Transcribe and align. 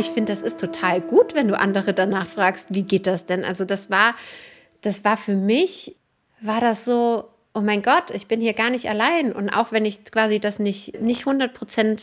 ich 0.00 0.10
finde, 0.10 0.32
das 0.32 0.42
ist 0.42 0.58
total 0.58 1.00
gut, 1.00 1.34
wenn 1.34 1.46
du 1.46 1.58
andere 1.58 1.92
danach 1.94 2.26
fragst, 2.26 2.68
wie 2.70 2.82
geht 2.82 3.06
das 3.06 3.26
denn? 3.26 3.44
Also 3.44 3.64
das 3.64 3.90
war, 3.90 4.14
das 4.80 5.04
war 5.04 5.16
für 5.16 5.36
mich, 5.36 5.96
war 6.40 6.60
das 6.60 6.84
so, 6.84 7.28
oh 7.54 7.60
mein 7.60 7.82
Gott, 7.82 8.10
ich 8.12 8.26
bin 8.26 8.40
hier 8.40 8.54
gar 8.54 8.70
nicht 8.70 8.88
allein. 8.88 9.32
Und 9.32 9.50
auch 9.50 9.72
wenn 9.72 9.84
ich 9.84 10.04
quasi 10.04 10.40
das 10.40 10.58
nicht, 10.58 11.00
nicht 11.00 11.20
100 11.20 11.52
Prozent 11.52 12.02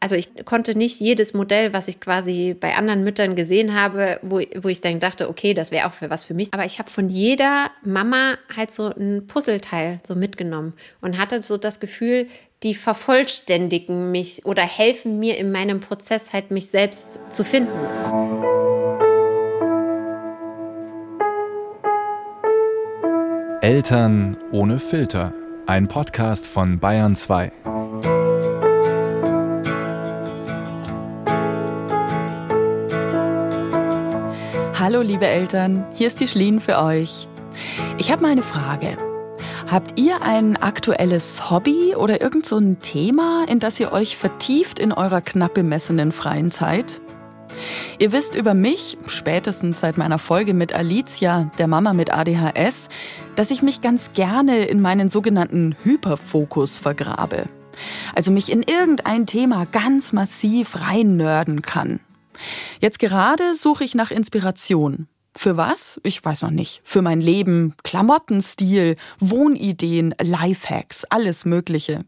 also 0.00 0.14
ich 0.14 0.44
konnte 0.44 0.76
nicht 0.76 1.00
jedes 1.00 1.34
Modell, 1.34 1.72
was 1.72 1.88
ich 1.88 2.00
quasi 2.00 2.54
bei 2.58 2.76
anderen 2.76 3.02
Müttern 3.02 3.34
gesehen 3.34 3.78
habe, 3.78 4.20
wo, 4.22 4.40
wo 4.56 4.68
ich 4.68 4.80
dann 4.80 5.00
dachte, 5.00 5.28
okay, 5.28 5.54
das 5.54 5.70
wäre 5.70 5.88
auch 5.88 5.92
für 5.92 6.08
was 6.08 6.24
für 6.24 6.34
mich. 6.34 6.48
Aber 6.52 6.64
ich 6.64 6.78
habe 6.78 6.90
von 6.90 7.08
jeder 7.08 7.70
Mama 7.82 8.38
halt 8.54 8.70
so 8.70 8.92
ein 8.94 9.26
Puzzleteil 9.26 9.98
so 10.06 10.14
mitgenommen 10.14 10.74
und 11.00 11.18
hatte 11.18 11.42
so 11.42 11.56
das 11.56 11.80
Gefühl, 11.80 12.28
die 12.62 12.74
vervollständigen 12.74 14.10
mich 14.10 14.44
oder 14.44 14.62
helfen 14.62 15.18
mir 15.18 15.36
in 15.36 15.50
meinem 15.50 15.80
Prozess 15.80 16.32
halt 16.32 16.50
mich 16.50 16.68
selbst 16.68 17.20
zu 17.30 17.44
finden. 17.44 17.72
Eltern 23.60 24.36
ohne 24.52 24.78
Filter. 24.78 25.34
Ein 25.66 25.88
Podcast 25.88 26.46
von 26.46 26.78
Bayern 26.78 27.16
2. 27.16 27.52
Hallo 34.80 35.02
liebe 35.02 35.26
Eltern, 35.26 35.84
hier 35.96 36.06
ist 36.06 36.20
die 36.20 36.28
Schlien 36.28 36.60
für 36.60 36.78
euch. 36.78 37.26
Ich 37.98 38.12
habe 38.12 38.22
mal 38.22 38.30
eine 38.30 38.44
Frage. 38.44 38.96
Habt 39.66 39.98
ihr 39.98 40.22
ein 40.22 40.56
aktuelles 40.56 41.50
Hobby 41.50 41.96
oder 41.96 42.20
irgend 42.20 42.46
so 42.46 42.58
ein 42.58 42.78
Thema, 42.78 43.44
in 43.48 43.58
das 43.58 43.80
ihr 43.80 43.90
euch 43.90 44.16
vertieft 44.16 44.78
in 44.78 44.92
eurer 44.92 45.20
knapp 45.20 45.54
bemessenen 45.54 46.12
freien 46.12 46.52
Zeit? 46.52 47.00
Ihr 47.98 48.12
wisst 48.12 48.36
über 48.36 48.54
mich, 48.54 48.96
spätestens 49.08 49.80
seit 49.80 49.98
meiner 49.98 50.20
Folge 50.20 50.54
mit 50.54 50.72
Alicia, 50.72 51.50
der 51.58 51.66
Mama 51.66 51.92
mit 51.92 52.12
ADHS, 52.12 52.88
dass 53.34 53.50
ich 53.50 53.62
mich 53.62 53.80
ganz 53.80 54.12
gerne 54.12 54.66
in 54.66 54.80
meinen 54.80 55.10
sogenannten 55.10 55.74
Hyperfokus 55.82 56.78
vergrabe. 56.78 57.46
Also 58.14 58.30
mich 58.30 58.52
in 58.52 58.62
irgendein 58.62 59.26
Thema 59.26 59.66
ganz 59.66 60.12
massiv 60.12 60.80
reinnörden 60.80 61.62
kann. 61.62 61.98
Jetzt 62.80 62.98
gerade 62.98 63.54
suche 63.54 63.84
ich 63.84 63.94
nach 63.94 64.10
Inspiration. 64.10 65.08
Für 65.38 65.56
was? 65.56 66.00
Ich 66.02 66.24
weiß 66.24 66.42
noch 66.42 66.50
nicht. 66.50 66.80
Für 66.82 67.00
mein 67.00 67.20
Leben, 67.20 67.74
Klamottenstil, 67.84 68.96
Wohnideen, 69.20 70.12
Lifehacks, 70.20 71.04
alles 71.04 71.44
Mögliche. 71.44 72.04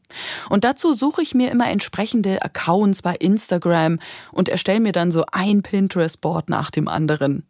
Und 0.48 0.64
dazu 0.64 0.94
suche 0.94 1.22
ich 1.22 1.32
mir 1.32 1.52
immer 1.52 1.70
entsprechende 1.70 2.42
Accounts 2.42 3.02
bei 3.02 3.14
Instagram 3.14 4.00
und 4.32 4.48
erstelle 4.48 4.80
mir 4.80 4.90
dann 4.90 5.12
so 5.12 5.24
ein 5.30 5.62
Pinterest-Board 5.62 6.48
nach 6.48 6.72
dem 6.72 6.88
anderen. 6.88 7.46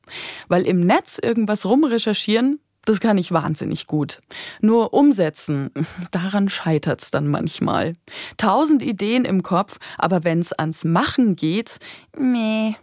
Weil 0.48 0.66
im 0.66 0.80
Netz 0.80 1.18
irgendwas 1.22 1.64
rumrecherchieren, 1.64 2.60
das 2.84 3.00
kann 3.00 3.18
ich 3.18 3.32
wahnsinnig 3.32 3.86
gut. 3.86 4.20
Nur 4.60 4.94
umsetzen, 4.94 5.70
daran 6.10 6.48
scheitert's 6.48 7.10
dann 7.10 7.28
manchmal. 7.28 7.92
Tausend 8.36 8.82
Ideen 8.82 9.24
im 9.24 9.42
Kopf, 9.42 9.78
aber 9.98 10.24
wenn's 10.24 10.52
ans 10.52 10.84
Machen 10.84 11.36
geht, 11.36 11.78
meh. 12.16 12.74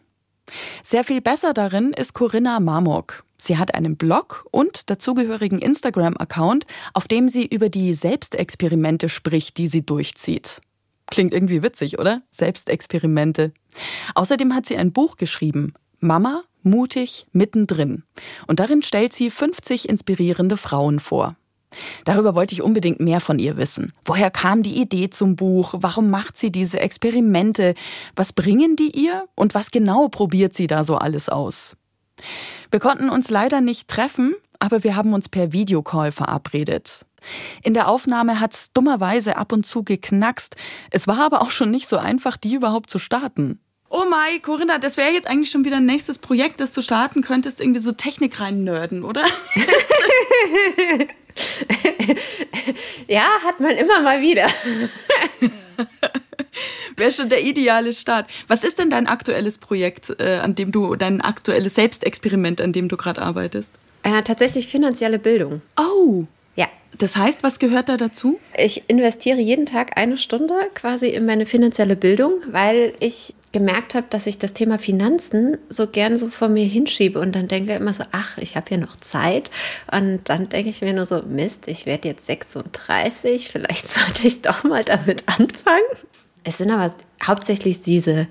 Sehr 0.83 1.03
viel 1.03 1.21
besser 1.21 1.53
darin 1.53 1.93
ist 1.93 2.13
Corinna 2.13 2.59
Marmok. 2.59 3.23
Sie 3.37 3.57
hat 3.57 3.75
einen 3.75 3.97
Blog 3.97 4.47
und 4.51 4.89
dazugehörigen 4.89 5.59
Instagram-Account, 5.59 6.65
auf 6.93 7.07
dem 7.07 7.29
sie 7.29 7.45
über 7.45 7.69
die 7.69 7.93
Selbstexperimente 7.93 9.09
spricht, 9.09 9.57
die 9.57 9.67
sie 9.67 9.85
durchzieht. 9.85 10.61
Klingt 11.09 11.33
irgendwie 11.33 11.63
witzig, 11.63 11.99
oder? 11.99 12.21
Selbstexperimente. 12.31 13.53
Außerdem 14.15 14.53
hat 14.55 14.65
sie 14.65 14.77
ein 14.77 14.91
Buch 14.91 15.17
geschrieben, 15.17 15.73
Mama, 15.99 16.41
mutig, 16.63 17.27
mittendrin. 17.31 18.03
Und 18.47 18.59
darin 18.59 18.81
stellt 18.81 19.13
sie 19.13 19.29
50 19.29 19.89
inspirierende 19.89 20.57
Frauen 20.57 20.99
vor. 20.99 21.35
Darüber 22.05 22.35
wollte 22.35 22.53
ich 22.53 22.61
unbedingt 22.61 22.99
mehr 22.99 23.19
von 23.19 23.39
ihr 23.39 23.57
wissen. 23.57 23.91
Woher 24.05 24.31
kam 24.31 24.63
die 24.63 24.79
Idee 24.79 25.09
zum 25.09 25.35
Buch? 25.35 25.73
Warum 25.77 26.09
macht 26.09 26.37
sie 26.37 26.51
diese 26.51 26.79
Experimente? 26.79 27.75
Was 28.15 28.33
bringen 28.33 28.75
die 28.75 28.91
ihr? 28.91 29.27
Und 29.35 29.53
was 29.53 29.71
genau 29.71 30.07
probiert 30.07 30.53
sie 30.53 30.67
da 30.67 30.83
so 30.83 30.95
alles 30.95 31.29
aus? 31.29 31.75
Wir 32.71 32.79
konnten 32.79 33.09
uns 33.09 33.29
leider 33.29 33.61
nicht 33.61 33.87
treffen, 33.87 34.35
aber 34.59 34.83
wir 34.83 34.95
haben 34.95 35.13
uns 35.13 35.29
per 35.29 35.51
Videocall 35.51 36.11
verabredet. 36.11 37.05
In 37.63 37.73
der 37.73 37.87
Aufnahme 37.87 38.39
hat's 38.39 38.71
dummerweise 38.73 39.37
ab 39.37 39.51
und 39.51 39.65
zu 39.65 39.83
geknackst. 39.83 40.55
Es 40.91 41.07
war 41.07 41.19
aber 41.19 41.41
auch 41.41 41.51
schon 41.51 41.71
nicht 41.71 41.87
so 41.87 41.97
einfach, 41.97 42.37
die 42.37 42.55
überhaupt 42.55 42.89
zu 42.89 42.99
starten. 42.99 43.59
Oh 43.89 44.03
Mai, 44.09 44.39
Corinna, 44.39 44.79
das 44.79 44.97
wäre 44.97 45.11
jetzt 45.11 45.29
eigentlich 45.29 45.49
schon 45.49 45.63
wieder 45.63 45.77
ein 45.77 45.85
nächstes 45.85 46.19
Projekt, 46.19 46.59
das 46.59 46.73
du 46.73 46.81
starten 46.81 47.21
könntest, 47.21 47.61
irgendwie 47.61 47.79
so 47.79 47.93
Technik 47.93 48.41
rein 48.41 48.65
nörden, 48.65 49.05
oder? 49.05 49.23
ja, 53.07 53.27
hat 53.45 53.61
man 53.61 53.71
immer 53.71 54.01
mal 54.01 54.21
wieder. 54.21 54.47
Wäre 56.97 57.11
schon 57.11 57.29
der 57.29 57.43
ideale 57.43 57.93
Start. 57.93 58.27
Was 58.47 58.63
ist 58.65 58.79
denn 58.79 58.89
dein 58.89 59.07
aktuelles 59.07 59.57
Projekt, 59.59 60.19
äh, 60.19 60.39
an 60.39 60.55
dem 60.55 60.71
du, 60.71 60.95
dein 60.95 61.21
aktuelles 61.21 61.75
Selbstexperiment, 61.75 62.59
an 62.59 62.73
dem 62.73 62.89
du 62.89 62.97
gerade 62.97 63.21
arbeitest? 63.21 63.71
Äh, 64.03 64.21
tatsächlich 64.23 64.67
finanzielle 64.67 65.19
Bildung. 65.19 65.61
Oh. 65.79 66.25
Ja. 66.55 66.67
Das 66.97 67.15
heißt, 67.15 67.43
was 67.43 67.59
gehört 67.59 67.87
da 67.89 67.97
dazu? 67.97 68.39
Ich 68.57 68.89
investiere 68.89 69.39
jeden 69.39 69.65
Tag 69.67 69.95
eine 69.95 70.17
Stunde 70.17 70.55
quasi 70.73 71.07
in 71.09 71.25
meine 71.25 71.45
finanzielle 71.45 71.95
Bildung, 71.95 72.41
weil 72.51 72.93
ich 72.99 73.35
gemerkt 73.51 73.95
habe, 73.95 74.07
dass 74.09 74.27
ich 74.27 74.37
das 74.37 74.53
Thema 74.53 74.77
Finanzen 74.77 75.57
so 75.69 75.87
gern 75.87 76.17
so 76.17 76.29
vor 76.29 76.49
mir 76.49 76.65
hinschiebe 76.65 77.19
und 77.19 77.33
dann 77.33 77.47
denke 77.47 77.73
immer 77.73 77.93
so, 77.93 78.03
ach, 78.11 78.37
ich 78.37 78.55
habe 78.55 78.71
ja 78.71 78.77
noch 78.77 78.97
Zeit. 78.99 79.49
Und 79.91 80.21
dann 80.25 80.49
denke 80.49 80.69
ich 80.69 80.81
mir 80.81 80.93
nur 80.93 81.05
so, 81.05 81.21
Mist, 81.23 81.67
ich 81.67 81.85
werde 81.85 82.09
jetzt 82.09 82.25
36, 82.25 83.49
vielleicht 83.49 83.87
sollte 83.89 84.27
ich 84.27 84.41
doch 84.41 84.63
mal 84.63 84.83
damit 84.83 85.23
anfangen. 85.27 85.85
Es 86.43 86.57
sind 86.57 86.71
aber 86.71 86.93
hauptsächlich 87.25 87.81
diese 87.81 88.27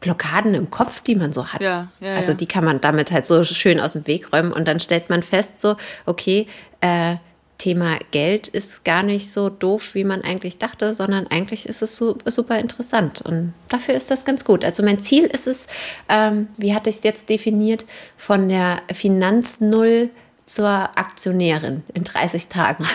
Blockaden 0.00 0.54
im 0.54 0.70
Kopf, 0.70 1.00
die 1.00 1.14
man 1.14 1.32
so 1.32 1.46
hat. 1.46 1.62
Ja, 1.62 1.88
ja, 2.00 2.14
also 2.14 2.34
die 2.34 2.46
kann 2.46 2.64
man 2.64 2.80
damit 2.80 3.10
halt 3.10 3.26
so 3.26 3.42
schön 3.44 3.80
aus 3.80 3.94
dem 3.94 4.06
Weg 4.06 4.32
räumen 4.32 4.52
und 4.52 4.68
dann 4.68 4.80
stellt 4.80 5.08
man 5.08 5.22
fest, 5.22 5.60
so, 5.60 5.76
okay, 6.04 6.46
äh, 6.80 7.16
Thema 7.64 7.98
Geld 8.10 8.46
ist 8.46 8.84
gar 8.84 9.02
nicht 9.02 9.32
so 9.32 9.48
doof, 9.48 9.94
wie 9.94 10.04
man 10.04 10.20
eigentlich 10.20 10.58
dachte, 10.58 10.92
sondern 10.92 11.26
eigentlich 11.28 11.66
ist 11.66 11.80
es 11.80 11.96
super 11.96 12.58
interessant. 12.58 13.22
Und 13.22 13.54
dafür 13.70 13.94
ist 13.94 14.10
das 14.10 14.26
ganz 14.26 14.44
gut. 14.44 14.66
Also 14.66 14.82
mein 14.82 14.98
Ziel 14.98 15.24
ist 15.24 15.46
es, 15.46 15.66
ähm, 16.10 16.48
wie 16.58 16.74
hatte 16.74 16.90
ich 16.90 16.96
es 16.96 17.04
jetzt 17.04 17.30
definiert, 17.30 17.86
von 18.18 18.50
der 18.50 18.82
Finanznull 18.92 20.10
zur 20.44 20.68
Aktionärin 20.68 21.84
in 21.94 22.04
30 22.04 22.48
Tagen. 22.48 22.84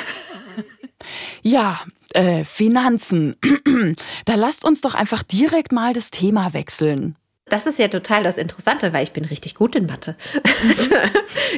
Ja, 1.41 1.79
äh, 2.13 2.43
Finanzen. 2.43 3.37
da 4.25 4.35
lasst 4.35 4.65
uns 4.65 4.81
doch 4.81 4.93
einfach 4.93 5.23
direkt 5.23 5.71
mal 5.71 5.93
das 5.93 6.11
Thema 6.11 6.53
wechseln. 6.53 7.15
Das 7.49 7.67
ist 7.67 7.79
ja 7.79 7.87
total 7.87 8.23
das 8.23 8.37
Interessante, 8.37 8.93
weil 8.93 9.03
ich 9.03 9.11
bin 9.11 9.25
richtig 9.25 9.55
gut 9.55 9.75
in 9.75 9.85
Mathe. 9.85 10.15
Also, 10.67 10.95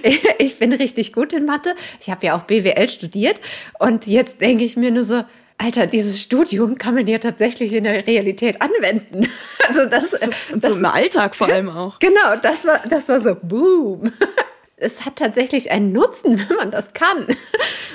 ich 0.39 0.57
bin 0.57 0.73
richtig 0.73 1.13
gut 1.13 1.33
in 1.33 1.45
Mathe. 1.45 1.75
Ich 1.99 2.09
habe 2.09 2.25
ja 2.25 2.37
auch 2.37 2.43
BWL 2.43 2.89
studiert 2.89 3.39
und 3.79 4.07
jetzt 4.07 4.41
denke 4.41 4.63
ich 4.63 4.77
mir 4.77 4.91
nur 4.91 5.03
so, 5.03 5.23
Alter, 5.61 5.85
dieses 5.85 6.19
Studium 6.19 6.79
kann 6.79 6.95
man 6.95 7.05
ja 7.05 7.19
tatsächlich 7.19 7.73
in 7.73 7.83
der 7.83 8.07
Realität 8.07 8.61
anwenden. 8.61 9.27
Also 9.67 9.85
das, 9.85 10.09
so, 10.09 10.17
das, 10.55 10.73
so 10.73 10.79
im 10.79 10.85
Alltag 10.85 11.33
vor 11.33 11.47
allem 11.47 11.69
auch. 11.69 11.99
Genau, 11.99 12.35
das 12.41 12.65
war, 12.65 12.81
das 12.89 13.07
war 13.07 13.21
so 13.21 13.35
boom. 13.41 14.11
Es 14.75 15.05
hat 15.05 15.17
tatsächlich 15.17 15.69
einen 15.69 15.91
Nutzen, 15.91 16.39
wenn 16.39 16.57
man 16.57 16.71
das 16.71 16.91
kann. 16.93 17.27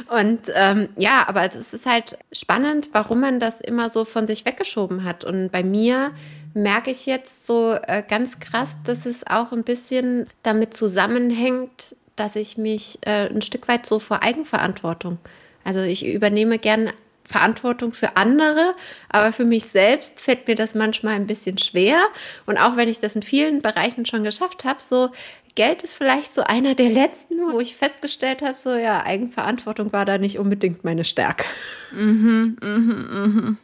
Und 0.09 0.43
ähm, 0.55 0.89
ja, 0.97 1.25
aber 1.27 1.45
es 1.45 1.75
ist 1.75 1.85
halt 1.85 2.17
spannend, 2.31 2.91
warum 2.93 3.21
man 3.21 3.41
das 3.41 3.61
immer 3.61 3.91
so 3.91 4.05
von 4.05 4.29
sich 4.29 4.45
weggeschoben 4.45 5.03
hat. 5.03 5.25
Und 5.25 5.51
bei 5.51 5.65
mir 5.65 6.13
merke 6.57 6.91
ich 6.91 7.05
jetzt 7.07 7.47
so 7.47 7.77
äh, 7.87 8.03
ganz 8.09 8.41
krass, 8.41 8.79
dass 8.85 9.05
es 9.05 9.27
auch 9.27 9.53
ein 9.53 9.63
bisschen 9.63 10.27
damit 10.43 10.75
zusammenhängt, 10.75 11.95
dass 12.17 12.35
ich 12.35 12.57
mich 12.57 12.99
äh, 13.03 13.29
ein 13.29 13.43
Stück 13.43 13.69
weit 13.69 13.85
so 13.85 13.99
vor 13.99 14.23
Eigenverantwortung. 14.23 15.19
Also 15.65 15.83
ich 15.83 16.07
übernehme 16.07 16.59
gern 16.59 16.91
Verantwortung 17.25 17.93
für 17.93 18.17
andere, 18.17 18.75
aber 19.11 19.33
für 19.33 19.45
mich 19.45 19.67
selbst 19.67 20.21
fällt 20.21 20.49
mir 20.49 20.55
das 20.55 20.75
manchmal 20.75 21.15
ein 21.15 21.27
bisschen 21.27 21.59
schwer. 21.59 21.99
Und 22.47 22.57
auch 22.57 22.77
wenn 22.77 22.89
ich 22.89 23.01
das 23.01 23.17
in 23.17 23.23
vielen 23.23 23.61
Bereichen 23.61 24.07
schon 24.07 24.23
geschafft 24.23 24.65
habe, 24.65 24.81
so 24.81 25.11
Geld 25.57 25.83
ist 25.83 25.95
vielleicht 25.95 26.35
so 26.35 26.43
einer 26.43 26.75
der 26.75 26.89
letzten, 26.89 27.35
wo 27.53 27.61
ich 27.61 27.77
festgestellt 27.77 28.43
habe, 28.43 28.57
so 28.57 28.75
ja, 28.75 29.05
Eigenverantwortung 29.05 29.93
war 29.93 30.05
da 30.05 30.17
nicht 30.17 30.39
unbedingt 30.39 30.85
meine 30.85 31.05
Stärke. 31.05 31.45
Mhm, 31.93 32.57
mhm, 32.63 33.09
mhm. 33.11 33.59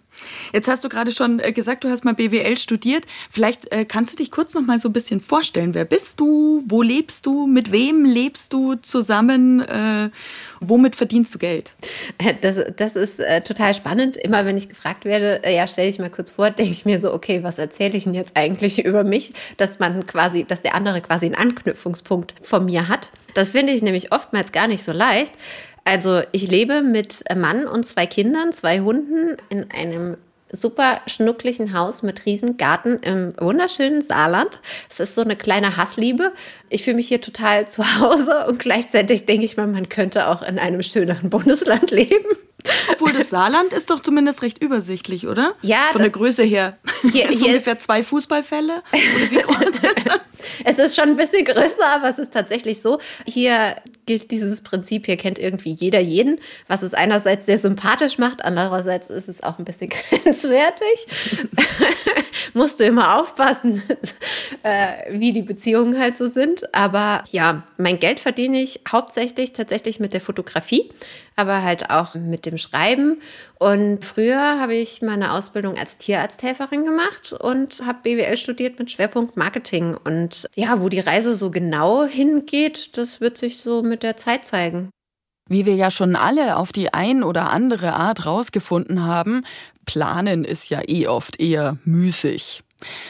Jetzt 0.53 0.69
hast 0.69 0.85
du 0.85 0.89
gerade 0.89 1.13
schon 1.13 1.39
äh, 1.39 1.53
gesagt, 1.53 1.85
du 1.85 1.89
hast 1.89 2.05
mal 2.05 2.15
BWL 2.15 2.57
studiert. 2.59 3.05
Vielleicht 3.31 3.73
äh, 3.73 3.85
kannst 3.85 4.13
du 4.13 4.17
dich 4.17 4.31
kurz 4.31 4.55
noch 4.55 4.63
mal 4.63 4.79
so 4.79 4.89
ein 4.89 4.93
bisschen 4.93 5.21
vorstellen. 5.21 5.75
Wer 5.75 5.85
bist 5.85 6.21
du? 6.21 6.63
Wo 6.67 6.83
lebst 6.83 7.27
du? 7.27 7.47
Mit 7.47 7.73
wem 7.73 8.05
lebst 8.05 8.53
du 8.53 8.75
zusammen? 8.77 9.61
Äh, 9.61 10.11
womit 10.61 10.97
verdienst 10.97 11.35
du 11.35 11.39
Geld? 11.39 11.75
Das, 12.41 12.57
das 12.77 12.97
ist 12.97 13.21
äh, 13.21 13.43
total 13.43 13.75
spannend. 13.75 14.17
Immer 14.17 14.45
wenn 14.47 14.57
ich 14.57 14.69
gefragt 14.69 15.05
werde, 15.05 15.43
äh, 15.45 15.55
ja, 15.55 15.67
stell 15.67 15.89
dich 15.89 15.99
mal 15.99 16.11
kurz 16.11 16.31
vor, 16.31 16.51
denke 16.51 16.73
ich 16.73 16.85
mir 16.85 16.99
so, 16.99 17.13
okay, 17.13 17.43
was 17.43 17.59
erzähle 17.59 17.97
ich 17.97 18.05
denn 18.05 18.15
jetzt 18.15 18.37
eigentlich 18.37 18.85
über 18.85 19.05
mich? 19.05 19.33
Dass 19.57 19.79
man 19.79 20.07
quasi, 20.07 20.45
dass 20.45 20.63
der 20.63 20.75
andere 20.75 21.01
quasi 21.01 21.27
einen 21.27 21.35
Anknüpfungspunkt 21.35 22.35
von 22.43 22.65
mir 22.65 22.89
hat. 22.89 23.11
Das 23.35 23.53
finde 23.53 23.73
ich 23.73 23.83
nämlich 23.83 24.13
oftmals 24.13 24.53
gar 24.53 24.69
nicht 24.69 24.85
so 24.85 24.93
leicht. 24.93 25.33
Also 25.85 26.23
ich 26.33 26.49
lebe 26.49 26.83
mit 26.83 27.25
Mann 27.35 27.67
und 27.67 27.85
zwei 27.85 28.07
Kindern, 28.07 28.53
zwei 28.53 28.81
Hunden 28.81 29.37
in 29.49 29.71
einem 29.71 30.17
super 30.53 31.01
schnucklichen 31.07 31.77
Haus 31.77 32.03
mit 32.03 32.27
riesen 32.27 32.59
Garten 32.59 32.99
im 33.01 33.33
wunderschönen 33.39 34.03
Saarland. 34.03 34.61
Es 34.89 35.01
ist 35.01 35.15
so 35.15 35.23
eine 35.23 35.35
kleine 35.35 35.79
Hassliebe. 35.79 36.33
Ich 36.69 36.85
fühle 36.85 36.97
mich 36.97 37.09
hier 37.09 37.21
total 37.21 37.67
zu 37.69 37.83
Hause 37.99 38.47
und 38.47 38.59
gleichzeitig 38.59 39.27
denke 39.27 39.45
ich 39.45 39.57
mal, 39.57 39.67
man 39.67 39.89
könnte 39.89 40.29
auch 40.29 40.43
in 40.43 40.59
einem 40.59 40.83
schöneren 40.83 41.31
Bundesland 41.31 41.91
leben. 41.91 42.27
Obwohl 42.93 43.13
das 43.13 43.31
Saarland 43.31 43.73
ist 43.73 43.91
doch 43.91 43.99
zumindest 43.99 44.43
recht 44.43 44.63
übersichtlich, 44.63 45.27
oder? 45.27 45.57
Ja. 45.63 45.89
Von 45.91 46.03
der 46.03 46.11
Größe 46.11 46.45
her. 46.45 46.79
Hier, 47.11 47.29
hier 47.29 47.47
ungefähr 47.47 47.79
zwei 47.79 48.05
Fußballfälle. 48.05 48.83
Es 50.65 50.79
ist 50.79 50.97
schon 50.97 51.11
ein 51.11 51.17
bisschen 51.17 51.45
größer, 51.45 51.87
aber 51.95 52.09
es 52.09 52.19
ist 52.19 52.33
tatsächlich 52.33 52.83
so. 52.83 52.99
Hier 53.27 53.77
gilt 54.07 54.31
dieses 54.31 54.63
Prinzip, 54.63 55.07
hier 55.07 55.17
kennt 55.17 55.39
irgendwie 55.39 55.73
jeder 55.73 56.01
jeden, 56.01 56.41
was 56.67 56.83
es 56.83 56.95
einerseits 56.95 57.47
sehr 57.47 57.59
sympathisch 57.59 58.19
macht, 58.19 58.45
andererseits 58.45 59.09
ist 59.09 59.29
es 59.29 59.43
auch 59.43 59.59
ein 59.59 59.65
bisschen 59.65 59.91
grenzwertig. 60.11 61.07
Musst 62.55 62.81
du 62.81 62.85
immer 62.85 63.21
aufpassen, 63.21 63.83
äh, 64.63 65.11
wie 65.11 65.33
die 65.33 65.43
Beziehungen 65.43 65.99
halt 65.99 66.17
so 66.17 66.29
sind. 66.29 66.75
Aber 66.75 67.25
ja, 67.31 67.63
mein 67.79 67.99
Geld 67.99 68.21
verdiene 68.21 68.61
ich 68.61 68.81
hauptsächlich 68.91 69.53
tatsächlich 69.53 70.01
mit 70.01 70.13
der 70.13 70.21
Fotografie, 70.21 70.91
aber 71.37 71.63
halt 71.63 71.91
auch 71.91 72.15
mit 72.15 72.45
dem 72.47 72.59
Schreiben. 72.59 73.21
Und 73.63 74.05
früher 74.05 74.61
habe 74.61 74.75
ich 74.75 75.03
meine 75.03 75.35
Ausbildung 75.35 75.79
als 75.79 75.97
Tierarzthelferin 75.97 76.85
gemacht 76.85 77.33
und 77.33 77.87
habe 77.87 78.01
BWL 78.03 78.37
studiert 78.37 78.77
mit 78.81 78.91
Schwerpunkt 78.91 79.37
Marketing. 79.37 79.97
Und 79.97 80.49
ja, 80.57 80.81
wo 80.81 80.89
die 80.89 80.99
Reise 80.99 81.37
so 81.37 81.53
genau 81.53 82.05
hingeht, 82.05 82.97
das 82.97 83.21
wird 83.21 83.39
sich 83.39 83.61
so 83.61 83.85
mit 83.85 84.03
der 84.03 84.17
Zeit 84.17 84.45
zeigen. 84.45 84.91
Wie 85.49 85.65
wir 85.65 85.77
ja 85.77 85.93
schon 85.93 86.17
alle 86.17 86.57
auf 86.57 86.73
die 86.73 86.93
ein 86.93 87.23
oder 87.23 87.51
andere 87.51 87.93
Art 87.93 88.27
rausgefunden 88.27 89.05
haben, 89.05 89.45
planen 89.85 90.45
ist 90.45 90.69
ja 90.69 90.81
eh 90.89 91.07
oft 91.07 91.39
eher 91.39 91.77
müßig. 91.85 92.65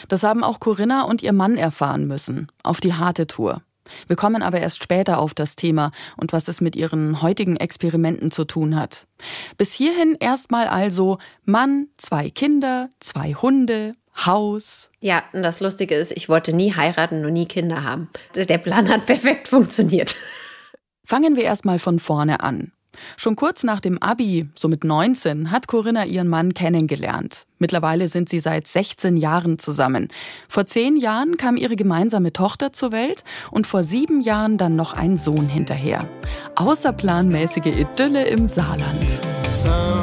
Das 0.09 0.23
haben 0.23 0.45
auch 0.45 0.61
Corinna 0.61 1.05
und 1.05 1.23
ihr 1.23 1.33
Mann 1.33 1.57
erfahren 1.57 2.07
müssen, 2.07 2.49
auf 2.63 2.81
die 2.81 2.93
harte 2.93 3.27
Tour. 3.27 3.63
Wir 4.07 4.17
kommen 4.17 4.43
aber 4.43 4.61
erst 4.61 4.83
später 4.83 5.19
auf 5.19 5.35
das 5.35 5.57
Thema 5.57 5.93
und 6.17 6.33
was 6.33 6.49
es 6.49 6.61
mit 6.61 6.77
ihren 6.77 7.23
heutigen 7.23 7.57
Experimenten 7.57 8.31
zu 8.31 8.45
tun 8.45 8.77
hat. 8.77 9.07
Bis 9.57 9.73
hierhin 9.73 10.17
erstmal 10.19 10.69
also 10.69 11.19
Mann, 11.45 11.89
zwei 11.97 12.31
Kinder, 12.31 12.89
zwei 13.01 13.35
Hunde, 13.35 13.93
Haus. 14.15 14.91
Ja, 15.01 15.23
und 15.33 15.43
das 15.43 15.61
Lustige 15.61 15.95
ist, 15.95 16.13
ich 16.13 16.29
wollte 16.29 16.53
nie 16.53 16.75
heiraten 16.75 17.25
und 17.25 17.33
nie 17.33 17.47
Kinder 17.47 17.83
haben. 17.83 18.11
Der 18.35 18.59
Plan 18.59 18.89
hat 18.89 19.07
perfekt 19.07 19.49
funktioniert. 19.49 20.15
Fangen 21.05 21.37
wir 21.37 21.45
erstmal 21.45 21.79
von 21.79 21.99
vorne 21.99 22.41
an. 22.41 22.73
Schon 23.17 23.37
kurz 23.37 23.63
nach 23.63 23.81
dem 23.81 23.99
Abi, 24.03 24.49
so 24.55 24.69
mit 24.69 24.85
19, 24.85 25.51
hat 25.51 25.67
Corinna 25.67 26.05
ihren 26.05 26.29
Mann 26.29 26.55
kennengelernt. 26.55 27.47
Mittlerweile 27.59 28.09
sind 28.09 28.29
sie 28.29 28.41
seit 28.41 28.67
16 28.67 29.17
Jahren 29.17 29.59
zusammen. 29.59 30.09
Vor 30.49 30.67
zehn 30.67 30.97
Jahren 30.97 31.37
kam 31.37 31.57
ihre 31.57 31.77
gemeinsame 31.77 32.33
Tochter 32.33 32.73
zur 32.73 32.93
Welt 32.93 33.25
und 33.51 33.67
vor 33.67 33.85
sieben 33.85 34.21
Jahren 34.21 34.59
dann 34.59 34.77
noch 34.77 34.93
ein 34.93 35.17
Sohn 35.17 35.49
hinterher. 35.49 36.09
Außerplanmäßige 36.57 37.67
Idylle 37.67 38.25
im 38.25 38.47
Saarland. 38.47 39.19
Sometimes 39.45 40.02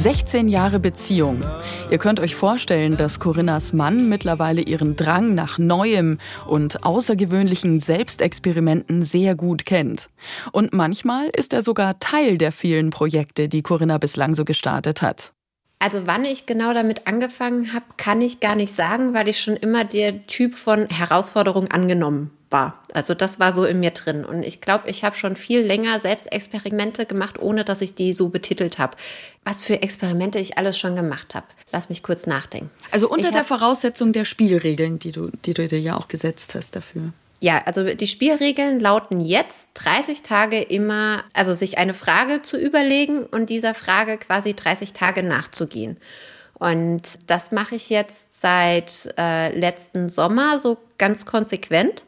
16 0.00 0.48
Jahre 0.48 0.80
Beziehung. 0.80 1.44
Ihr 1.90 1.98
könnt 1.98 2.20
euch 2.20 2.34
vorstellen, 2.34 2.96
dass 2.96 3.20
Corinnas 3.20 3.74
Mann 3.74 4.08
mittlerweile 4.08 4.62
ihren 4.62 4.96
Drang 4.96 5.34
nach 5.34 5.58
Neuem 5.58 6.16
und 6.46 6.84
außergewöhnlichen 6.84 7.80
Selbstexperimenten 7.80 9.02
sehr 9.02 9.34
gut 9.34 9.66
kennt. 9.66 10.08
Und 10.52 10.72
manchmal 10.72 11.28
ist 11.36 11.52
er 11.52 11.60
sogar 11.60 11.98
Teil 11.98 12.38
der 12.38 12.50
vielen 12.50 12.88
Projekte, 12.88 13.46
die 13.50 13.60
Corinna 13.60 13.98
bislang 13.98 14.34
so 14.34 14.46
gestartet 14.46 15.02
hat. 15.02 15.34
Also 15.80 16.06
wann 16.06 16.24
ich 16.24 16.46
genau 16.46 16.72
damit 16.72 17.06
angefangen 17.06 17.74
habe, 17.74 17.84
kann 17.98 18.22
ich 18.22 18.40
gar 18.40 18.54
nicht 18.54 18.74
sagen, 18.74 19.12
weil 19.12 19.28
ich 19.28 19.38
schon 19.38 19.56
immer 19.56 19.84
der 19.84 20.26
Typ 20.26 20.54
von 20.54 20.88
Herausforderung 20.88 21.70
angenommen 21.70 22.30
war. 22.50 22.82
Also 22.92 23.14
das 23.14 23.38
war 23.38 23.52
so 23.52 23.64
in 23.64 23.80
mir 23.80 23.90
drin. 23.90 24.24
Und 24.24 24.42
ich 24.42 24.60
glaube, 24.60 24.88
ich 24.88 25.04
habe 25.04 25.16
schon 25.16 25.36
viel 25.36 25.60
länger 25.60 25.98
Selbstexperimente 26.00 27.06
gemacht, 27.06 27.38
ohne 27.40 27.64
dass 27.64 27.80
ich 27.80 27.94
die 27.94 28.12
so 28.12 28.28
betitelt 28.28 28.78
habe. 28.78 28.96
Was 29.44 29.62
für 29.62 29.82
Experimente 29.82 30.38
ich 30.38 30.58
alles 30.58 30.78
schon 30.78 30.96
gemacht 30.96 31.34
habe. 31.34 31.46
Lass 31.72 31.88
mich 31.88 32.02
kurz 32.02 32.26
nachdenken. 32.26 32.70
Also 32.90 33.08
unter 33.08 33.28
ich 33.28 33.34
der 33.34 33.44
Voraussetzung 33.44 34.12
der 34.12 34.24
Spielregeln, 34.24 34.98
die 34.98 35.12
du, 35.12 35.30
die 35.44 35.54
du 35.54 35.66
dir 35.66 35.80
ja 35.80 35.96
auch 35.96 36.08
gesetzt 36.08 36.54
hast 36.54 36.76
dafür. 36.76 37.12
Ja, 37.42 37.62
also 37.64 37.84
die 37.94 38.06
Spielregeln 38.06 38.80
lauten 38.80 39.20
jetzt 39.20 39.70
30 39.74 40.20
Tage 40.22 40.60
immer, 40.60 41.24
also 41.32 41.54
sich 41.54 41.78
eine 41.78 41.94
Frage 41.94 42.42
zu 42.42 42.58
überlegen 42.58 43.24
und 43.24 43.48
dieser 43.48 43.72
Frage 43.72 44.18
quasi 44.18 44.54
30 44.54 44.92
Tage 44.92 45.22
nachzugehen. 45.22 45.96
Und 46.60 47.02
das 47.26 47.52
mache 47.52 47.76
ich 47.76 47.88
jetzt 47.88 48.38
seit 48.38 49.08
äh, 49.16 49.58
letzten 49.58 50.10
Sommer 50.10 50.58
so 50.58 50.76
ganz 50.98 51.24
konsequent. 51.24 52.04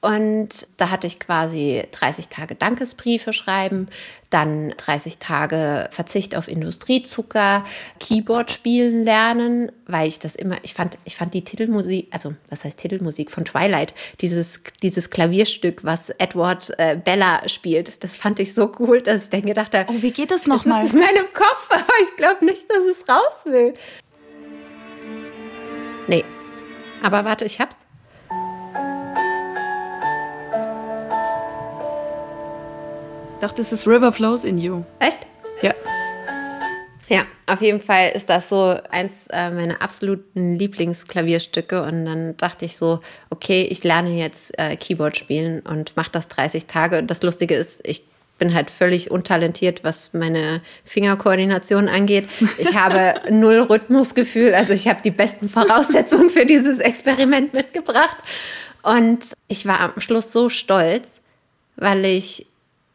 Und 0.00 0.68
da 0.76 0.90
hatte 0.90 1.08
ich 1.08 1.18
quasi 1.18 1.82
30 1.90 2.28
Tage 2.28 2.54
Dankesbriefe 2.54 3.32
schreiben, 3.32 3.88
dann 4.30 4.70
30 4.76 5.18
Tage 5.18 5.88
Verzicht 5.90 6.36
auf 6.36 6.46
Industriezucker, 6.46 7.64
Keyboard 7.98 8.52
spielen 8.52 9.04
lernen, 9.04 9.72
weil 9.86 10.06
ich 10.06 10.20
das 10.20 10.36
immer, 10.36 10.56
ich 10.62 10.74
fand, 10.74 10.98
ich 11.04 11.16
fand 11.16 11.34
die 11.34 11.42
Titelmusik, 11.42 12.06
also 12.12 12.34
was 12.48 12.64
heißt 12.64 12.78
Titelmusik 12.78 13.32
von 13.32 13.44
Twilight, 13.44 13.92
dieses, 14.20 14.60
dieses 14.84 15.10
Klavierstück, 15.10 15.82
was 15.82 16.10
Edward 16.10 16.72
äh, 16.78 16.96
Bella 16.96 17.48
spielt, 17.48 18.04
das 18.04 18.16
fand 18.16 18.38
ich 18.38 18.54
so 18.54 18.72
cool, 18.78 19.00
dass 19.00 19.24
ich 19.24 19.30
dann 19.30 19.42
gedacht 19.42 19.74
habe, 19.74 19.90
oh, 19.90 20.00
wie 20.00 20.12
geht 20.12 20.30
das 20.30 20.46
nochmal? 20.46 20.82
Das 20.84 20.92
ist 20.92 20.94
in 20.94 21.00
meinem 21.00 21.32
Kopf, 21.34 21.66
aber 21.70 21.92
ich 22.02 22.16
glaube 22.16 22.44
nicht, 22.44 22.70
dass 22.70 22.84
es 22.84 23.08
raus 23.08 23.46
will. 23.46 23.74
Nee. 26.06 26.24
Aber 27.02 27.24
warte, 27.24 27.44
ich 27.44 27.60
hab's. 27.60 27.87
Doch, 33.40 33.52
das 33.52 33.72
ist 33.72 33.86
River 33.86 34.10
Flows 34.10 34.42
in 34.42 34.58
You. 34.58 34.82
Echt? 34.98 35.18
Ja. 35.62 35.72
Ja, 37.08 37.22
auf 37.46 37.62
jeden 37.62 37.80
Fall 37.80 38.10
ist 38.14 38.28
das 38.28 38.48
so 38.48 38.76
eins 38.90 39.28
äh, 39.28 39.50
meiner 39.50 39.80
absoluten 39.80 40.56
Lieblingsklavierstücke. 40.56 41.82
Und 41.82 42.04
dann 42.04 42.36
dachte 42.36 42.64
ich 42.64 42.76
so, 42.76 43.00
okay, 43.30 43.62
ich 43.70 43.84
lerne 43.84 44.10
jetzt 44.10 44.58
äh, 44.58 44.74
Keyboard 44.76 45.16
spielen 45.16 45.60
und 45.60 45.96
mache 45.96 46.10
das 46.10 46.26
30 46.28 46.66
Tage. 46.66 46.98
Und 46.98 47.10
das 47.10 47.22
Lustige 47.22 47.54
ist, 47.54 47.80
ich 47.86 48.02
bin 48.38 48.54
halt 48.54 48.70
völlig 48.70 49.10
untalentiert, 49.10 49.84
was 49.84 50.12
meine 50.12 50.60
Fingerkoordination 50.84 51.88
angeht. 51.88 52.28
Ich 52.58 52.74
habe 52.74 53.20
null 53.30 53.60
Rhythmusgefühl. 53.60 54.52
Also 54.52 54.72
ich 54.72 54.88
habe 54.88 55.00
die 55.02 55.12
besten 55.12 55.48
Voraussetzungen 55.48 56.30
für 56.30 56.44
dieses 56.44 56.80
Experiment 56.80 57.54
mitgebracht. 57.54 58.16
Und 58.82 59.20
ich 59.46 59.64
war 59.64 59.80
am 59.80 60.00
Schluss 60.00 60.32
so 60.32 60.48
stolz, 60.48 61.20
weil 61.76 62.04
ich 62.04 62.46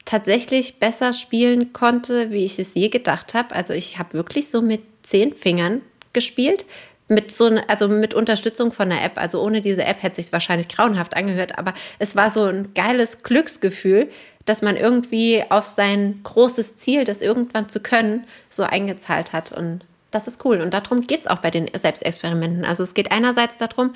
tatsächlich 0.06 0.80
besser 0.80 1.14
spielen 1.14 1.74
konnte, 1.74 2.32
wie 2.32 2.46
ich 2.46 2.60
es 2.60 2.74
je 2.74 2.90
gedacht 2.90 3.34
habe. 3.34 3.56
Also 3.56 3.74
ich 3.74 3.98
habe 4.00 4.14
wirklich 4.14 4.50
so 4.50 4.62
mit 4.62 4.82
zehn 5.04 5.34
Fingern 5.36 5.82
gespielt. 6.14 6.66
Mit 7.10 7.32
so 7.32 7.46
also 7.68 7.88
mit 7.90 8.14
Unterstützung 8.14 8.72
von 8.72 8.90
der 8.90 9.04
App. 9.04 9.18
Also 9.18 9.42
ohne 9.42 9.62
diese 9.62 9.84
App 9.84 10.02
hätte 10.02 10.20
es 10.20 10.28
sich 10.28 10.34
wahrscheinlich 10.34 10.70
grauenhaft 10.70 11.16
angehört, 11.16 11.58
aber 11.58 11.74
es 12.00 12.16
war 12.16 12.30
so 12.30 12.46
ein 12.46 12.74
geiles 12.74 13.24
Glücksgefühl, 13.24 14.10
dass 14.46 14.62
man 14.62 14.78
irgendwie 14.78 15.44
auf 15.50 15.66
sein 15.66 16.20
großes 16.24 16.76
Ziel, 16.76 17.04
das 17.04 17.22
irgendwann 17.22 17.70
zu 17.70 17.80
können, 17.80 18.26
so 18.50 18.64
eingezahlt 18.64 19.34
hat. 19.34 19.52
Und 19.52 19.86
das 20.14 20.28
ist 20.28 20.44
cool. 20.46 20.62
Und 20.62 20.74
darum 20.74 21.02
geht 21.02 21.22
es 21.22 21.28
auch 21.28 21.40
bei 21.40 21.52
den 21.52 21.70
Selbstexperimenten. 21.74 22.66
Also 22.66 22.84
es 22.84 22.94
geht 22.94 23.12
einerseits 23.12 23.58
darum, 23.58 23.94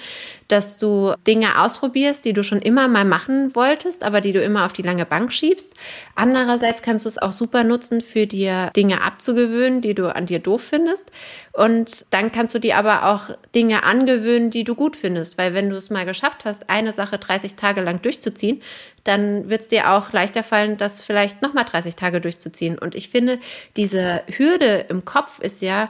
dass 0.47 0.77
du 0.77 1.13
Dinge 1.25 1.61
ausprobierst, 1.61 2.25
die 2.25 2.33
du 2.33 2.43
schon 2.43 2.61
immer 2.61 2.87
mal 2.87 3.05
machen 3.05 3.55
wolltest, 3.55 4.03
aber 4.03 4.21
die 4.21 4.33
du 4.33 4.41
immer 4.41 4.65
auf 4.65 4.73
die 4.73 4.81
lange 4.81 5.05
Bank 5.05 5.31
schiebst. 5.31 5.73
Andererseits 6.15 6.81
kannst 6.81 7.05
du 7.05 7.09
es 7.09 7.17
auch 7.17 7.31
super 7.31 7.63
nutzen, 7.63 8.01
für 8.01 8.25
dir 8.25 8.71
Dinge 8.75 9.03
abzugewöhnen, 9.03 9.81
die 9.81 9.93
du 9.93 10.13
an 10.13 10.25
dir 10.25 10.39
doof 10.39 10.63
findest. 10.63 11.11
Und 11.53 12.05
dann 12.09 12.31
kannst 12.31 12.53
du 12.55 12.59
dir 12.59 12.77
aber 12.77 13.05
auch 13.05 13.31
Dinge 13.55 13.83
angewöhnen, 13.83 14.51
die 14.51 14.63
du 14.63 14.75
gut 14.75 14.95
findest. 14.95 15.37
Weil 15.37 15.53
wenn 15.53 15.69
du 15.69 15.75
es 15.75 15.89
mal 15.89 16.05
geschafft 16.05 16.45
hast, 16.45 16.69
eine 16.69 16.93
Sache 16.93 17.17
30 17.17 17.55
Tage 17.55 17.81
lang 17.81 18.01
durchzuziehen, 18.01 18.61
dann 19.03 19.49
wird 19.49 19.61
es 19.61 19.67
dir 19.69 19.91
auch 19.91 20.11
leichter 20.11 20.43
fallen, 20.43 20.77
das 20.77 21.01
vielleicht 21.01 21.41
nochmal 21.41 21.63
30 21.63 21.95
Tage 21.95 22.19
durchzuziehen. 22.19 22.77
Und 22.77 22.93
ich 22.93 23.09
finde, 23.09 23.39
diese 23.77 24.21
Hürde 24.35 24.85
im 24.89 25.05
Kopf 25.05 25.39
ist 25.39 25.61
ja, 25.61 25.89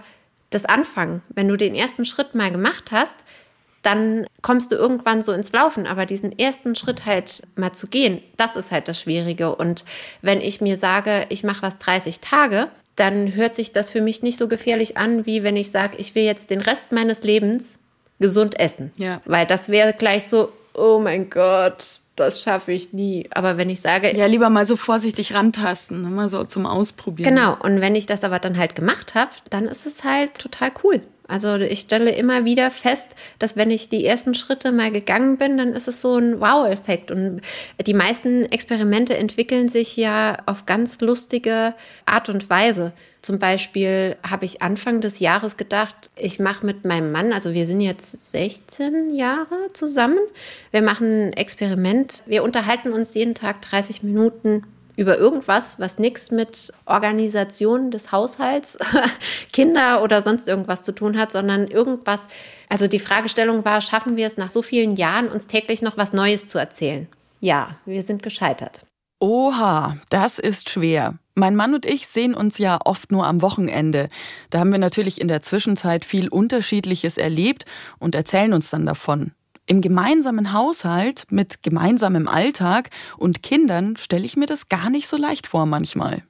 das 0.49 0.65
Anfangen. 0.65 1.21
Wenn 1.29 1.47
du 1.47 1.57
den 1.57 1.75
ersten 1.75 2.05
Schritt 2.05 2.35
mal 2.35 2.51
gemacht 2.51 2.91
hast, 2.91 3.17
dann 3.81 4.27
kommst 4.41 4.71
du 4.71 4.75
irgendwann 4.75 5.21
so 5.21 5.31
ins 5.31 5.51
Laufen. 5.53 5.87
Aber 5.87 6.05
diesen 6.05 6.37
ersten 6.37 6.75
Schritt 6.75 7.05
halt 7.05 7.43
mal 7.55 7.73
zu 7.73 7.87
gehen, 7.87 8.21
das 8.35 8.55
ist 8.55 8.71
halt 8.71 8.87
das 8.87 8.99
Schwierige. 8.99 9.55
Und 9.55 9.85
wenn 10.21 10.41
ich 10.41 10.61
mir 10.61 10.77
sage, 10.77 11.25
ich 11.29 11.43
mache 11.43 11.61
was 11.61 11.77
30 11.77 12.19
Tage, 12.19 12.69
dann 12.95 13.35
hört 13.35 13.55
sich 13.55 13.71
das 13.71 13.91
für 13.91 14.01
mich 14.01 14.23
nicht 14.23 14.37
so 14.37 14.47
gefährlich 14.47 14.97
an, 14.97 15.25
wie 15.25 15.43
wenn 15.43 15.55
ich 15.55 15.71
sage, 15.71 15.97
ich 15.97 16.15
will 16.15 16.23
jetzt 16.23 16.49
den 16.49 16.61
Rest 16.61 16.91
meines 16.91 17.23
Lebens 17.23 17.79
gesund 18.19 18.59
essen. 18.59 18.91
Ja. 18.97 19.21
Weil 19.25 19.45
das 19.45 19.69
wäre 19.69 19.93
gleich 19.93 20.27
so, 20.27 20.51
oh 20.73 20.99
mein 20.99 21.29
Gott, 21.29 22.01
das 22.17 22.41
schaffe 22.41 22.71
ich 22.73 22.91
nie. 22.93 23.27
Aber 23.31 23.57
wenn 23.57 23.69
ich 23.69 23.79
sage. 23.79 24.15
Ja, 24.15 24.25
lieber 24.25 24.49
mal 24.49 24.65
so 24.65 24.75
vorsichtig 24.75 25.33
rantasten, 25.33 26.01
ne, 26.01 26.09
mal 26.09 26.29
so 26.29 26.43
zum 26.43 26.65
Ausprobieren. 26.65 27.35
Genau. 27.35 27.55
Und 27.61 27.79
wenn 27.79 27.95
ich 27.95 28.05
das 28.05 28.23
aber 28.23 28.39
dann 28.39 28.57
halt 28.57 28.75
gemacht 28.75 29.15
habe, 29.15 29.31
dann 29.49 29.65
ist 29.65 29.85
es 29.85 30.03
halt 30.03 30.37
total 30.37 30.71
cool. 30.83 31.01
Also 31.27 31.55
ich 31.55 31.81
stelle 31.81 32.11
immer 32.11 32.45
wieder 32.45 32.71
fest, 32.71 33.09
dass 33.37 33.57
wenn 33.57 33.69
ich 33.69 33.89
die 33.89 34.05
ersten 34.05 34.33
Schritte 34.33 34.71
mal 34.71 34.91
gegangen 34.91 35.37
bin, 35.37 35.57
dann 35.57 35.73
ist 35.73 35.87
es 35.87 36.01
so 36.01 36.17
ein 36.17 36.39
Wow-Effekt. 36.39 37.11
Und 37.11 37.41
die 37.85 37.93
meisten 37.93 38.45
Experimente 38.45 39.17
entwickeln 39.17 39.67
sich 39.67 39.97
ja 39.97 40.37
auf 40.45 40.65
ganz 40.65 41.01
lustige 41.01 41.73
Art 42.05 42.29
und 42.29 42.49
Weise. 42.49 42.93
Zum 43.27 43.39
Beispiel 43.39 44.15
habe 44.25 44.45
ich 44.45 44.61
Anfang 44.61 45.01
des 45.01 45.19
Jahres 45.19 45.57
gedacht, 45.57 46.09
ich 46.15 46.39
mache 46.39 46.65
mit 46.65 46.85
meinem 46.85 47.11
Mann, 47.11 47.33
also 47.33 47.53
wir 47.53 47.65
sind 47.65 47.81
jetzt 47.81 48.31
16 48.31 49.13
Jahre 49.13 49.73
zusammen, 49.73 50.19
wir 50.71 50.81
machen 50.81 51.27
ein 51.27 51.33
Experiment. 51.33 52.23
Wir 52.25 52.41
unterhalten 52.41 52.93
uns 52.93 53.13
jeden 53.15 53.35
Tag 53.35 53.61
30 53.63 54.01
Minuten 54.01 54.65
über 54.95 55.17
irgendwas, 55.17 55.77
was 55.77 55.99
nichts 55.99 56.31
mit 56.31 56.71
Organisation 56.85 57.91
des 57.91 58.13
Haushalts, 58.13 58.77
Kinder 59.51 60.03
oder 60.03 60.21
sonst 60.21 60.47
irgendwas 60.47 60.83
zu 60.83 60.93
tun 60.93 61.17
hat, 61.17 61.33
sondern 61.33 61.67
irgendwas. 61.67 62.27
Also 62.69 62.87
die 62.87 62.97
Fragestellung 62.97 63.65
war, 63.65 63.81
schaffen 63.81 64.15
wir 64.15 64.25
es 64.25 64.37
nach 64.37 64.51
so 64.51 64.61
vielen 64.61 64.95
Jahren, 64.95 65.27
uns 65.27 65.47
täglich 65.47 65.81
noch 65.81 65.97
was 65.97 66.13
Neues 66.13 66.47
zu 66.47 66.59
erzählen? 66.59 67.09
Ja, 67.41 67.75
wir 67.85 68.03
sind 68.03 68.23
gescheitert. 68.23 68.85
Oha, 69.19 69.97
das 70.07 70.39
ist 70.39 70.69
schwer. 70.69 71.15
Mein 71.37 71.55
Mann 71.55 71.75
und 71.75 71.85
ich 71.85 72.07
sehen 72.07 72.33
uns 72.33 72.57
ja 72.57 72.79
oft 72.83 73.11
nur 73.11 73.27
am 73.27 73.43
Wochenende. 73.43 74.09
Da 74.49 74.57
haben 74.57 74.71
wir 74.71 74.79
natürlich 74.79 75.21
in 75.21 75.27
der 75.27 75.43
Zwischenzeit 75.43 76.03
viel 76.03 76.29
Unterschiedliches 76.29 77.19
erlebt 77.19 77.65
und 77.99 78.15
erzählen 78.15 78.53
uns 78.53 78.71
dann 78.71 78.87
davon. 78.87 79.33
Im 79.67 79.81
gemeinsamen 79.81 80.51
Haushalt 80.51 81.25
mit 81.29 81.61
gemeinsamem 81.61 82.27
Alltag 82.27 82.89
und 83.17 83.43
Kindern 83.43 83.97
stelle 83.97 84.25
ich 84.25 84.35
mir 84.35 84.47
das 84.47 84.67
gar 84.67 84.89
nicht 84.89 85.07
so 85.07 85.15
leicht 85.15 85.45
vor 85.45 85.67
manchmal. 85.67 86.23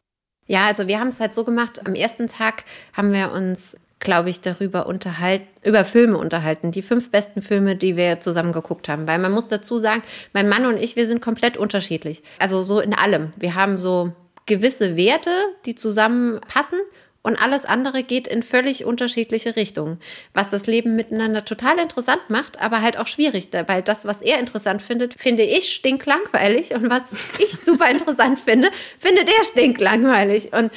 Ja, 0.45 0.65
also 0.65 0.89
wir 0.89 0.99
haben 0.99 1.07
es 1.07 1.21
halt 1.21 1.33
so 1.33 1.45
gemacht, 1.45 1.87
am 1.87 1.95
ersten 1.95 2.27
Tag 2.27 2.65
haben 2.91 3.13
wir 3.13 3.31
uns, 3.31 3.77
glaube 3.99 4.29
ich, 4.29 4.41
darüber 4.41 4.87
unterhalten, 4.87 5.47
über 5.63 5.85
Filme 5.85 6.17
unterhalten, 6.17 6.71
die 6.71 6.81
fünf 6.81 7.11
besten 7.11 7.41
Filme, 7.41 7.77
die 7.77 7.95
wir 7.95 8.19
zusammen 8.19 8.51
geguckt 8.51 8.89
haben. 8.89 9.07
Weil 9.07 9.19
man 9.19 9.31
muss 9.31 9.47
dazu 9.47 9.77
sagen, 9.77 10.01
mein 10.33 10.49
Mann 10.49 10.65
und 10.65 10.75
ich, 10.75 10.97
wir 10.97 11.07
sind 11.07 11.21
komplett 11.21 11.55
unterschiedlich. 11.55 12.23
Also 12.39 12.61
so 12.61 12.81
in 12.81 12.93
allem. 12.93 13.31
Wir 13.37 13.55
haben 13.55 13.79
so 13.79 14.11
gewisse 14.47 14.97
Werte, 14.97 15.29
die 15.65 15.75
zusammenpassen 15.75 16.79
und 17.27 17.35
alles 17.35 17.65
andere 17.65 18.03
geht 18.03 18.25
in 18.25 18.41
völlig 18.41 18.85
unterschiedliche 18.85 19.57
Richtungen, 19.57 19.99
was 20.33 20.49
das 20.49 20.65
Leben 20.65 20.95
miteinander 20.95 21.43
total 21.43 21.77
interessant 21.77 22.29
macht, 22.29 22.61
aber 22.61 22.81
halt 22.81 22.97
auch 22.97 23.05
schwierig, 23.05 23.49
weil 23.67 23.81
das, 23.81 24.05
was 24.05 24.21
er 24.21 24.39
interessant 24.39 24.81
findet, 24.81 25.13
finde 25.13 25.43
ich 25.43 25.73
stinklangweilig 25.73 26.73
und 26.73 26.89
was 26.89 27.03
ich 27.39 27.51
super 27.51 27.91
interessant 27.91 28.39
finde, 28.39 28.69
findet 28.97 29.27
er 29.27 29.43
stinklangweilig. 29.43 30.53
Und 30.53 30.71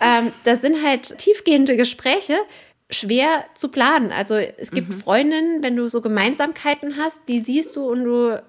ähm, 0.00 0.32
das 0.42 0.60
sind 0.60 0.84
halt 0.84 1.18
tiefgehende 1.18 1.76
Gespräche, 1.76 2.34
schwer 2.90 3.44
zu 3.54 3.68
planen. 3.68 4.10
Also 4.10 4.34
es 4.34 4.72
gibt 4.72 4.88
mhm. 4.88 4.94
Freundinnen, 4.94 5.62
wenn 5.62 5.76
du 5.76 5.88
so 5.88 6.00
Gemeinsamkeiten 6.00 6.96
hast, 6.98 7.20
die 7.28 7.38
siehst 7.38 7.76
du 7.76 7.88
und 7.88 8.02
du 8.02 8.42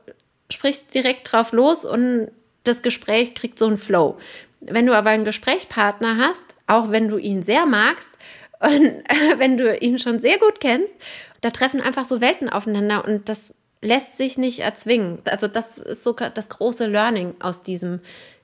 sprichst 0.49 0.91
direkt 0.95 1.31
drauf 1.31 1.51
los 1.51 1.85
und 1.85 2.31
das 2.63 2.81
Gespräch 2.81 3.35
kriegt 3.35 3.59
so 3.59 3.67
einen 3.67 3.77
Flow. 3.77 4.17
Wenn 4.65 4.85
du 4.85 4.93
aber 4.95 5.09
einen 5.09 5.25
Gesprächspartner 5.25 6.17
hast, 6.17 6.55
auch 6.67 6.91
wenn 6.91 7.07
du 7.07 7.17
ihn 7.17 7.43
sehr 7.43 7.65
magst 7.65 8.11
und 8.59 9.03
wenn 9.37 9.57
du 9.57 9.75
ihn 9.77 9.99
schon 9.99 10.19
sehr 10.19 10.37
gut 10.37 10.59
kennst, 10.59 10.95
da 11.41 11.49
treffen 11.49 11.81
einfach 11.81 12.05
so 12.05 12.21
Welten 12.21 12.49
aufeinander 12.49 13.05
und 13.05 13.27
das 13.27 13.53
lässt 13.81 14.17
sich 14.17 14.37
nicht 14.37 14.59
erzwingen. 14.59 15.19
Also 15.25 15.47
das 15.47 15.77
ist 15.77 16.03
so 16.03 16.13
das 16.13 16.49
große 16.49 16.87
Learning 16.87 17.35
aus 17.39 17.63
diesem 17.63 17.99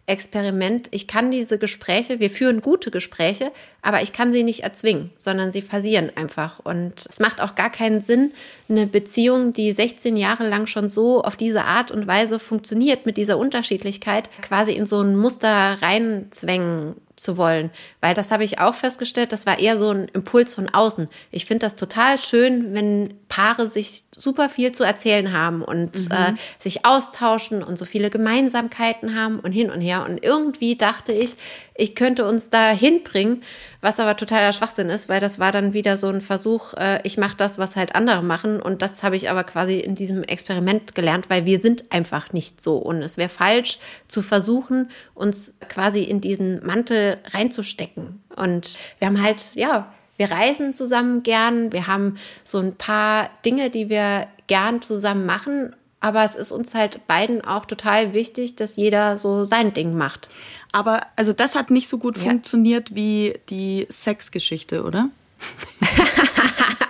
Experiment. 0.09 0.87
Ich 0.91 1.07
kann 1.07 1.31
diese 1.31 1.59
Gespräche, 1.59 2.19
wir 2.19 2.29
führen 2.29 2.61
gute 2.61 2.91
Gespräche, 2.91 3.51
aber 3.81 4.01
ich 4.01 4.11
kann 4.11 4.31
sie 4.31 4.43
nicht 4.43 4.61
erzwingen, 4.61 5.11
sondern 5.15 5.51
sie 5.51 5.61
passieren 5.61 6.11
einfach. 6.15 6.59
Und 6.59 7.05
es 7.09 7.19
macht 7.19 7.39
auch 7.39 7.55
gar 7.55 7.69
keinen 7.69 8.01
Sinn, 8.01 8.31
eine 8.67 8.87
Beziehung, 8.87 9.53
die 9.53 9.71
16 9.71 10.17
Jahre 10.17 10.47
lang 10.49 10.67
schon 10.67 10.89
so 10.89 11.21
auf 11.21 11.37
diese 11.37 11.63
Art 11.63 11.91
und 11.91 12.07
Weise 12.07 12.39
funktioniert, 12.39 13.05
mit 13.05 13.17
dieser 13.17 13.37
Unterschiedlichkeit, 13.37 14.29
quasi 14.41 14.73
in 14.73 14.85
so 14.85 15.01
ein 15.01 15.15
Muster 15.15 15.77
reinzwängen 15.81 16.95
zu 17.19 17.37
wollen. 17.37 17.69
Weil 18.01 18.13
das 18.13 18.31
habe 18.31 18.43
ich 18.43 18.59
auch 18.59 18.73
festgestellt, 18.73 19.31
das 19.31 19.45
war 19.45 19.59
eher 19.59 19.77
so 19.77 19.89
ein 19.89 20.07
Impuls 20.07 20.53
von 20.55 20.69
außen. 20.69 21.09
Ich 21.31 21.45
finde 21.45 21.65
das 21.65 21.75
total 21.75 22.17
schön, 22.17 22.73
wenn 22.73 23.13
Paare 23.27 23.67
sich 23.67 24.03
super 24.15 24.49
viel 24.49 24.71
zu 24.71 24.83
erzählen 24.83 25.33
haben 25.33 25.61
und 25.61 26.09
mhm. 26.09 26.11
äh, 26.11 26.33
sich 26.57 26.85
austauschen 26.85 27.63
und 27.63 27.77
so 27.77 27.85
viele 27.85 28.09
Gemeinsamkeiten 28.09 29.19
haben 29.19 29.39
und 29.39 29.51
hin 29.51 29.69
und 29.69 29.81
her. 29.81 30.05
Und 30.07 30.23
irgendwie 30.23 30.75
dachte 30.75 31.11
ich, 31.11 31.35
ich 31.75 31.95
könnte 31.95 32.25
uns 32.25 32.49
da 32.49 32.69
hinbringen, 32.69 33.43
was 33.81 33.99
aber 33.99 34.17
totaler 34.17 34.51
Schwachsinn 34.51 34.89
ist, 34.89 35.07
weil 35.07 35.21
das 35.21 35.39
war 35.39 35.51
dann 35.51 35.73
wieder 35.73 35.95
so 35.95 36.07
ein 36.07 36.21
Versuch, 36.21 36.73
äh, 36.73 36.99
ich 37.03 37.17
mache 37.17 37.37
das, 37.37 37.57
was 37.57 37.75
halt 37.75 37.95
andere 37.95 38.23
machen. 38.23 38.61
Und 38.61 38.81
das 38.81 39.03
habe 39.03 39.15
ich 39.15 39.29
aber 39.29 39.43
quasi 39.43 39.79
in 39.79 39.95
diesem 39.95 40.23
Experiment 40.23 40.95
gelernt, 40.95 41.29
weil 41.29 41.45
wir 41.45 41.59
sind 41.59 41.91
einfach 41.91 42.33
nicht 42.33 42.61
so. 42.61 42.77
Und 42.77 43.01
es 43.01 43.17
wäre 43.17 43.29
falsch 43.29 43.79
zu 44.07 44.21
versuchen, 44.21 44.89
uns 45.13 45.53
quasi 45.69 46.03
in 46.03 46.19
diesen 46.19 46.65
Mantel 46.65 47.17
reinzustecken. 47.25 48.21
Und 48.35 48.77
wir 48.99 49.07
haben 49.07 49.23
halt, 49.23 49.51
ja, 49.55 49.93
wir 50.17 50.29
reisen 50.29 50.73
zusammen 50.73 51.23
gern, 51.23 51.71
wir 51.71 51.87
haben 51.87 52.17
so 52.43 52.59
ein 52.59 52.75
paar 52.75 53.29
Dinge, 53.45 53.69
die 53.69 53.87
wir 53.87 54.27
gern 54.47 54.81
zusammen 54.81 55.25
machen 55.25 55.73
aber 55.99 56.23
es 56.23 56.35
ist 56.35 56.51
uns 56.51 56.73
halt 56.75 57.05
beiden 57.07 57.43
auch 57.43 57.65
total 57.65 58.13
wichtig, 58.13 58.55
dass 58.55 58.75
jeder 58.75 59.17
so 59.17 59.45
sein 59.45 59.73
Ding 59.73 59.95
macht. 59.95 60.29
Aber 60.71 61.01
also 61.15 61.33
das 61.33 61.55
hat 61.55 61.71
nicht 61.71 61.89
so 61.89 61.97
gut 61.97 62.17
ja. 62.17 62.23
funktioniert 62.23 62.95
wie 62.95 63.39
die 63.49 63.87
Sexgeschichte, 63.89 64.83
oder? 64.83 65.09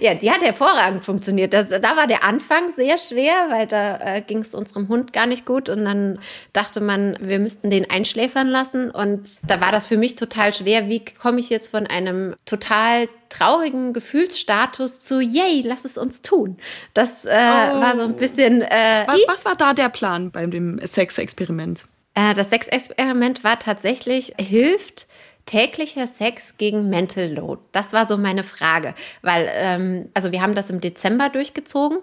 ja, 0.00 0.14
die 0.14 0.30
hat 0.30 0.42
hervorragend 0.42 1.04
funktioniert. 1.04 1.52
Das, 1.52 1.68
da 1.68 1.96
war 1.96 2.06
der 2.06 2.24
Anfang 2.24 2.72
sehr 2.74 2.96
schwer, 2.98 3.34
weil 3.50 3.66
da 3.66 3.98
äh, 3.98 4.22
ging 4.22 4.38
es 4.38 4.54
unserem 4.54 4.88
Hund 4.88 5.12
gar 5.12 5.26
nicht 5.26 5.46
gut 5.46 5.68
und 5.68 5.84
dann 5.84 6.18
dachte 6.52 6.80
man, 6.80 7.16
wir 7.20 7.38
müssten 7.38 7.70
den 7.70 7.90
einschläfern 7.90 8.48
lassen 8.48 8.90
und 8.90 9.38
da 9.46 9.60
war 9.60 9.72
das 9.72 9.86
für 9.86 9.96
mich 9.96 10.14
total 10.14 10.52
schwer. 10.52 10.88
Wie 10.88 11.04
komme 11.04 11.40
ich 11.40 11.50
jetzt 11.50 11.68
von 11.68 11.86
einem 11.86 12.34
total 12.44 13.08
traurigen 13.28 13.92
Gefühlsstatus 13.92 15.02
zu, 15.02 15.20
yay, 15.20 15.62
lass 15.64 15.84
es 15.84 15.98
uns 15.98 16.22
tun. 16.22 16.56
Das 16.92 17.24
äh, 17.24 17.30
oh. 17.30 17.80
war 17.80 17.96
so 17.96 18.02
ein 18.02 18.16
bisschen. 18.16 18.62
Äh, 18.62 19.04
was, 19.06 19.18
was 19.26 19.44
war 19.44 19.56
da 19.56 19.74
der 19.74 19.88
Plan 19.88 20.30
beim 20.30 20.50
dem 20.50 20.78
Sexexperiment? 20.84 21.84
Äh, 22.14 22.34
das 22.34 22.50
Sexexperiment 22.50 23.44
war 23.44 23.58
tatsächlich, 23.58 24.34
hilft 24.38 25.06
täglicher 25.46 26.06
Sex 26.06 26.56
gegen 26.56 26.88
Mental 26.88 27.32
Load? 27.32 27.62
Das 27.72 27.92
war 27.92 28.06
so 28.06 28.16
meine 28.16 28.42
Frage, 28.42 28.94
weil 29.22 29.48
ähm, 29.52 30.08
also 30.14 30.32
wir 30.32 30.42
haben 30.42 30.54
das 30.54 30.70
im 30.70 30.80
Dezember 30.80 31.28
durchgezogen 31.28 31.98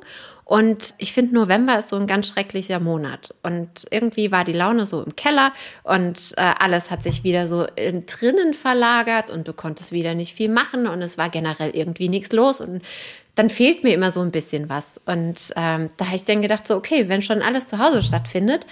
und 0.51 0.93
ich 0.98 1.13
finde 1.13 1.33
November 1.36 1.79
ist 1.79 1.88
so 1.88 1.95
ein 1.95 2.07
ganz 2.07 2.27
schrecklicher 2.27 2.81
Monat 2.81 3.33
und 3.41 3.86
irgendwie 3.89 4.33
war 4.33 4.43
die 4.43 4.51
Laune 4.51 4.86
so 4.86 5.01
im 5.01 5.15
Keller 5.15 5.53
und 5.83 6.33
äh, 6.36 6.41
alles 6.60 6.91
hat 6.91 7.03
sich 7.03 7.24
wieder 7.24 7.48
so 7.48 7.65
in, 7.77 8.05
drinnen 8.05 8.53
verlagert 8.53 9.31
und 9.31 9.48
du 9.48 9.53
konntest 9.53 9.93
wieder 9.93 10.13
nicht 10.13 10.36
viel 10.36 10.50
machen 10.50 10.88
und 10.88 11.01
es 11.01 11.17
war 11.17 11.29
generell 11.29 11.71
irgendwie 11.74 12.10
nichts 12.10 12.33
los 12.33 12.60
und 12.60 12.81
dann 13.36 13.50
fehlt 13.50 13.86
mir 13.86 13.93
immer 13.93 14.12
so 14.12 14.19
ein 14.19 14.31
bisschen 14.31 14.67
was 14.67 15.00
und 15.05 15.53
ähm, 15.55 15.89
da 15.95 16.07
habe 16.07 16.17
ich 16.17 16.25
dann 16.25 16.41
gedacht 16.41 16.67
so 16.67 16.75
okay, 16.75 17.07
wenn 17.07 17.21
schon 17.21 17.41
alles 17.41 17.67
zu 17.67 17.77
Hause 17.77 18.03
stattfindet 18.03 18.67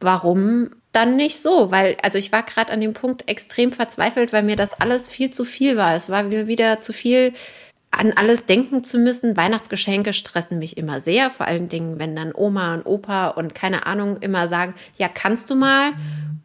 warum 0.00 0.70
dann 0.92 1.16
nicht 1.16 1.40
so, 1.40 1.70
weil, 1.70 1.96
also 2.02 2.18
ich 2.18 2.32
war 2.32 2.42
gerade 2.42 2.72
an 2.72 2.80
dem 2.80 2.94
Punkt 2.94 3.28
extrem 3.28 3.72
verzweifelt, 3.72 4.32
weil 4.32 4.42
mir 4.42 4.56
das 4.56 4.80
alles 4.80 5.08
viel 5.08 5.30
zu 5.30 5.44
viel 5.44 5.76
war. 5.76 5.94
Es 5.94 6.08
war 6.08 6.24
mir 6.24 6.46
wieder 6.46 6.80
zu 6.80 6.92
viel, 6.92 7.32
an 7.92 8.12
alles 8.14 8.46
denken 8.46 8.82
zu 8.82 8.98
müssen. 8.98 9.36
Weihnachtsgeschenke 9.36 10.12
stressen 10.12 10.58
mich 10.58 10.76
immer 10.76 11.00
sehr, 11.00 11.30
vor 11.30 11.46
allen 11.46 11.68
Dingen, 11.68 11.98
wenn 11.98 12.16
dann 12.16 12.32
Oma 12.34 12.74
und 12.74 12.86
Opa 12.86 13.28
und 13.28 13.54
keine 13.54 13.86
Ahnung 13.86 14.16
immer 14.18 14.48
sagen, 14.48 14.74
ja, 14.96 15.08
kannst 15.08 15.50
du 15.50 15.54
mal? 15.54 15.92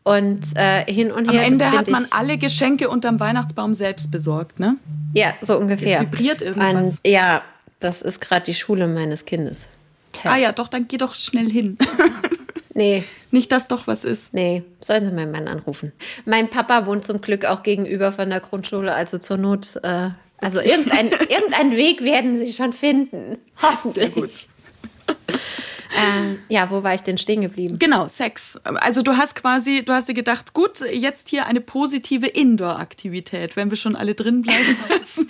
Und 0.04 0.56
äh, 0.56 0.86
hin 0.92 1.12
und 1.12 1.32
her. 1.32 1.42
Am 1.42 1.54
Ende 1.54 1.72
hat 1.72 1.90
man 1.90 2.06
alle 2.12 2.38
Geschenke 2.38 2.90
unterm 2.90 3.20
Weihnachtsbaum 3.20 3.74
selbst 3.74 4.12
besorgt, 4.12 4.60
ne? 4.60 4.78
Ja, 5.16 5.34
so 5.42 5.58
ungefähr. 5.58 6.02
Jetzt 6.02 6.12
vibriert 6.12 6.42
irgendwas. 6.44 7.00
Und, 7.00 7.08
ja, 7.08 7.42
das 7.80 8.04
ist 8.04 8.22
gerade 8.22 8.46
die 8.46 8.54
Schule 8.54 8.88
meines 8.88 9.26
Kindes. 9.26 9.68
Okay. 10.14 10.28
Ah 10.28 10.38
ja, 10.38 10.52
doch, 10.52 10.68
dann 10.68 10.88
geh 10.88 10.98
doch 10.98 11.16
schnell 11.16 11.50
hin. 11.50 11.78
nee. 12.76 13.04
Nicht, 13.32 13.52
dass 13.52 13.68
doch 13.68 13.88
was 13.88 14.06
ist. 14.06 14.34
Nee, 14.34 14.64
sollen 14.80 15.06
Sie 15.06 15.12
meinen 15.12 15.32
Mann 15.32 15.48
anrufen. 15.48 15.92
Mein 16.26 16.50
Papa 16.50 16.86
wohnt 16.86 17.04
zum 17.04 17.20
Glück 17.20 17.46
auch 17.46 17.64
gegenüber 17.64 18.12
von 18.12 18.30
der 18.30 18.40
Grundschule, 18.40 18.94
also 18.94 19.18
zur 19.18 19.38
Not 19.38 19.80
äh, 19.82 20.12
also 20.38 20.60
irgendein, 20.60 21.08
irgendein 21.30 21.72
Weg 21.72 22.04
werden 22.04 22.38
sie 22.38 22.54
schon 22.54 22.74
finden. 22.74 23.38
Hoffentlich. 23.62 23.94
Sehr 23.94 24.10
gut. 24.10 24.32
Ähm, 25.98 26.40
ja, 26.50 26.70
wo 26.70 26.84
war 26.84 26.94
ich 26.94 27.02
denn 27.02 27.18
stehen 27.18 27.42
geblieben? 27.42 27.80
Genau, 27.80 28.08
Sex. 28.08 28.60
Also 28.64 29.02
du 29.02 29.16
hast 29.16 29.36
quasi, 29.36 29.84
du 29.86 29.94
hast 29.94 30.10
dir 30.10 30.14
gedacht, 30.14 30.54
gut, 30.54 30.82
jetzt 30.82 31.30
hier 31.30 31.46
eine 31.46 31.62
positive 31.62 32.28
Indoor-Aktivität, 32.28 33.56
wenn 33.56 33.70
wir 33.70 33.78
schon 33.78 33.96
alle 33.96 34.14
drin 34.14 34.42
bleiben 34.42 34.78
müssen. 34.90 35.30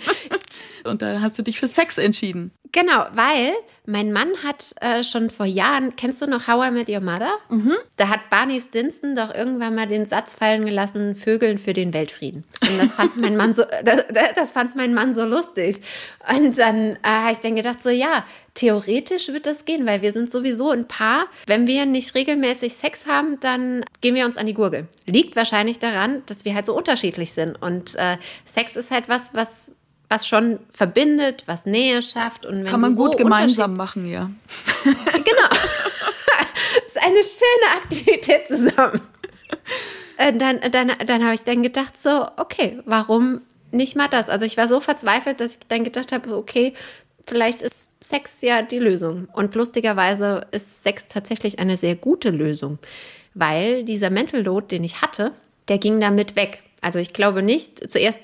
Und 0.84 1.02
da 1.02 1.20
hast 1.20 1.38
du 1.38 1.42
dich 1.42 1.58
für 1.58 1.68
Sex 1.68 1.98
entschieden. 1.98 2.50
Genau, 2.72 3.06
weil 3.12 3.54
mein 3.86 4.12
Mann 4.12 4.30
hat 4.42 4.74
äh, 4.80 5.04
schon 5.04 5.30
vor 5.30 5.46
Jahren, 5.46 5.94
kennst 5.94 6.20
du 6.20 6.26
noch 6.26 6.48
How 6.48 6.68
I 6.68 6.70
Met 6.70 6.88
Your 6.88 7.00
Mother? 7.00 7.32
Mhm. 7.48 7.74
Da 7.96 8.08
hat 8.08 8.28
Barney 8.30 8.60
Stinson 8.60 9.14
doch 9.14 9.32
irgendwann 9.32 9.74
mal 9.74 9.86
den 9.86 10.06
Satz 10.06 10.34
fallen 10.34 10.64
gelassen, 10.66 11.14
Vögeln 11.14 11.58
für 11.58 11.72
den 11.72 11.94
Weltfrieden. 11.94 12.44
Und 12.62 12.78
das 12.78 12.94
fand 12.94 13.16
mein 13.16 13.36
Mann 13.36 13.52
so, 13.52 13.62
das, 13.84 14.04
das 14.34 14.50
fand 14.50 14.74
mein 14.76 14.92
Mann 14.92 15.14
so 15.14 15.24
lustig. 15.24 15.76
Und 16.28 16.58
dann 16.58 16.96
äh, 16.96 16.98
habe 17.02 17.32
ich 17.32 17.38
dann 17.38 17.54
gedacht, 17.54 17.82
so 17.82 17.90
ja, 17.90 18.24
theoretisch 18.54 19.28
wird 19.28 19.46
das 19.46 19.64
gehen, 19.64 19.86
weil 19.86 20.02
wir 20.02 20.12
sind 20.12 20.30
sowieso 20.30 20.70
ein 20.70 20.88
Paar. 20.88 21.26
Wenn 21.46 21.66
wir 21.66 21.86
nicht 21.86 22.14
regelmäßig 22.14 22.74
Sex 22.74 23.06
haben, 23.06 23.38
dann 23.40 23.84
gehen 24.00 24.14
wir 24.14 24.26
uns 24.26 24.36
an 24.36 24.46
die 24.46 24.54
Gurgel. 24.54 24.88
Liegt 25.04 25.36
wahrscheinlich 25.36 25.78
daran, 25.78 26.22
dass 26.26 26.44
wir 26.44 26.54
halt 26.54 26.66
so 26.66 26.76
unterschiedlich 26.76 27.32
sind. 27.32 27.60
Und 27.62 27.94
äh, 27.94 28.16
Sex 28.44 28.74
ist 28.74 28.90
halt 28.90 29.08
was, 29.08 29.34
was 29.34 29.72
was 30.08 30.26
schon 30.26 30.60
verbindet, 30.70 31.44
was 31.46 31.66
Nähe 31.66 32.02
schafft. 32.02 32.46
Und 32.46 32.58
wenn 32.58 32.66
Kann 32.66 32.80
man 32.80 32.94
gut 32.94 33.12
so 33.12 33.18
gemeinsam 33.18 33.76
machen, 33.76 34.10
ja. 34.10 34.30
genau. 34.84 35.48
das 35.50 36.86
ist 36.86 37.02
eine 37.02 37.22
schöne 37.22 37.82
Aktivität 37.82 38.46
zusammen. 38.46 39.00
Äh, 40.18 40.32
dann, 40.32 40.60
dann, 40.70 40.92
dann 41.06 41.24
habe 41.24 41.34
ich 41.34 41.42
dann 41.42 41.62
gedacht, 41.62 41.98
so, 41.98 42.26
okay, 42.36 42.80
warum 42.84 43.40
nicht 43.72 43.96
mal 43.96 44.08
das? 44.08 44.28
Also 44.28 44.44
ich 44.44 44.56
war 44.56 44.68
so 44.68 44.80
verzweifelt, 44.80 45.40
dass 45.40 45.56
ich 45.56 45.60
dann 45.68 45.84
gedacht 45.84 46.12
habe, 46.12 46.36
okay, 46.36 46.74
vielleicht 47.26 47.60
ist 47.62 47.90
Sex 48.00 48.40
ja 48.42 48.62
die 48.62 48.78
Lösung. 48.78 49.28
Und 49.32 49.54
lustigerweise 49.54 50.46
ist 50.52 50.82
Sex 50.82 51.06
tatsächlich 51.08 51.58
eine 51.58 51.76
sehr 51.76 51.96
gute 51.96 52.30
Lösung, 52.30 52.78
weil 53.34 53.84
dieser 53.84 54.10
Mental 54.10 54.42
Load, 54.42 54.68
den 54.68 54.84
ich 54.84 55.02
hatte, 55.02 55.32
der 55.68 55.78
ging 55.78 56.00
damit 56.00 56.36
weg. 56.36 56.62
Also 56.80 56.98
ich 56.98 57.12
glaube 57.12 57.42
nicht, 57.42 57.90
zuerst 57.90 58.20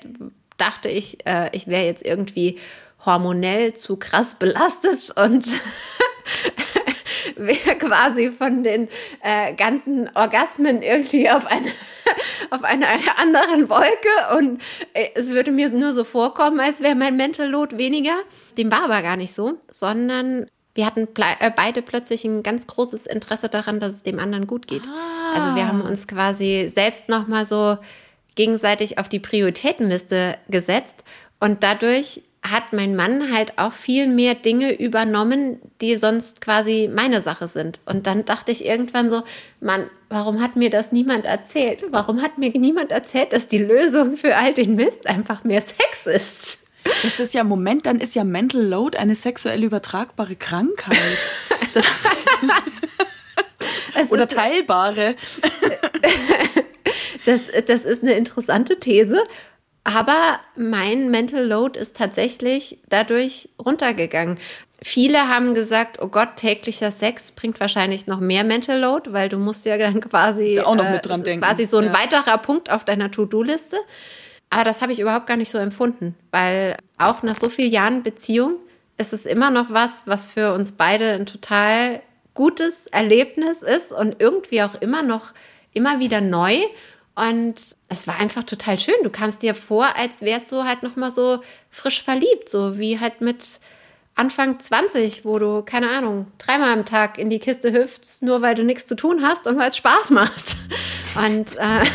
dachte 0.57 0.89
ich, 0.89 1.25
äh, 1.25 1.49
ich 1.53 1.67
wäre 1.67 1.85
jetzt 1.85 2.05
irgendwie 2.05 2.59
hormonell 3.05 3.73
zu 3.73 3.97
krass 3.97 4.35
belastet 4.35 5.11
und 5.17 5.47
wäre 7.35 7.75
quasi 7.77 8.31
von 8.31 8.63
den 8.63 8.87
äh, 9.21 9.53
ganzen 9.55 10.09
Orgasmen 10.15 10.81
irgendwie 10.81 11.29
auf, 11.29 11.45
eine, 11.45 11.71
auf 12.49 12.63
einer 12.63 12.87
anderen 13.17 13.69
Wolke 13.69 14.37
und 14.37 14.61
äh, 14.93 15.09
es 15.15 15.29
würde 15.29 15.51
mir 15.51 15.69
nur 15.69 15.93
so 15.93 16.03
vorkommen, 16.03 16.59
als 16.59 16.81
wäre 16.81 16.95
mein 16.95 17.17
Mental 17.17 17.49
Load 17.49 17.77
weniger. 17.77 18.15
Dem 18.57 18.71
war 18.71 18.83
aber 18.85 19.01
gar 19.01 19.17
nicht 19.17 19.33
so, 19.33 19.59
sondern 19.71 20.47
wir 20.75 20.85
hatten 20.85 21.07
äh, 21.17 21.51
beide 21.55 21.81
plötzlich 21.81 22.25
ein 22.25 22.41
ganz 22.41 22.65
großes 22.67 23.05
Interesse 23.05 23.49
daran, 23.49 23.79
dass 23.79 23.93
es 23.93 24.03
dem 24.03 24.19
anderen 24.19 24.47
gut 24.47 24.67
geht. 24.67 24.83
Ah. 24.87 25.35
Also 25.35 25.55
wir 25.55 25.67
haben 25.67 25.81
uns 25.81 26.07
quasi 26.07 26.71
selbst 26.73 27.09
nochmal 27.09 27.45
so 27.45 27.77
gegenseitig 28.35 28.97
auf 28.97 29.09
die 29.09 29.19
Prioritätenliste 29.19 30.37
gesetzt 30.49 31.03
und 31.39 31.63
dadurch 31.63 32.21
hat 32.43 32.73
mein 32.73 32.95
Mann 32.95 33.33
halt 33.33 33.57
auch 33.57 33.71
viel 33.71 34.07
mehr 34.07 34.35
Dinge 34.35 34.73
übernommen, 34.73 35.61
die 35.79 35.95
sonst 35.95 36.41
quasi 36.41 36.89
meine 36.93 37.21
Sache 37.21 37.47
sind. 37.47 37.79
Und 37.85 38.05
dann 38.05 38.25
dachte 38.25 38.51
ich 38.51 38.65
irgendwann 38.65 39.09
so, 39.09 39.23
Mann, 39.61 39.89
warum 40.09 40.41
hat 40.41 40.57
mir 40.57 40.69
das 40.69 40.91
niemand 40.91 41.25
erzählt? 41.25 41.85
Warum 41.89 42.21
hat 42.21 42.37
mir 42.37 42.51
niemand 42.51 42.91
erzählt, 42.91 43.31
dass 43.31 43.47
die 43.47 43.59
Lösung 43.59 44.17
für 44.17 44.35
all 44.35 44.53
den 44.53 44.75
Mist 44.75 45.07
einfach 45.07 45.45
mehr 45.45 45.61
Sex 45.61 46.05
ist? 46.05 46.57
Das 46.83 47.19
ist 47.19 47.33
ja, 47.33 47.45
Moment, 47.45 47.85
dann 47.85 48.01
ist 48.01 48.13
ja 48.13 48.25
Mental 48.25 48.61
Load 48.61 48.97
eine 48.97 49.15
sexuell 49.15 49.63
übertragbare 49.63 50.35
Krankheit. 50.35 50.97
Oder 54.09 54.27
teilbare. 54.27 55.15
Das, 57.25 57.41
das 57.67 57.85
ist 57.85 58.03
eine 58.03 58.13
interessante 58.13 58.79
These. 58.79 59.23
Aber 59.83 60.39
mein 60.55 61.11
Mental 61.11 61.45
Load 61.45 61.77
ist 61.77 61.97
tatsächlich 61.97 62.79
dadurch 62.87 63.49
runtergegangen. 63.63 64.39
Viele 64.81 65.29
haben 65.29 65.53
gesagt, 65.53 66.01
oh 66.01 66.07
Gott, 66.07 66.35
täglicher 66.35 66.91
Sex 66.91 67.31
bringt 67.31 67.59
wahrscheinlich 67.59 68.07
noch 68.07 68.19
mehr 68.19 68.43
Mental 68.43 68.79
Load, 68.79 69.13
weil 69.13 69.29
du 69.29 69.37
musst 69.37 69.65
ja 69.65 69.77
dann 69.77 69.99
quasi 70.01 70.59
auch 70.59 70.75
noch 70.75 70.89
mit 70.89 71.05
dran 71.05 71.21
äh, 71.21 71.23
denken. 71.23 71.45
quasi 71.45 71.65
so 71.65 71.77
ein 71.77 71.85
ja. 71.85 71.93
weiterer 71.93 72.37
Punkt 72.37 72.69
auf 72.69 72.85
deiner 72.85 73.11
To-Do-Liste. 73.11 73.77
Aber 74.49 74.63
das 74.63 74.81
habe 74.81 74.91
ich 74.91 74.99
überhaupt 74.99 75.27
gar 75.27 75.37
nicht 75.37 75.49
so 75.49 75.57
empfunden, 75.57 76.15
weil 76.31 76.77
auch 76.97 77.23
nach 77.23 77.35
so 77.35 77.49
vielen 77.49 77.71
Jahren 77.71 78.03
Beziehung 78.03 78.55
ist 78.97 79.11
es 79.11 79.25
immer 79.25 79.49
noch 79.49 79.69
was, 79.69 80.05
was 80.05 80.25
für 80.25 80.53
uns 80.53 80.73
beide 80.73 81.13
ein 81.13 81.25
total 81.25 82.01
gutes 82.33 82.85
Erlebnis 82.87 83.61
ist 83.61 83.91
und 83.91 84.17
irgendwie 84.19 84.61
auch 84.63 84.75
immer 84.81 85.01
noch 85.01 85.33
immer 85.73 85.99
wieder 85.99 86.21
neu 86.21 86.59
und 87.15 87.55
es 87.89 88.07
war 88.07 88.19
einfach 88.19 88.43
total 88.43 88.79
schön. 88.79 88.95
Du 89.03 89.09
kamst 89.09 89.43
dir 89.43 89.53
vor, 89.53 89.87
als 89.97 90.21
wärst 90.21 90.51
du 90.51 90.63
halt 90.63 90.81
noch 90.83 90.95
mal 90.95 91.11
so 91.11 91.39
frisch 91.69 92.03
verliebt, 92.03 92.49
so 92.49 92.79
wie 92.79 92.99
halt 92.99 93.21
mit 93.21 93.59
Anfang 94.15 94.59
20, 94.59 95.25
wo 95.25 95.39
du, 95.39 95.63
keine 95.63 95.89
Ahnung, 95.89 96.27
dreimal 96.37 96.71
am 96.73 96.85
Tag 96.85 97.17
in 97.17 97.29
die 97.29 97.39
Kiste 97.39 97.71
hüpfst, 97.71 98.21
nur 98.21 98.41
weil 98.41 98.55
du 98.55 98.63
nichts 98.63 98.85
zu 98.85 98.95
tun 98.95 99.23
hast 99.23 99.47
und 99.47 99.57
weil 99.57 99.69
es 99.69 99.77
Spaß 99.77 100.11
macht. 100.11 100.55
Und 101.15 101.55
äh, 101.57 101.85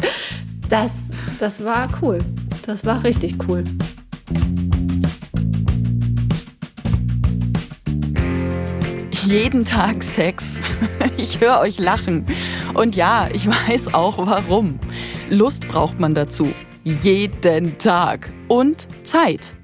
das, 0.70 0.90
das 1.38 1.62
war 1.62 1.86
cool. 2.00 2.20
Das 2.64 2.86
war 2.86 3.04
richtig 3.04 3.34
cool. 3.46 3.64
Jeden 9.24 9.64
Tag 9.64 10.02
Sex. 10.02 10.58
Ich 11.18 11.40
höre 11.40 11.60
euch 11.60 11.78
lachen. 11.78 12.26
Und 12.74 12.96
ja, 12.96 13.28
ich 13.32 13.46
weiß 13.46 13.94
auch 13.94 14.18
warum. 14.18 14.80
Lust 15.30 15.68
braucht 15.68 16.00
man 16.00 16.14
dazu. 16.14 16.52
Jeden 16.84 17.78
Tag. 17.78 18.28
Und 18.48 18.88
Zeit. 19.04 19.54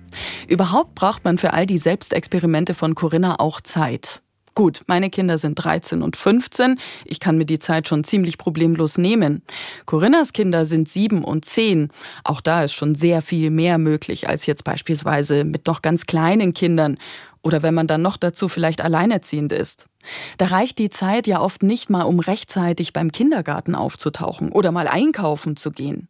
Überhaupt 0.47 0.95
braucht 0.95 1.25
man 1.25 1.39
für 1.39 1.53
all 1.53 1.67
die 1.67 1.79
Selbstexperimente 1.79 2.75
von 2.75 2.95
Corinna 2.95 3.41
auch 3.41 3.61
Zeit. 3.61 4.21
Gut, 4.59 4.83
meine 4.89 5.09
Kinder 5.09 5.39
sind 5.39 5.55
13 5.55 6.03
und 6.03 6.17
15. 6.17 6.81
Ich 7.05 7.21
kann 7.21 7.39
mir 7.39 7.45
die 7.45 7.61
Zeit 7.61 7.87
schon 7.87 8.03
ziemlich 8.03 8.39
problemlos 8.39 8.99
nehmen. 8.99 9.43
Corinnas 9.87 10.33
Kinder 10.33 10.65
sind 10.65 10.89
7 10.89 11.23
und 11.23 11.45
10. 11.45 11.91
Auch 12.25 12.41
da 12.41 12.65
ist 12.65 12.73
schon 12.73 12.97
sehr 12.97 13.23
viel 13.23 13.51
mehr 13.51 13.79
möglich 13.79 14.29
als 14.29 14.47
jetzt 14.47 14.65
beispielsweise 14.65 15.45
mit 15.45 15.69
noch 15.69 15.81
ganz 15.81 16.07
kleinen 16.07 16.55
Kindern 16.55 16.99
oder 17.49 17.65
wenn 17.65 17.75
man 17.75 17.89
dann 17.89 18.03
noch 18.03 18.17
dazu 18.17 18.49
vielleicht 18.49 18.81
alleinerziehend 18.81 19.53
ist. 19.53 19.87
Da 20.37 20.47
reicht 20.47 20.79
die 20.79 20.91
Zeit 20.91 21.27
ja 21.27 21.41
oft 21.41 21.65
nicht 21.65 21.91
mal, 21.91 22.03
um 22.03 22.21
rechtzeitig 22.21 22.93
beim 22.93 23.11
Kindergarten 23.11 23.75
aufzutauchen 23.75 24.53
oder 24.53 24.71
mal 24.71 24.87
einkaufen 24.87 25.57
zu 25.57 25.73
gehen. 25.73 26.09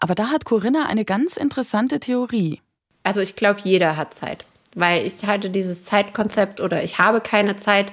Aber 0.00 0.16
da 0.16 0.26
hat 0.30 0.44
Corinna 0.44 0.86
eine 0.86 1.04
ganz 1.04 1.36
interessante 1.36 2.00
Theorie. 2.00 2.60
Also 3.04 3.20
ich 3.20 3.36
glaube, 3.36 3.60
jeder 3.62 3.96
hat 3.96 4.12
Zeit 4.12 4.44
weil 4.78 5.06
ich 5.06 5.24
halte 5.26 5.50
dieses 5.50 5.84
Zeitkonzept 5.84 6.60
oder 6.60 6.82
ich 6.82 6.98
habe 6.98 7.20
keine 7.20 7.56
Zeit, 7.56 7.92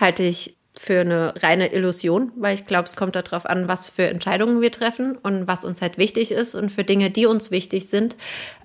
halte 0.00 0.22
ich 0.22 0.56
für 0.78 1.00
eine 1.00 1.34
reine 1.42 1.72
Illusion, 1.72 2.32
weil 2.36 2.54
ich 2.54 2.66
glaube, 2.66 2.88
es 2.88 2.96
kommt 2.96 3.16
darauf 3.16 3.46
an, 3.46 3.68
was 3.68 3.88
für 3.88 4.08
Entscheidungen 4.08 4.60
wir 4.60 4.70
treffen 4.70 5.16
und 5.16 5.48
was 5.48 5.64
uns 5.64 5.80
halt 5.80 5.98
wichtig 5.98 6.32
ist. 6.32 6.54
Und 6.54 6.70
für 6.70 6.84
Dinge, 6.84 7.10
die 7.10 7.26
uns 7.26 7.50
wichtig 7.50 7.88
sind, 7.88 8.16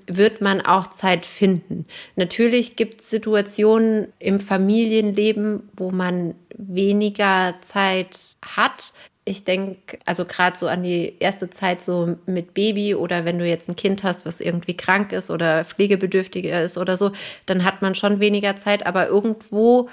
wird 0.08 0.41
man 0.41 0.62
auch 0.62 0.88
Zeit 0.88 1.26
finden. 1.26 1.86
Natürlich 2.15 2.76
gibt 2.76 3.02
es 3.02 3.10
Situationen 3.10 4.08
im 4.19 4.39
Familienleben, 4.39 5.69
wo 5.76 5.91
man 5.91 6.36
weniger 6.58 7.56
Zeit 7.62 8.17
hat, 8.45 8.93
ich 9.24 9.43
denke, 9.43 10.00
also 10.06 10.26
gerade 10.26 10.58
so 10.58 10.67
an 10.67 10.82
die 10.82 11.15
erste 11.19 11.50
Zeit 11.50 11.82
so 11.82 12.17
mit 12.26 12.56
Baby 12.56 12.95
oder 12.95 13.24
wenn 13.24 13.38
du 13.38 13.45
jetzt 13.45 13.69
ein 13.69 13.76
Kind 13.76 14.04
hast, 14.04 14.26
was 14.26 14.41
irgendwie 14.41 14.76
krank 14.76 15.12
ist 15.12 15.30
oder 15.30 15.63
pflegebedürftiger 15.63 16.63
ist 16.63 16.78
oder 16.78 16.97
so, 16.97 17.12
dann 17.45 17.63
hat 17.63 17.84
man 17.84 17.93
schon 17.93 18.19
weniger 18.19 18.56
Zeit, 18.56 18.86
aber 18.86 19.08
irgendwo 19.08 19.89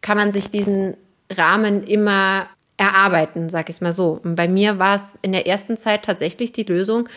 kann 0.00 0.16
man 0.16 0.32
sich 0.32 0.50
diesen 0.50 0.96
Rahmen 1.30 1.82
immer 1.82 2.46
erarbeiten, 2.76 3.48
sag 3.48 3.68
ich 3.70 3.80
mal 3.80 3.92
so. 3.92 4.20
Und 4.22 4.34
bei 4.34 4.48
mir 4.48 4.78
war 4.78 4.96
es 4.96 5.18
in 5.22 5.32
der 5.32 5.46
ersten 5.46 5.78
Zeit 5.78 6.04
tatsächlich 6.04 6.52
die 6.52 6.64
Lösung, 6.64 7.08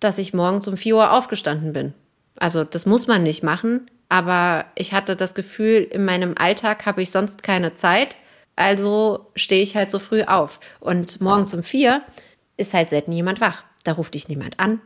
dass 0.00 0.18
ich 0.18 0.34
morgens 0.34 0.68
um 0.68 0.76
4 0.76 0.96
Uhr 0.96 1.12
aufgestanden 1.12 1.72
bin. 1.72 1.94
Also 2.38 2.64
das 2.64 2.86
muss 2.86 3.06
man 3.06 3.22
nicht 3.22 3.42
machen, 3.42 3.90
aber 4.08 4.66
ich 4.74 4.92
hatte 4.92 5.16
das 5.16 5.34
Gefühl, 5.34 5.86
in 5.90 6.04
meinem 6.04 6.34
Alltag 6.38 6.86
habe 6.86 7.02
ich 7.02 7.10
sonst 7.10 7.42
keine 7.42 7.74
Zeit, 7.74 8.16
also 8.56 9.30
stehe 9.34 9.62
ich 9.62 9.76
halt 9.76 9.90
so 9.90 9.98
früh 9.98 10.22
auf. 10.22 10.60
Und 10.80 11.20
morgens 11.20 11.54
um 11.54 11.62
vier 11.62 12.02
ist 12.56 12.74
halt 12.74 12.90
selten 12.90 13.12
jemand 13.12 13.40
wach. 13.40 13.64
Da 13.84 13.92
ruft 13.92 14.14
dich 14.14 14.28
niemand 14.28 14.58
an, 14.60 14.80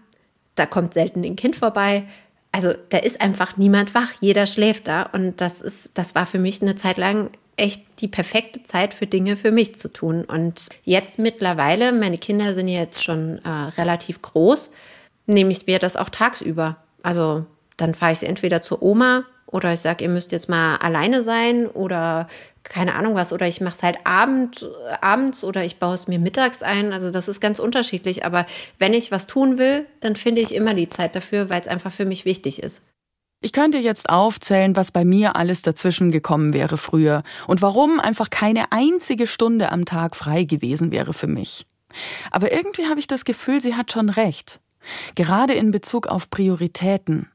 da 0.55 0.67
kommt 0.67 0.95
selten 0.95 1.25
ein 1.25 1.37
Kind 1.37 1.57
vorbei. 1.57 2.05
Also 2.53 2.75
da 2.91 2.99
ist 2.99 3.21
einfach 3.21 3.57
niemand 3.57 3.95
wach, 3.95 4.11
jeder 4.21 4.47
schläft 4.47 4.89
da 4.89 5.05
und 5.05 5.41
das 5.41 5.63
ist, 5.63 5.93
das 5.95 6.15
war 6.15 6.27
für 6.27 6.39
mich 6.39 6.61
eine 6.61 6.77
Zeit 6.77 6.99
lang 6.99 7.31
echt 7.57 7.83
die 8.01 8.09
perfekte 8.09 8.63
Zeit 8.63 8.95
für 8.95 9.07
Dinge 9.07 9.37
für 9.37 9.53
mich 9.53 9.77
zu 9.77 9.89
tun. 9.89 10.25
Und 10.25 10.69
jetzt 10.85 11.19
mittlerweile, 11.19 11.93
meine 11.93 12.19
Kinder 12.19 12.55
sind 12.55 12.69
jetzt 12.69 13.03
schon 13.03 13.41
äh, 13.45 13.49
relativ 13.49 14.23
groß, 14.23 14.71
nehme 15.27 15.51
ich 15.51 15.67
mir 15.67 15.79
das 15.79 15.97
auch 15.97 16.11
tagsüber. 16.11 16.77
Also 17.03 17.47
dann 17.77 17.95
fahre 17.95 18.13
ich 18.13 18.23
entweder 18.23 18.63
zur 18.63 18.83
Oma 18.83 19.25
oder 19.47 19.73
ich 19.73 19.81
sage, 19.81 20.05
ihr 20.05 20.11
müsst 20.11 20.33
jetzt 20.33 20.49
mal 20.49 20.77
alleine 20.77 21.23
sein 21.23 21.67
oder 21.67 22.29
keine 22.63 22.95
Ahnung 22.95 23.15
was. 23.15 23.33
Oder 23.33 23.47
ich 23.47 23.61
mache 23.61 23.77
es 23.77 23.83
halt 23.83 23.99
Abend, 24.05 24.69
abends 25.01 25.45
oder 25.45 25.65
ich 25.65 25.79
baue 25.79 25.95
es 25.95 26.09
mir 26.09 26.19
mittags 26.19 26.63
ein. 26.63 26.93
Also 26.93 27.11
das 27.11 27.29
ist 27.29 27.41
ganz 27.41 27.59
unterschiedlich. 27.59 28.25
Aber 28.25 28.47
wenn 28.79 28.95
ich 28.95 29.11
was 29.11 29.27
tun 29.27 29.59
will, 29.59 29.87
dann 30.01 30.17
finde 30.17 30.41
ich 30.41 30.55
immer 30.55 30.75
die 30.75 30.89
Zeit 30.89 31.15
dafür, 31.15 31.51
weil 31.51 31.61
es 31.61 31.69
einfach 31.69 31.93
für 31.93 32.07
mich 32.07 32.25
wichtig 32.25 32.63
ist. 32.63 32.83
Ich 33.45 33.53
könnte 33.53 33.79
jetzt 33.79 34.09
aufzählen, 34.09 34.77
was 34.77 34.93
bei 34.93 35.05
mir 35.05 35.35
alles 35.35 35.63
dazwischen 35.63 36.13
gekommen 36.13 36.55
wäre 36.55 36.77
früher 36.77 37.25
und 37.49 37.61
warum 37.61 37.99
einfach 37.99 38.31
keine 38.31 38.71
einzige 38.71 39.27
Stunde 39.27 39.73
am 39.73 39.85
Tag 39.85 40.15
frei 40.15 40.45
gewesen 40.45 40.93
wäre 40.93 41.13
für 41.13 41.27
mich. 41.27 41.67
Aber 42.31 42.53
irgendwie 42.53 42.87
habe 42.87 43.01
ich 43.01 43.09
das 43.09 43.25
Gefühl, 43.25 43.61
sie 43.61 43.75
hat 43.75 43.91
schon 43.91 44.09
recht. 44.09 44.61
Gerade 45.17 45.55
in 45.55 45.73
Bezug 45.73 46.07
auf 46.07 46.31
Prioritäten. 46.31 47.29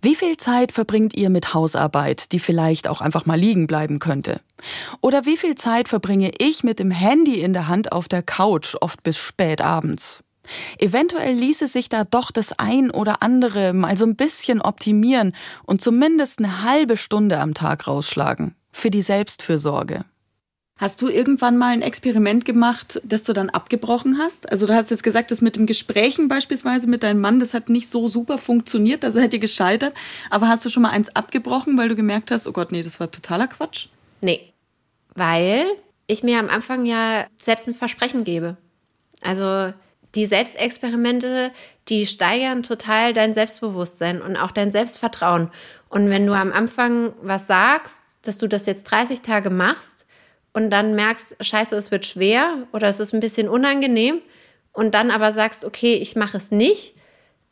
Wie 0.00 0.14
viel 0.14 0.36
Zeit 0.36 0.70
verbringt 0.70 1.14
ihr 1.14 1.30
mit 1.30 1.52
Hausarbeit, 1.52 2.30
die 2.32 2.38
vielleicht 2.38 2.86
auch 2.86 3.00
einfach 3.00 3.26
mal 3.26 3.38
liegen 3.38 3.66
bleiben 3.66 3.98
könnte? 3.98 4.40
Oder 5.00 5.26
wie 5.26 5.36
viel 5.36 5.56
Zeit 5.56 5.88
verbringe 5.88 6.30
ich 6.38 6.62
mit 6.62 6.78
dem 6.78 6.90
Handy 6.90 7.40
in 7.40 7.52
der 7.52 7.66
Hand 7.66 7.90
auf 7.90 8.06
der 8.06 8.22
Couch, 8.22 8.76
oft 8.80 9.02
bis 9.02 9.18
spät 9.18 9.60
abends? 9.60 10.22
Eventuell 10.78 11.34
ließe 11.34 11.68
sich 11.68 11.88
da 11.88 12.04
doch 12.04 12.30
das 12.30 12.58
ein 12.58 12.90
oder 12.90 13.22
andere 13.22 13.72
mal 13.72 13.96
so 13.96 14.06
ein 14.06 14.16
bisschen 14.16 14.60
optimieren 14.60 15.34
und 15.64 15.80
zumindest 15.80 16.38
eine 16.38 16.62
halbe 16.62 16.96
Stunde 16.96 17.38
am 17.38 17.54
Tag 17.54 17.86
rausschlagen. 17.86 18.54
Für 18.72 18.90
die 18.90 19.02
Selbstfürsorge. 19.02 20.04
Hast 20.80 21.02
du 21.02 21.08
irgendwann 21.08 21.58
mal 21.58 21.74
ein 21.74 21.82
Experiment 21.82 22.46
gemacht, 22.46 23.02
das 23.04 23.24
du 23.24 23.34
dann 23.34 23.50
abgebrochen 23.50 24.16
hast? 24.16 24.50
Also 24.50 24.66
du 24.66 24.74
hast 24.74 24.90
jetzt 24.90 25.02
gesagt, 25.02 25.30
das 25.30 25.42
mit 25.42 25.56
dem 25.56 25.66
Gesprächen 25.66 26.26
beispielsweise 26.28 26.86
mit 26.86 27.02
deinem 27.02 27.20
Mann, 27.20 27.38
das 27.38 27.52
hat 27.52 27.68
nicht 27.68 27.90
so 27.90 28.08
super 28.08 28.38
funktioniert, 28.38 29.04
also 29.04 29.20
hätte 29.20 29.38
gescheitert. 29.38 29.92
Aber 30.30 30.48
hast 30.48 30.64
du 30.64 30.70
schon 30.70 30.82
mal 30.82 30.88
eins 30.88 31.14
abgebrochen, 31.14 31.76
weil 31.76 31.90
du 31.90 31.96
gemerkt 31.96 32.30
hast, 32.30 32.46
oh 32.46 32.52
Gott, 32.52 32.72
nee, 32.72 32.82
das 32.82 32.98
war 32.98 33.10
totaler 33.10 33.46
Quatsch? 33.46 33.88
Nee, 34.22 34.40
weil 35.14 35.66
ich 36.06 36.22
mir 36.22 36.38
am 36.38 36.48
Anfang 36.48 36.86
ja 36.86 37.26
selbst 37.36 37.68
ein 37.68 37.74
Versprechen 37.74 38.24
gebe. 38.24 38.56
Also 39.20 39.74
die 40.14 40.26
Selbstexperimente, 40.26 41.52
die 41.88 42.06
steigern 42.06 42.62
total 42.62 43.12
dein 43.12 43.32
Selbstbewusstsein 43.32 44.20
und 44.20 44.36
auch 44.36 44.50
dein 44.50 44.70
Selbstvertrauen. 44.70 45.50
Und 45.88 46.10
wenn 46.10 46.26
du 46.26 46.32
am 46.32 46.52
Anfang 46.52 47.14
was 47.22 47.46
sagst, 47.46 48.02
dass 48.22 48.38
du 48.38 48.48
das 48.48 48.66
jetzt 48.66 48.84
30 48.84 49.22
Tage 49.22 49.50
machst, 49.50 50.06
und 50.52 50.70
dann 50.70 50.94
merkst, 50.94 51.36
scheiße, 51.40 51.76
es 51.76 51.90
wird 51.90 52.06
schwer 52.06 52.66
oder 52.72 52.88
es 52.88 53.00
ist 53.00 53.14
ein 53.14 53.20
bisschen 53.20 53.48
unangenehm 53.48 54.20
und 54.72 54.94
dann 54.94 55.10
aber 55.10 55.32
sagst, 55.32 55.64
okay, 55.64 55.94
ich 55.94 56.16
mache 56.16 56.36
es 56.36 56.50
nicht, 56.50 56.94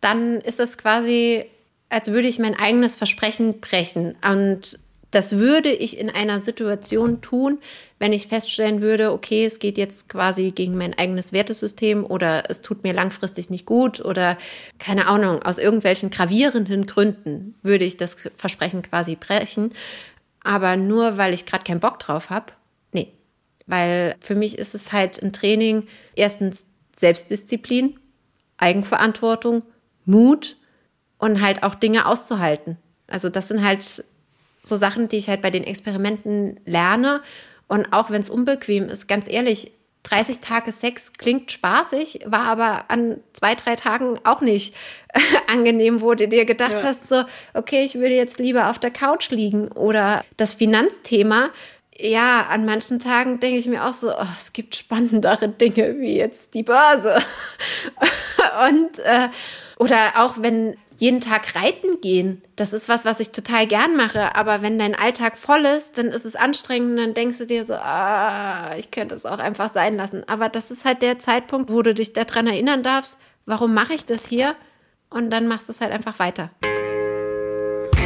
dann 0.00 0.40
ist 0.40 0.60
es 0.60 0.78
quasi, 0.78 1.44
als 1.88 2.08
würde 2.08 2.28
ich 2.28 2.38
mein 2.38 2.58
eigenes 2.58 2.96
Versprechen 2.96 3.60
brechen. 3.60 4.16
Und 4.28 4.78
das 5.10 5.36
würde 5.36 5.70
ich 5.70 5.98
in 5.98 6.10
einer 6.10 6.40
Situation 6.40 7.20
tun, 7.20 7.58
wenn 7.98 8.12
ich 8.12 8.28
feststellen 8.28 8.82
würde, 8.82 9.12
okay, 9.12 9.44
es 9.44 9.58
geht 9.58 9.78
jetzt 9.78 10.08
quasi 10.08 10.50
gegen 10.50 10.76
mein 10.76 10.96
eigenes 10.96 11.32
Wertesystem 11.32 12.04
oder 12.04 12.50
es 12.50 12.62
tut 12.62 12.82
mir 12.84 12.92
langfristig 12.92 13.50
nicht 13.50 13.66
gut 13.66 14.04
oder 14.04 14.36
keine 14.78 15.06
Ahnung, 15.06 15.42
aus 15.42 15.58
irgendwelchen 15.58 16.10
gravierenden 16.10 16.86
Gründen 16.86 17.54
würde 17.62 17.84
ich 17.84 17.96
das 17.96 18.16
Versprechen 18.36 18.82
quasi 18.82 19.16
brechen. 19.16 19.72
Aber 20.42 20.76
nur 20.76 21.16
weil 21.16 21.34
ich 21.34 21.46
gerade 21.46 21.64
keinen 21.64 21.80
Bock 21.80 21.98
drauf 21.98 22.30
habe, 22.30 22.52
weil 23.68 24.16
für 24.20 24.34
mich 24.34 24.58
ist 24.58 24.74
es 24.74 24.92
halt 24.92 25.22
ein 25.22 25.32
Training, 25.32 25.86
erstens 26.16 26.64
Selbstdisziplin, 26.96 28.00
Eigenverantwortung, 28.56 29.62
Mut 30.04 30.56
und 31.18 31.42
halt 31.42 31.62
auch 31.62 31.74
Dinge 31.74 32.06
auszuhalten. 32.06 32.78
Also 33.06 33.28
das 33.28 33.48
sind 33.48 33.64
halt 33.64 34.04
so 34.60 34.76
Sachen, 34.76 35.08
die 35.08 35.16
ich 35.16 35.28
halt 35.28 35.42
bei 35.42 35.50
den 35.50 35.64
Experimenten 35.64 36.60
lerne. 36.64 37.22
Und 37.66 37.92
auch 37.92 38.10
wenn 38.10 38.22
es 38.22 38.30
unbequem 38.30 38.88
ist, 38.88 39.08
ganz 39.08 39.30
ehrlich, 39.30 39.72
30 40.04 40.40
Tage 40.40 40.72
Sex 40.72 41.12
klingt 41.14 41.52
spaßig, 41.52 42.20
war 42.24 42.44
aber 42.44 42.84
an 42.88 43.20
zwei, 43.32 43.54
drei 43.54 43.76
Tagen 43.76 44.18
auch 44.24 44.40
nicht 44.40 44.74
angenehm, 45.52 46.00
wo 46.00 46.14
du 46.14 46.28
dir 46.28 46.44
gedacht 46.44 46.72
ja. 46.72 46.82
hast, 46.82 47.08
so, 47.08 47.24
okay, 47.52 47.82
ich 47.84 47.96
würde 47.96 48.14
jetzt 48.14 48.38
lieber 48.38 48.70
auf 48.70 48.78
der 48.78 48.90
Couch 48.90 49.30
liegen. 49.30 49.68
Oder 49.68 50.24
das 50.36 50.54
Finanzthema, 50.54 51.50
ja, 52.00 52.46
an 52.48 52.64
manchen 52.64 53.00
Tagen 53.00 53.40
denke 53.40 53.58
ich 53.58 53.66
mir 53.66 53.84
auch 53.84 53.92
so, 53.92 54.10
oh, 54.10 54.26
es 54.36 54.52
gibt 54.52 54.76
spannendere 54.76 55.48
Dinge 55.48 55.98
wie 55.98 56.16
jetzt 56.16 56.54
die 56.54 56.62
Börse. 56.62 57.18
und 58.68 58.98
äh, 59.00 59.28
oder 59.78 60.12
auch 60.16 60.36
wenn 60.38 60.76
jeden 60.98 61.20
Tag 61.20 61.54
reiten 61.54 62.00
gehen, 62.00 62.42
das 62.56 62.72
ist 62.72 62.88
was, 62.88 63.04
was 63.04 63.20
ich 63.20 63.30
total 63.30 63.66
gern 63.66 63.96
mache. 63.96 64.34
Aber 64.34 64.62
wenn 64.62 64.78
dein 64.78 64.96
Alltag 64.96 65.38
voll 65.38 65.64
ist, 65.64 65.96
dann 65.96 66.06
ist 66.06 66.24
es 66.24 66.36
anstrengend 66.36 66.98
dann 66.98 67.14
denkst 67.14 67.38
du 67.38 67.46
dir 67.46 67.64
so, 67.64 67.74
ah, 67.74 68.74
ich 68.76 68.90
könnte 68.90 69.14
es 69.14 69.24
auch 69.24 69.38
einfach 69.38 69.72
sein 69.72 69.96
lassen. 69.96 70.24
Aber 70.26 70.48
das 70.48 70.70
ist 70.70 70.84
halt 70.84 71.00
der 71.02 71.18
Zeitpunkt, 71.18 71.70
wo 71.70 71.82
du 71.82 71.94
dich 71.94 72.12
daran 72.12 72.48
erinnern 72.48 72.82
darfst, 72.82 73.16
warum 73.46 73.74
mache 73.74 73.94
ich 73.94 74.04
das 74.04 74.26
hier? 74.26 74.56
Und 75.08 75.30
dann 75.30 75.46
machst 75.46 75.68
du 75.68 75.72
es 75.72 75.80
halt 75.80 75.92
einfach 75.92 76.18
weiter. 76.18 76.50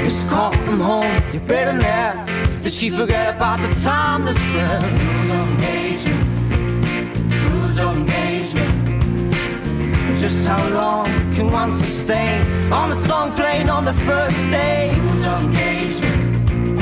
It's 0.04 0.24
call 0.28 0.52
from 0.52 0.80
home, 0.80 1.22
your 1.32 1.40
bitterness. 1.40 2.26
Did 2.62 2.74
she 2.74 2.90
forget 2.90 3.28
about 3.28 3.66
the 3.66 3.68
time 3.82 4.26
that 4.26 4.36
friends? 4.52 5.71
Just 10.22 10.48
how 10.48 10.72
long 10.72 11.06
can 11.34 11.52
one 11.52 11.72
sustain 11.72 12.44
on 12.70 12.92
a 12.92 12.94
song 12.94 13.32
playing 13.32 13.68
on 13.68 13.84
the 13.84 13.92
first 14.04 14.48
day? 14.52 14.92
Rules 15.00 15.26
of 15.26 15.42
engagement, 15.42 16.80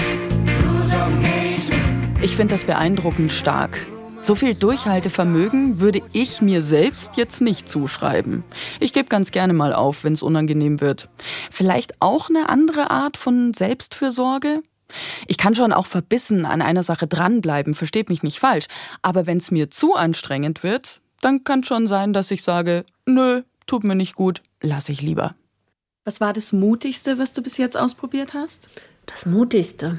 rules 0.62 0.92
of 0.92 1.14
engagement. 1.14 2.22
Ich 2.22 2.36
finde 2.36 2.52
das 2.52 2.64
beeindruckend 2.64 3.32
stark. 3.32 3.78
So 4.20 4.34
viel 4.34 4.54
Durchhaltevermögen 4.54 5.80
würde 5.80 6.02
ich 6.12 6.42
mir 6.42 6.60
selbst 6.60 7.16
jetzt 7.16 7.40
nicht 7.40 7.66
zuschreiben. 7.66 8.44
Ich 8.78 8.92
gebe 8.92 9.08
ganz 9.08 9.30
gerne 9.30 9.54
mal 9.54 9.72
auf, 9.72 10.04
wenn 10.04 10.12
es 10.12 10.22
unangenehm 10.22 10.82
wird. 10.82 11.08
Vielleicht 11.50 11.94
auch 12.02 12.28
eine 12.28 12.50
andere 12.50 12.90
Art 12.90 13.16
von 13.16 13.54
Selbstfürsorge? 13.54 14.62
Ich 15.26 15.38
kann 15.38 15.54
schon 15.54 15.72
auch 15.72 15.86
verbissen 15.86 16.44
an 16.44 16.60
einer 16.60 16.82
Sache 16.82 17.06
dranbleiben, 17.06 17.72
versteht 17.72 18.10
mich 18.10 18.22
nicht 18.22 18.38
falsch. 18.38 18.66
Aber 19.00 19.26
wenn 19.26 19.38
es 19.38 19.50
mir 19.50 19.70
zu 19.70 19.94
anstrengend 19.94 20.62
wird, 20.62 21.00
dann 21.20 21.44
kann 21.44 21.64
schon 21.64 21.86
sein, 21.86 22.12
dass 22.12 22.30
ich 22.30 22.42
sage, 22.42 22.84
nö, 23.06 23.42
tut 23.66 23.84
mir 23.84 23.94
nicht 23.94 24.14
gut, 24.14 24.42
lass 24.60 24.88
ich 24.88 25.02
lieber. 25.02 25.30
Was 26.04 26.20
war 26.20 26.32
das 26.32 26.52
Mutigste, 26.52 27.18
was 27.18 27.32
du 27.32 27.42
bis 27.42 27.56
jetzt 27.56 27.76
ausprobiert 27.76 28.34
hast? 28.34 28.68
Das 29.06 29.26
Mutigste. 29.26 29.98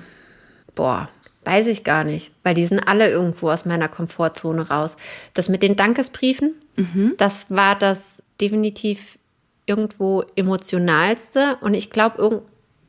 Boah, 0.76 1.10
weiß 1.46 1.68
ich 1.68 1.84
gar 1.84 2.04
nicht, 2.04 2.32
weil 2.44 2.54
die 2.54 2.66
sind 2.66 2.80
alle 2.80 3.10
irgendwo 3.10 3.50
aus 3.50 3.66
meiner 3.66 3.88
Komfortzone 3.88 4.70
raus. 4.70 4.98
Das 5.34 5.50
mit 5.50 5.64
den 5.64 5.76
Dankesbriefen, 5.76 6.56
mhm. 6.76 7.14
das 7.18 7.52
war 7.52 7.78
das 7.78 8.24
definitiv 8.40 9.18
irgendwo 9.66 10.24
emotionalste 10.36 11.58
und 11.62 11.74
ich 11.74 11.92
glaube, 11.92 12.42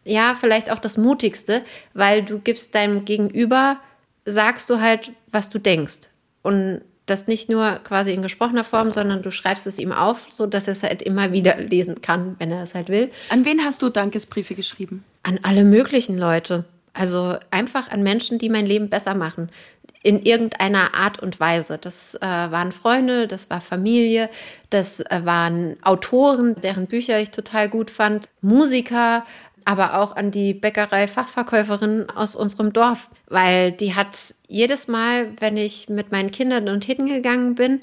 ja, 0.04 0.34
vielleicht 0.38 0.70
auch 0.70 0.78
das 0.78 0.96
Mutigste, 0.96 1.62
weil 1.94 2.22
du 2.24 2.38
gibst 2.38 2.74
deinem 2.74 3.04
Gegenüber, 3.04 3.78
sagst 4.24 4.70
du 4.70 4.80
halt, 4.80 5.12
was 5.30 5.48
du 5.48 5.58
denkst. 5.58 6.08
Und 6.42 6.82
das 7.06 7.26
nicht 7.26 7.48
nur 7.48 7.80
quasi 7.84 8.12
in 8.12 8.22
gesprochener 8.22 8.64
Form, 8.64 8.92
sondern 8.92 9.22
du 9.22 9.30
schreibst 9.30 9.66
es 9.66 9.78
ihm 9.78 9.92
auf, 9.92 10.26
so 10.28 10.46
dass 10.46 10.68
er 10.68 10.72
es 10.72 10.82
halt 10.82 11.02
immer 11.02 11.32
wieder 11.32 11.56
lesen 11.56 12.00
kann, 12.00 12.36
wenn 12.38 12.50
er 12.50 12.62
es 12.62 12.74
halt 12.74 12.88
will. 12.88 13.10
An 13.28 13.44
wen 13.44 13.64
hast 13.64 13.82
du 13.82 13.88
Dankesbriefe 13.88 14.54
geschrieben? 14.54 15.04
An 15.22 15.40
alle 15.42 15.64
möglichen 15.64 16.16
Leute. 16.16 16.64
Also 16.94 17.36
einfach 17.50 17.90
an 17.90 18.02
Menschen, 18.02 18.38
die 18.38 18.48
mein 18.48 18.66
Leben 18.66 18.88
besser 18.88 19.14
machen. 19.14 19.50
In 20.02 20.22
irgendeiner 20.22 20.94
Art 20.94 21.22
und 21.22 21.40
Weise. 21.40 21.78
Das 21.78 22.16
äh, 22.16 22.20
waren 22.20 22.72
Freunde, 22.72 23.26
das 23.26 23.50
war 23.50 23.60
Familie, 23.60 24.28
das 24.70 25.00
äh, 25.00 25.20
waren 25.24 25.76
Autoren, 25.82 26.56
deren 26.60 26.86
Bücher 26.86 27.20
ich 27.20 27.30
total 27.30 27.68
gut 27.68 27.90
fand, 27.90 28.28
Musiker, 28.40 29.24
aber 29.64 29.98
auch 29.98 30.16
an 30.16 30.30
die 30.30 30.54
Bäckerei-Fachverkäuferin 30.54 32.10
aus 32.10 32.36
unserem 32.36 32.72
Dorf, 32.72 33.08
weil 33.26 33.72
die 33.72 33.94
hat 33.94 34.34
jedes 34.48 34.88
Mal, 34.88 35.30
wenn 35.40 35.56
ich 35.56 35.88
mit 35.88 36.12
meinen 36.12 36.30
Kindern 36.30 36.68
und 36.68 36.84
hingegangen 36.84 37.54
bin, 37.54 37.80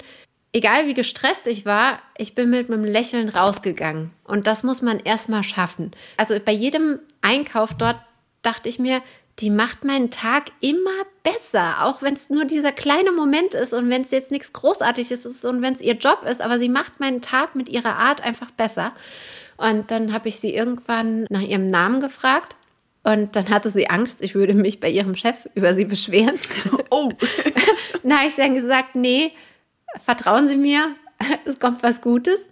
egal 0.52 0.86
wie 0.86 0.94
gestresst 0.94 1.46
ich 1.46 1.66
war, 1.66 1.98
ich 2.18 2.34
bin 2.34 2.50
mit 2.50 2.70
einem 2.70 2.84
Lächeln 2.84 3.28
rausgegangen. 3.28 4.10
Und 4.24 4.46
das 4.46 4.62
muss 4.62 4.82
man 4.82 5.00
erstmal 5.00 5.42
schaffen. 5.42 5.92
Also 6.16 6.34
bei 6.44 6.52
jedem 6.52 7.00
Einkauf 7.22 7.74
dort 7.74 7.96
dachte 8.42 8.68
ich 8.68 8.78
mir, 8.78 9.02
die 9.40 9.50
macht 9.50 9.84
meinen 9.84 10.10
Tag 10.10 10.50
immer 10.60 10.90
besser, 11.22 11.84
auch 11.84 12.02
wenn 12.02 12.14
es 12.14 12.28
nur 12.28 12.44
dieser 12.44 12.72
kleine 12.72 13.12
Moment 13.12 13.54
ist 13.54 13.72
und 13.72 13.88
wenn 13.88 14.02
es 14.02 14.10
jetzt 14.10 14.30
nichts 14.30 14.52
Großartiges 14.52 15.24
ist 15.24 15.44
und 15.44 15.62
wenn 15.62 15.74
es 15.74 15.80
ihr 15.80 15.94
Job 15.94 16.24
ist, 16.30 16.42
aber 16.42 16.58
sie 16.58 16.68
macht 16.68 17.00
meinen 17.00 17.22
Tag 17.22 17.54
mit 17.54 17.68
ihrer 17.68 17.96
Art 17.96 18.20
einfach 18.22 18.50
besser. 18.50 18.92
Und 19.60 19.90
dann 19.90 20.14
habe 20.14 20.28
ich 20.28 20.40
sie 20.40 20.54
irgendwann 20.54 21.26
nach 21.28 21.42
ihrem 21.42 21.68
Namen 21.68 22.00
gefragt 22.00 22.56
und 23.02 23.36
dann 23.36 23.50
hatte 23.50 23.68
sie 23.68 23.90
Angst, 23.90 24.22
ich 24.22 24.34
würde 24.34 24.54
mich 24.54 24.80
bei 24.80 24.88
ihrem 24.88 25.16
Chef 25.16 25.46
über 25.54 25.74
sie 25.74 25.84
beschweren. 25.84 26.38
Oh. 26.92 27.12
dann 28.02 28.18
habe 28.18 28.26
ich 28.26 28.34
dann 28.34 28.54
gesagt, 28.54 28.96
nee, 28.96 29.30
vertrauen 30.02 30.48
Sie 30.48 30.56
mir, 30.56 30.96
es 31.44 31.60
kommt 31.60 31.84
was 31.84 32.00
Gutes. 32.00 32.50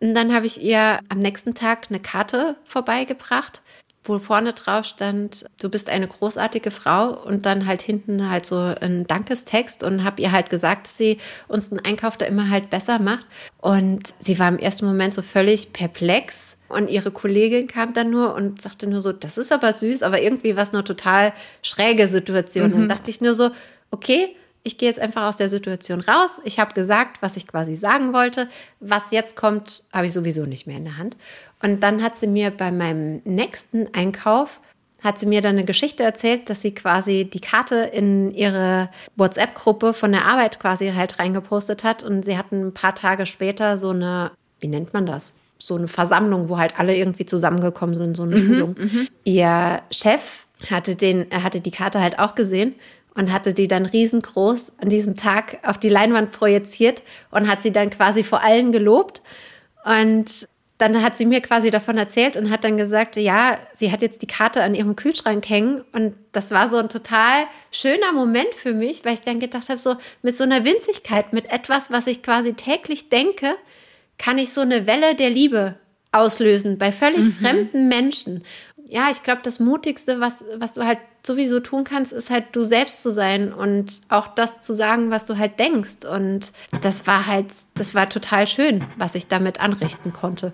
Und 0.00 0.14
dann 0.14 0.34
habe 0.34 0.44
ich 0.44 0.60
ihr 0.60 1.00
am 1.08 1.18
nächsten 1.18 1.54
Tag 1.54 1.86
eine 1.88 1.98
Karte 1.98 2.56
vorbeigebracht 2.64 3.62
wo 4.02 4.18
vorne 4.18 4.54
drauf 4.54 4.86
stand, 4.86 5.44
du 5.60 5.68
bist 5.68 5.90
eine 5.90 6.08
großartige 6.08 6.70
Frau 6.70 7.10
und 7.22 7.44
dann 7.44 7.66
halt 7.66 7.82
hinten 7.82 8.30
halt 8.30 8.46
so 8.46 8.56
ein 8.56 9.06
Dankestext 9.06 9.82
und 9.82 10.04
habe 10.04 10.22
ihr 10.22 10.32
halt 10.32 10.48
gesagt, 10.48 10.86
dass 10.86 10.96
sie 10.96 11.18
uns 11.48 11.68
den 11.68 11.84
Einkauf 11.84 12.16
da 12.16 12.24
immer 12.24 12.48
halt 12.48 12.70
besser 12.70 12.98
macht. 12.98 13.26
Und 13.58 14.14
sie 14.18 14.38
war 14.38 14.48
im 14.48 14.58
ersten 14.58 14.86
Moment 14.86 15.12
so 15.12 15.20
völlig 15.20 15.74
perplex 15.74 16.56
und 16.68 16.88
ihre 16.88 17.10
Kollegin 17.10 17.66
kam 17.66 17.92
dann 17.92 18.10
nur 18.10 18.34
und 18.34 18.62
sagte 18.62 18.86
nur 18.86 19.00
so, 19.00 19.12
das 19.12 19.36
ist 19.36 19.52
aber 19.52 19.72
süß, 19.72 20.02
aber 20.02 20.22
irgendwie 20.22 20.56
war 20.56 20.62
es 20.62 20.72
eine 20.72 20.82
total 20.82 21.34
schräge 21.62 22.08
Situation. 22.08 22.70
Mhm. 22.70 22.74
Dann 22.74 22.88
dachte 22.88 23.10
ich 23.10 23.20
nur 23.20 23.34
so, 23.34 23.50
okay, 23.90 24.34
ich 24.62 24.76
gehe 24.76 24.88
jetzt 24.88 25.00
einfach 25.00 25.26
aus 25.26 25.38
der 25.38 25.48
Situation 25.48 26.00
raus. 26.00 26.40
Ich 26.44 26.58
habe 26.58 26.74
gesagt, 26.74 27.22
was 27.22 27.36
ich 27.36 27.46
quasi 27.46 27.76
sagen 27.76 28.12
wollte. 28.12 28.48
Was 28.78 29.10
jetzt 29.10 29.34
kommt, 29.34 29.84
habe 29.92 30.06
ich 30.06 30.12
sowieso 30.12 30.44
nicht 30.44 30.66
mehr 30.66 30.76
in 30.76 30.84
der 30.84 30.98
Hand. 30.98 31.16
Und 31.62 31.80
dann 31.82 32.02
hat 32.02 32.16
sie 32.16 32.26
mir 32.26 32.50
bei 32.50 32.70
meinem 32.70 33.20
nächsten 33.24 33.88
Einkauf 33.94 34.60
hat 35.02 35.18
sie 35.18 35.26
mir 35.26 35.40
dann 35.40 35.56
eine 35.56 35.64
Geschichte 35.64 36.02
erzählt, 36.02 36.50
dass 36.50 36.60
sie 36.60 36.74
quasi 36.74 37.28
die 37.30 37.40
Karte 37.40 37.76
in 37.76 38.34
ihre 38.34 38.90
WhatsApp-Gruppe 39.16 39.94
von 39.94 40.12
der 40.12 40.26
Arbeit 40.26 40.60
quasi 40.60 40.92
halt 40.94 41.18
reingepostet 41.18 41.84
hat. 41.84 42.02
Und 42.02 42.24
sie 42.24 42.36
hatten 42.36 42.68
ein 42.68 42.74
paar 42.74 42.94
Tage 42.94 43.26
später 43.26 43.76
so 43.76 43.90
eine, 43.90 44.32
wie 44.60 44.68
nennt 44.68 44.92
man 44.92 45.06
das? 45.06 45.36
So 45.58 45.76
eine 45.76 45.88
Versammlung, 45.88 46.48
wo 46.48 46.58
halt 46.58 46.78
alle 46.78 46.96
irgendwie 46.96 47.26
zusammengekommen 47.26 47.94
sind, 47.94 48.16
so 48.16 48.24
eine 48.24 48.36
mhm, 48.36 48.46
Schulung. 48.46 48.76
Mhm. 48.78 49.08
Ihr 49.24 49.80
Chef 49.90 50.46
hatte 50.70 50.96
den, 50.96 51.30
er 51.30 51.42
hatte 51.42 51.60
die 51.60 51.70
Karte 51.70 52.00
halt 52.00 52.18
auch 52.18 52.34
gesehen 52.34 52.74
und 53.14 53.32
hatte 53.32 53.54
die 53.54 53.68
dann 53.68 53.86
riesengroß 53.86 54.72
an 54.78 54.88
diesem 54.88 55.16
Tag 55.16 55.58
auf 55.64 55.78
die 55.78 55.88
Leinwand 55.88 56.30
projiziert 56.30 57.02
und 57.30 57.48
hat 57.48 57.62
sie 57.62 57.72
dann 57.72 57.90
quasi 57.90 58.22
vor 58.22 58.42
allen 58.42 58.72
gelobt. 58.72 59.22
Und 59.84 60.46
dann 60.80 61.02
hat 61.02 61.16
sie 61.16 61.26
mir 61.26 61.40
quasi 61.40 61.70
davon 61.70 61.98
erzählt 61.98 62.36
und 62.36 62.50
hat 62.50 62.64
dann 62.64 62.76
gesagt, 62.76 63.16
ja, 63.16 63.58
sie 63.74 63.92
hat 63.92 64.02
jetzt 64.02 64.22
die 64.22 64.26
Karte 64.26 64.62
an 64.62 64.74
ihrem 64.74 64.96
Kühlschrank 64.96 65.48
hängen. 65.48 65.84
Und 65.92 66.14
das 66.32 66.50
war 66.50 66.68
so 66.68 66.76
ein 66.76 66.88
total 66.88 67.44
schöner 67.70 68.12
Moment 68.12 68.54
für 68.54 68.72
mich, 68.72 69.04
weil 69.04 69.14
ich 69.14 69.22
dann 69.22 69.40
gedacht 69.40 69.68
habe, 69.68 69.78
so 69.78 69.96
mit 70.22 70.36
so 70.36 70.44
einer 70.44 70.64
Winzigkeit, 70.64 71.32
mit 71.32 71.52
etwas, 71.52 71.90
was 71.90 72.06
ich 72.06 72.22
quasi 72.22 72.54
täglich 72.54 73.08
denke, 73.08 73.54
kann 74.18 74.38
ich 74.38 74.52
so 74.52 74.60
eine 74.60 74.86
Welle 74.86 75.14
der 75.14 75.30
Liebe 75.30 75.76
auslösen 76.12 76.76
bei 76.76 76.90
völlig 76.90 77.26
mhm. 77.26 77.32
fremden 77.32 77.88
Menschen 77.88 78.42
ja, 78.90 79.08
ich 79.10 79.22
glaube, 79.22 79.40
das 79.44 79.60
Mutigste, 79.60 80.20
was, 80.20 80.44
was 80.56 80.72
du 80.72 80.84
halt 80.84 80.98
sowieso 81.24 81.60
tun 81.60 81.84
kannst, 81.84 82.12
ist 82.12 82.28
halt 82.28 82.46
du 82.52 82.64
selbst 82.64 83.02
zu 83.02 83.10
sein 83.10 83.52
und 83.52 84.00
auch 84.08 84.26
das 84.26 84.60
zu 84.60 84.72
sagen, 84.72 85.10
was 85.10 85.26
du 85.26 85.38
halt 85.38 85.58
denkst. 85.60 86.04
Und 86.10 86.52
das 86.80 87.06
war 87.06 87.26
halt, 87.26 87.46
das 87.74 87.94
war 87.94 88.08
total 88.08 88.48
schön, 88.48 88.84
was 88.96 89.14
ich 89.14 89.28
damit 89.28 89.60
anrichten 89.60 90.12
konnte. 90.12 90.52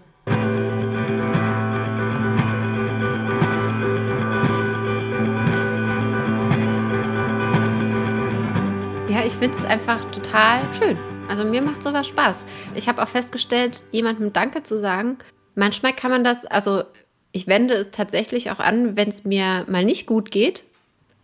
Ja, 9.08 9.24
ich 9.24 9.34
finde 9.34 9.58
es 9.58 9.64
einfach 9.64 10.04
total 10.10 10.72
schön. 10.72 10.98
Also 11.28 11.44
mir 11.44 11.62
macht 11.62 11.82
sowas 11.82 12.06
Spaß. 12.06 12.44
Ich 12.74 12.88
habe 12.88 13.02
auch 13.02 13.08
festgestellt, 13.08 13.82
jemandem 13.90 14.32
Danke 14.32 14.62
zu 14.62 14.78
sagen. 14.78 15.18
Manchmal 15.54 15.92
kann 15.92 16.10
man 16.10 16.24
das, 16.24 16.44
also 16.44 16.82
ich 17.32 17.46
wende 17.46 17.74
es 17.74 17.90
tatsächlich 17.90 18.50
auch 18.50 18.58
an, 18.58 18.96
wenn 18.96 19.08
es 19.08 19.24
mir 19.24 19.64
mal 19.68 19.84
nicht 19.84 20.06
gut 20.06 20.30
geht, 20.30 20.64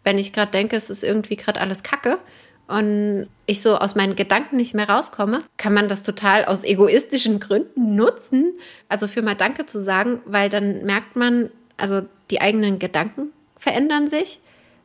wenn 0.05 0.19
ich 0.19 0.33
gerade 0.33 0.51
denke, 0.51 0.77
es 0.77 0.91
ist 0.91 1.05
irgendwie 1.05 1.37
gerade 1.37 1.61
alles 1.61 1.83
Kacke 1.83 2.19
und 2.67 3.29
ich 3.47 3.61
so 3.61 3.77
aus 3.77 3.95
meinen 3.95 4.17
Gedanken 4.17 4.57
nicht 4.57 4.75
mehr 4.75 4.89
rauskomme, 4.89 5.43
kann 5.57 5.75
man 5.75 5.89
das 5.89 6.03
total 6.03 6.45
aus 6.45 6.65
egoistischen 6.65 7.41
Gründen 7.41 7.95
nutzen, 7.97 8.55
also 8.89 9.09
für 9.09 9.23
mal 9.23 9.35
Danke 9.35 9.67
zu 9.67 9.83
sagen, 9.83 10.21
weil 10.25 10.49
dann 10.49 10.85
merkt 10.85 11.17
man, 11.17 11.51
also 11.77 12.03
die 12.31 12.41
eigenen 12.41 12.79
Gedanken 12.79 13.33
verändern 13.59 14.07
sich. 14.07 14.41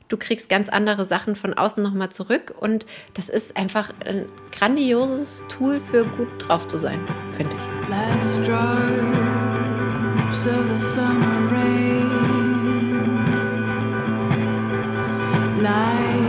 Du 0.09 0.17
kriegst 0.17 0.49
ganz 0.49 0.69
andere 0.69 1.05
Sachen 1.05 1.35
von 1.35 1.53
außen 1.53 1.83
nochmal 1.83 2.09
zurück 2.09 2.53
und 2.57 2.85
das 3.13 3.27
ist 3.29 3.57
einfach 3.57 3.91
ein 4.05 4.25
grandioses 4.51 5.43
Tool 5.49 5.81
für 5.81 6.05
gut 6.05 6.29
drauf 6.39 6.65
zu 6.67 6.79
sein, 6.79 7.05
finde 7.33 7.55
ich. 7.57 7.89
Last 7.89 8.37
drops 8.47 8.87
of 10.47 10.71
the 10.71 10.77
summer 10.77 11.51
rain 11.51 12.07
lie 15.61 16.26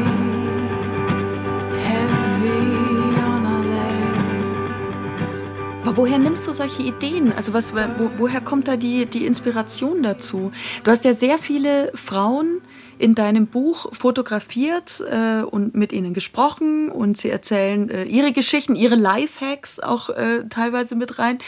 Aber 5.89 5.97
woher 5.97 6.19
nimmst 6.19 6.47
du 6.47 6.53
solche 6.53 6.83
Ideen? 6.83 7.33
Also 7.33 7.55
was, 7.55 7.73
wo, 7.75 8.11
woher 8.19 8.43
kommt 8.43 8.69
da 8.69 8.77
die, 8.77 9.07
die 9.07 9.25
Inspiration 9.25 10.03
dazu? 10.03 10.53
Du 10.85 10.91
hast 10.91 11.03
ja 11.07 11.15
sehr 11.15 11.39
viele 11.39 11.91
Frauen 11.95 12.61
in 12.99 13.15
deinem 13.15 13.47
Buch 13.47 13.87
fotografiert 13.95 15.03
äh, 15.11 15.41
und 15.45 15.75
mit 15.75 15.95
ihnen 15.95 16.13
gesprochen 16.13 16.91
und 16.91 17.17
sie 17.17 17.31
erzählen 17.31 17.89
äh, 17.89 18.05
ihre 18.05 18.33
Geschichten, 18.33 18.77
ihre 18.77 18.97
Lifehacks 18.97 19.81
auch 19.81 20.11
äh, 20.11 20.45
teilweise 20.51 20.95
mit 20.95 21.19
rein. 21.19 21.39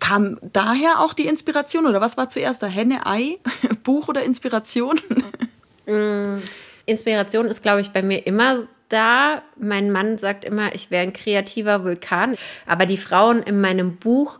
Kam 0.00 0.36
daher 0.52 0.98
auch 0.98 1.14
die 1.14 1.28
Inspiration 1.28 1.86
oder 1.86 2.00
was 2.00 2.16
war 2.16 2.28
zuerst 2.28 2.60
da? 2.60 2.66
Henne, 2.66 3.06
Ei, 3.06 3.38
Buch 3.84 4.08
oder 4.08 4.24
Inspiration? 4.24 4.98
Mm, 5.86 6.38
Inspiration 6.86 7.46
ist, 7.46 7.62
glaube 7.62 7.82
ich, 7.82 7.90
bei 7.90 8.02
mir 8.02 8.26
immer 8.26 8.66
da. 8.94 9.42
Mein 9.58 9.90
Mann 9.90 10.16
sagt 10.16 10.44
immer, 10.44 10.74
ich 10.74 10.90
wäre 10.90 11.02
ein 11.02 11.12
kreativer 11.12 11.84
Vulkan. 11.84 12.36
Aber 12.66 12.86
die 12.86 12.96
Frauen 12.96 13.42
in 13.42 13.60
meinem 13.60 13.96
Buch, 13.96 14.38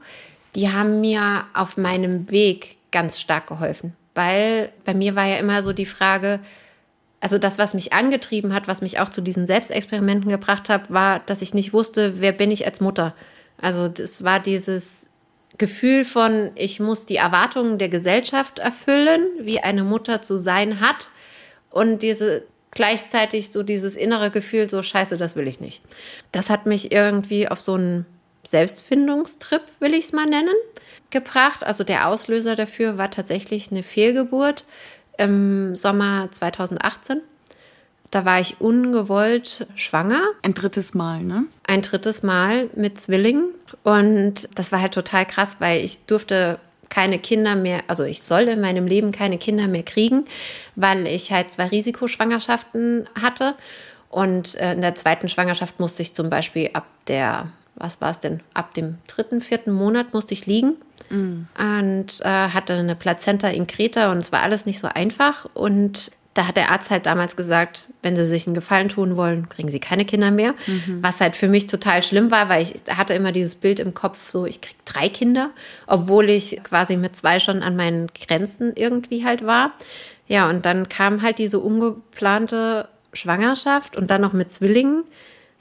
die 0.54 0.72
haben 0.72 1.00
mir 1.00 1.44
auf 1.52 1.76
meinem 1.76 2.30
Weg 2.30 2.76
ganz 2.92 3.20
stark 3.20 3.48
geholfen. 3.48 3.94
Weil 4.14 4.72
bei 4.84 4.94
mir 4.94 5.16
war 5.16 5.26
ja 5.26 5.36
immer 5.36 5.62
so 5.62 5.72
die 5.72 5.86
Frage, 5.86 6.40
also 7.20 7.38
das, 7.38 7.58
was 7.58 7.74
mich 7.74 7.92
angetrieben 7.92 8.54
hat, 8.54 8.68
was 8.68 8.80
mich 8.80 9.00
auch 9.00 9.08
zu 9.08 9.20
diesen 9.20 9.46
Selbstexperimenten 9.46 10.30
gebracht 10.30 10.68
hat, 10.68 10.92
war, 10.92 11.18
dass 11.18 11.42
ich 11.42 11.52
nicht 11.52 11.72
wusste, 11.72 12.20
wer 12.20 12.32
bin 12.32 12.50
ich 12.50 12.64
als 12.66 12.80
Mutter. 12.80 13.14
Also 13.60 13.88
das 13.88 14.22
war 14.22 14.38
dieses, 14.38 15.08
Gefühl 15.56 16.04
von, 16.04 16.50
ich 16.56 16.80
muss 16.80 17.06
die 17.06 17.16
Erwartungen 17.16 17.78
der 17.78 17.88
Gesellschaft 17.88 18.58
erfüllen, 18.58 19.26
wie 19.40 19.60
eine 19.60 19.84
Mutter 19.84 20.20
zu 20.20 20.36
sein 20.36 20.80
hat. 20.80 21.10
Und 21.70 22.02
diese 22.02 22.44
gleichzeitig 22.74 23.50
so 23.50 23.62
dieses 23.62 23.96
innere 23.96 24.30
Gefühl, 24.30 24.68
so 24.68 24.82
scheiße, 24.82 25.16
das 25.16 25.36
will 25.36 25.48
ich 25.48 25.60
nicht. 25.60 25.82
Das 26.32 26.50
hat 26.50 26.66
mich 26.66 26.92
irgendwie 26.92 27.48
auf 27.48 27.60
so 27.60 27.74
einen 27.74 28.06
Selbstfindungstrip, 28.44 29.62
will 29.80 29.94
ich 29.94 30.04
es 30.04 30.12
mal 30.12 30.26
nennen, 30.26 30.54
gebracht. 31.10 31.64
Also 31.64 31.84
der 31.84 32.08
Auslöser 32.08 32.56
dafür 32.56 32.98
war 32.98 33.10
tatsächlich 33.10 33.70
eine 33.70 33.82
Fehlgeburt 33.82 34.64
im 35.16 35.76
Sommer 35.76 36.28
2018. 36.30 37.20
Da 38.10 38.24
war 38.24 38.38
ich 38.38 38.60
ungewollt 38.60 39.66
schwanger. 39.74 40.22
Ein 40.42 40.54
drittes 40.54 40.94
Mal, 40.94 41.22
ne? 41.22 41.46
Ein 41.66 41.82
drittes 41.82 42.22
Mal 42.22 42.68
mit 42.76 43.00
Zwillingen. 43.00 43.46
Und 43.82 44.48
das 44.54 44.70
war 44.70 44.80
halt 44.80 44.94
total 44.94 45.26
krass, 45.26 45.56
weil 45.58 45.84
ich 45.84 46.04
durfte 46.06 46.60
keine 46.94 47.18
Kinder 47.18 47.56
mehr, 47.56 47.82
also 47.88 48.04
ich 48.04 48.22
soll 48.22 48.42
in 48.42 48.60
meinem 48.60 48.86
Leben 48.86 49.10
keine 49.10 49.36
Kinder 49.36 49.66
mehr 49.66 49.82
kriegen, 49.82 50.26
weil 50.76 51.08
ich 51.08 51.32
halt 51.32 51.50
zwei 51.50 51.66
Risikoschwangerschaften 51.66 53.08
hatte. 53.20 53.56
Und 54.10 54.54
äh, 54.60 54.74
in 54.74 54.80
der 54.80 54.94
zweiten 54.94 55.28
Schwangerschaft 55.28 55.80
musste 55.80 56.02
ich 56.02 56.14
zum 56.14 56.30
Beispiel 56.30 56.70
ab 56.72 56.86
der, 57.08 57.48
was 57.74 58.00
war 58.00 58.12
es 58.12 58.20
denn, 58.20 58.40
ab 58.54 58.74
dem 58.74 58.98
dritten, 59.08 59.40
vierten 59.40 59.72
Monat 59.72 60.14
musste 60.14 60.34
ich 60.34 60.46
liegen. 60.46 60.74
Mm. 61.10 61.48
Und 61.58 62.20
äh, 62.20 62.28
hatte 62.28 62.74
eine 62.74 62.94
Plazenta 62.94 63.48
in 63.48 63.66
Kreta 63.66 64.12
und 64.12 64.18
es 64.18 64.30
war 64.30 64.42
alles 64.42 64.64
nicht 64.64 64.78
so 64.78 64.86
einfach. 64.86 65.46
Und 65.52 66.12
Da 66.34 66.48
hat 66.48 66.56
der 66.56 66.70
Arzt 66.70 66.90
halt 66.90 67.06
damals 67.06 67.36
gesagt, 67.36 67.90
wenn 68.02 68.16
sie 68.16 68.26
sich 68.26 68.46
einen 68.46 68.54
Gefallen 68.54 68.88
tun 68.88 69.16
wollen, 69.16 69.48
kriegen 69.48 69.70
sie 69.70 69.78
keine 69.78 70.04
Kinder 70.04 70.32
mehr. 70.32 70.54
Mhm. 70.66 71.00
Was 71.00 71.20
halt 71.20 71.36
für 71.36 71.46
mich 71.46 71.68
total 71.68 72.02
schlimm 72.02 72.32
war, 72.32 72.48
weil 72.48 72.62
ich 72.62 72.74
hatte 72.96 73.14
immer 73.14 73.30
dieses 73.30 73.54
Bild 73.54 73.78
im 73.78 73.94
Kopf, 73.94 74.30
so 74.30 74.44
ich 74.44 74.60
krieg 74.60 74.76
drei 74.84 75.08
Kinder, 75.08 75.50
obwohl 75.86 76.28
ich 76.28 76.60
quasi 76.64 76.96
mit 76.96 77.16
zwei 77.16 77.38
schon 77.38 77.62
an 77.62 77.76
meinen 77.76 78.08
Grenzen 78.08 78.72
irgendwie 78.74 79.24
halt 79.24 79.46
war. 79.46 79.72
Ja, 80.26 80.48
und 80.50 80.66
dann 80.66 80.88
kam 80.88 81.22
halt 81.22 81.38
diese 81.38 81.60
ungeplante 81.60 82.88
Schwangerschaft 83.12 83.96
und 83.96 84.10
dann 84.10 84.20
noch 84.20 84.32
mit 84.32 84.50
Zwillingen. 84.50 85.04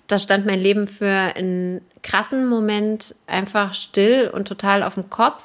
Da 0.07 0.19
stand 0.19 0.45
mein 0.45 0.59
Leben 0.59 0.87
für 0.87 1.07
einen 1.07 1.81
krassen 2.01 2.47
Moment 2.47 3.15
einfach 3.27 3.73
still 3.73 4.29
und 4.33 4.47
total 4.47 4.83
auf 4.83 4.95
dem 4.95 5.09
Kopf, 5.09 5.43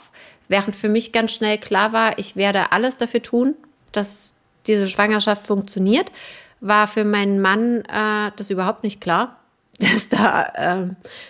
während 0.49 0.75
für 0.75 0.89
mich 0.89 1.13
ganz 1.13 1.33
schnell 1.33 1.59
klar 1.59 1.93
war, 1.93 2.19
ich 2.19 2.35
werde 2.35 2.73
alles 2.73 2.97
dafür 2.97 3.23
tun, 3.23 3.55
dass 3.93 4.35
diese 4.69 4.89
Schwangerschaft 4.89 5.47
funktioniert, 5.47 6.13
war 6.61 6.87
für 6.87 7.05
meinen 7.05 7.41
Mann 7.41 7.83
äh, 7.83 8.31
das 8.37 8.51
überhaupt 8.51 8.85
nicht 8.85 9.01
klar, 9.01 9.37
dass 9.79 10.09
da, 10.09 10.43
äh, 10.55 10.89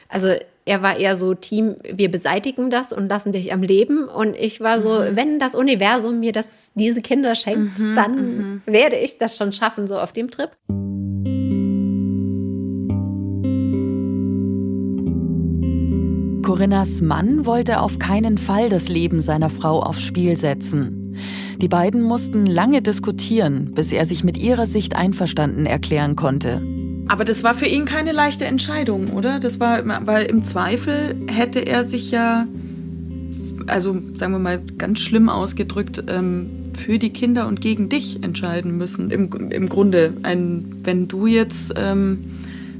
also 0.08 0.34
er 0.68 0.82
war 0.82 0.98
eher 0.98 1.16
so 1.16 1.32
Team, 1.32 1.76
wir 1.82 2.10
beseitigen 2.10 2.68
das 2.68 2.92
und 2.92 3.08
lassen 3.08 3.32
dich 3.32 3.54
am 3.54 3.62
Leben. 3.62 4.06
Und 4.06 4.36
ich 4.36 4.60
war 4.60 4.82
so, 4.82 5.00
mhm. 5.00 5.16
wenn 5.16 5.38
das 5.38 5.54
Universum 5.54 6.20
mir 6.20 6.32
das, 6.32 6.72
diese 6.74 7.00
Kinder 7.00 7.34
schenkt, 7.34 7.78
mhm, 7.78 7.94
dann 7.94 8.16
mhm. 8.16 8.62
werde 8.66 8.96
ich 8.96 9.16
das 9.16 9.36
schon 9.36 9.52
schaffen, 9.52 9.88
so 9.88 9.98
auf 9.98 10.12
dem 10.12 10.30
Trip. 10.30 10.50
Corinnas 16.44 17.02
Mann 17.02 17.46
wollte 17.46 17.80
auf 17.80 17.98
keinen 17.98 18.36
Fall 18.36 18.68
das 18.68 18.88
Leben 18.88 19.20
seiner 19.20 19.48
Frau 19.48 19.82
aufs 19.82 20.02
Spiel 20.02 20.36
setzen. 20.36 20.97
Die 21.60 21.68
beiden 21.68 22.02
mussten 22.02 22.46
lange 22.46 22.82
diskutieren, 22.82 23.72
bis 23.74 23.92
er 23.92 24.06
sich 24.06 24.24
mit 24.24 24.38
ihrer 24.38 24.66
Sicht 24.66 24.96
einverstanden 24.96 25.66
erklären 25.66 26.16
konnte. 26.16 26.62
Aber 27.08 27.24
das 27.24 27.42
war 27.42 27.54
für 27.54 27.66
ihn 27.66 27.84
keine 27.86 28.12
leichte 28.12 28.44
Entscheidung, 28.44 29.08
oder? 29.08 29.40
Das 29.40 29.58
war, 29.60 29.82
weil 30.06 30.26
im 30.26 30.42
Zweifel 30.42 31.16
hätte 31.26 31.60
er 31.60 31.84
sich 31.84 32.10
ja, 32.10 32.46
also 33.66 33.98
sagen 34.14 34.32
wir 34.32 34.38
mal 34.38 34.60
ganz 34.76 35.00
schlimm 35.00 35.28
ausgedrückt, 35.30 36.04
ähm, 36.06 36.50
für 36.74 36.98
die 36.98 37.10
Kinder 37.10 37.48
und 37.48 37.60
gegen 37.60 37.88
dich 37.88 38.22
entscheiden 38.22 38.76
müssen. 38.76 39.10
Im, 39.10 39.50
im 39.50 39.68
Grunde, 39.68 40.12
ein, 40.22 40.76
wenn 40.84 41.08
du 41.08 41.26
jetzt 41.26 41.72
ähm, 41.76 42.20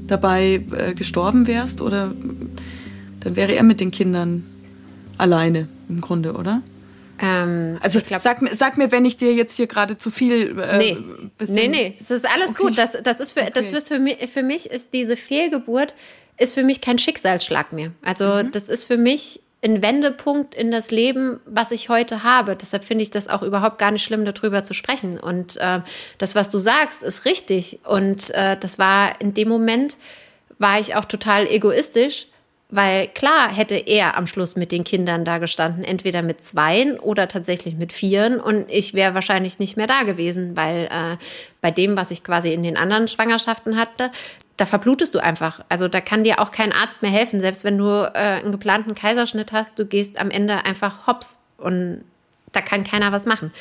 dabei 0.07 0.63
äh, 0.71 0.93
gestorben 0.93 1.47
wärst, 1.47 1.81
oder 1.81 2.13
dann 3.19 3.35
wäre 3.35 3.55
er 3.55 3.63
mit 3.63 3.79
den 3.79 3.91
Kindern 3.91 4.43
alleine 5.17 5.67
im 5.89 6.01
Grunde, 6.01 6.33
oder? 6.33 6.61
Ähm, 7.21 7.77
also 7.81 7.99
glaub, 7.99 8.19
sag, 8.19 8.41
mir, 8.41 8.53
sag 8.55 8.77
mir, 8.77 8.91
wenn 8.91 9.05
ich 9.05 9.17
dir 9.17 9.33
jetzt 9.33 9.55
hier 9.55 9.67
gerade 9.67 9.97
zu 9.97 10.11
viel. 10.11 10.59
Äh, 10.59 10.77
nee. 10.77 10.97
nee, 11.47 11.67
nee, 11.67 11.97
es 11.99 12.11
ist 12.11 12.25
alles 12.25 12.51
okay. 12.51 12.63
gut. 12.63 12.77
Das, 12.77 12.97
das 13.03 13.19
ist 13.19 13.33
für, 13.33 13.41
okay. 13.41 13.51
das 13.53 13.71
ist 13.71 13.87
für 13.87 13.99
mich, 13.99 14.17
für 14.29 14.43
mich 14.43 14.69
ist 14.69 14.93
diese 14.93 15.17
Fehlgeburt 15.17 15.93
ist 16.39 16.53
für 16.53 16.63
mich 16.63 16.81
kein 16.81 16.97
Schicksalsschlag 16.97 17.73
mehr. 17.73 17.91
Also 18.01 18.25
mhm. 18.25 18.51
das 18.51 18.69
ist 18.69 18.85
für 18.85 18.97
mich 18.97 19.41
ein 19.61 19.81
Wendepunkt 19.81 20.55
in 20.55 20.71
das 20.71 20.89
Leben, 20.89 21.41
was 21.45 21.71
ich 21.71 21.89
heute 21.89 22.23
habe. 22.23 22.55
Deshalb 22.55 22.85
finde 22.85 23.03
ich 23.03 23.11
das 23.11 23.27
auch 23.27 23.43
überhaupt 23.43 23.77
gar 23.77 23.91
nicht 23.91 24.03
schlimm, 24.03 24.23
darüber 24.23 24.63
zu 24.63 24.73
sprechen. 24.73 25.19
Und 25.19 25.57
äh, 25.57 25.81
das, 26.17 26.33
was 26.33 26.49
du 26.49 26.57
sagst, 26.57 27.03
ist 27.03 27.25
richtig. 27.25 27.79
Und 27.83 28.29
äh, 28.31 28.55
das 28.57 28.79
war 28.79 29.19
in 29.19 29.33
dem 29.33 29.49
Moment, 29.49 29.97
war 30.59 30.79
ich 30.79 30.95
auch 30.95 31.05
total 31.05 31.45
egoistisch, 31.45 32.27
weil 32.69 33.07
klar 33.07 33.51
hätte 33.51 33.75
er 33.75 34.15
am 34.15 34.27
Schluss 34.27 34.55
mit 34.55 34.71
den 34.71 34.83
Kindern 34.83 35.25
da 35.25 35.39
gestanden, 35.39 35.83
entweder 35.83 36.21
mit 36.21 36.41
zweien 36.41 36.99
oder 36.99 37.27
tatsächlich 37.27 37.75
mit 37.75 37.91
vieren. 37.91 38.39
Und 38.39 38.69
ich 38.69 38.93
wäre 38.93 39.15
wahrscheinlich 39.15 39.57
nicht 39.57 39.75
mehr 39.75 39.87
da 39.87 40.03
gewesen, 40.03 40.55
weil 40.55 40.85
äh, 40.85 41.17
bei 41.61 41.71
dem, 41.71 41.97
was 41.97 42.11
ich 42.11 42.23
quasi 42.23 42.53
in 42.53 42.61
den 42.61 42.77
anderen 42.77 43.07
Schwangerschaften 43.07 43.75
hatte, 43.75 44.11
da 44.55 44.65
verblutest 44.67 45.15
du 45.15 45.19
einfach. 45.19 45.61
Also 45.69 45.87
da 45.87 45.99
kann 45.99 46.23
dir 46.23 46.39
auch 46.39 46.51
kein 46.51 46.71
Arzt 46.71 47.01
mehr 47.01 47.11
helfen. 47.11 47.41
Selbst 47.41 47.63
wenn 47.63 47.77
du 47.77 48.03
äh, 48.13 48.17
einen 48.17 48.51
geplanten 48.51 48.93
Kaiserschnitt 48.93 49.51
hast, 49.51 49.79
du 49.79 49.85
gehst 49.85 50.19
am 50.19 50.29
Ende 50.29 50.65
einfach 50.65 51.07
hops. 51.07 51.39
Und 51.57 52.03
da 52.51 52.61
kann 52.61 52.83
keiner 52.83 53.11
was 53.11 53.25
machen. 53.25 53.51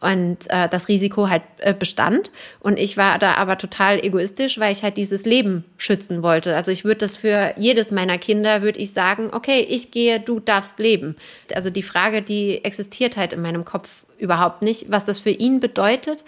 Und 0.00 0.50
äh, 0.50 0.68
das 0.68 0.88
Risiko 0.88 1.28
halt 1.28 1.42
äh, 1.58 1.72
bestand. 1.72 2.30
Und 2.60 2.78
ich 2.78 2.96
war 2.96 3.18
da 3.18 3.34
aber 3.34 3.56
total 3.58 4.04
egoistisch, 4.04 4.58
weil 4.58 4.72
ich 4.72 4.82
halt 4.82 4.96
dieses 4.96 5.24
Leben 5.24 5.64
schützen 5.78 6.22
wollte. 6.22 6.54
Also 6.54 6.70
ich 6.70 6.84
würde 6.84 6.98
das 6.98 7.16
für 7.16 7.54
jedes 7.56 7.90
meiner 7.90 8.18
Kinder, 8.18 8.62
würde 8.62 8.78
ich 8.78 8.92
sagen, 8.92 9.30
okay, 9.32 9.66
ich 9.68 9.90
gehe, 9.90 10.20
du 10.20 10.40
darfst 10.40 10.78
leben. 10.78 11.16
Also 11.54 11.70
die 11.70 11.82
Frage, 11.82 12.22
die 12.22 12.64
existiert 12.64 13.16
halt 13.16 13.32
in 13.32 13.40
meinem 13.40 13.64
Kopf 13.64 14.04
überhaupt 14.18 14.62
nicht. 14.62 14.86
Was 14.90 15.04
das 15.04 15.20
für 15.20 15.30
ihn 15.30 15.60
bedeutet, 15.60 16.24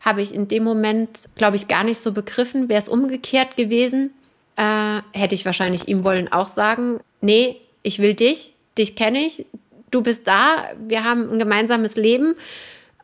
habe 0.00 0.20
ich 0.20 0.34
in 0.34 0.48
dem 0.48 0.64
Moment, 0.64 1.28
glaube 1.36 1.56
ich, 1.56 1.68
gar 1.68 1.84
nicht 1.84 1.98
so 1.98 2.12
begriffen. 2.12 2.68
Wäre 2.68 2.80
es 2.80 2.88
umgekehrt 2.88 3.56
gewesen, 3.56 4.12
äh, 4.56 5.00
hätte 5.12 5.34
ich 5.34 5.44
wahrscheinlich 5.44 5.88
ihm 5.88 6.04
wollen 6.04 6.30
auch 6.30 6.48
sagen, 6.48 6.98
nee, 7.20 7.56
ich 7.82 8.00
will 8.00 8.14
dich, 8.14 8.52
dich 8.76 8.96
kenne 8.96 9.24
ich, 9.24 9.46
du 9.92 10.02
bist 10.02 10.26
da, 10.26 10.64
wir 10.78 11.04
haben 11.04 11.30
ein 11.30 11.38
gemeinsames 11.38 11.96
Leben. 11.96 12.34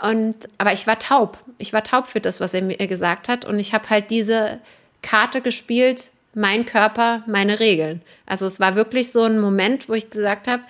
Und, 0.03 0.49
aber 0.59 0.73
ich 0.73 0.87
war 0.87 0.99
taub. 0.99 1.39
Ich 1.59 1.73
war 1.73 1.85
taub 1.85 2.09
für 2.09 2.21
das, 2.21 2.41
was 2.41 2.55
er 2.55 2.63
mir 2.63 2.77
gesagt 2.77 3.29
hat. 3.29 3.45
Und 3.45 3.59
ich 3.59 3.73
habe 3.73 3.91
halt 3.91 4.11
diese 4.11 4.59
Karte 5.03 5.41
gespielt, 5.41 6.11
mein 6.35 6.67
Körper, 6.67 7.23
meine 7.27 7.61
Regeln. 7.61 8.03
Also 8.27 8.47
es 8.47 8.61
war 8.61 8.75
wirklich 8.75 9.11
so 9.11 9.23
ein 9.23 9.41
Moment, 9.41 9.89
wo 9.89 9.95
ich 9.95 10.11
gesagt 10.11 10.49
habe, 10.49 10.63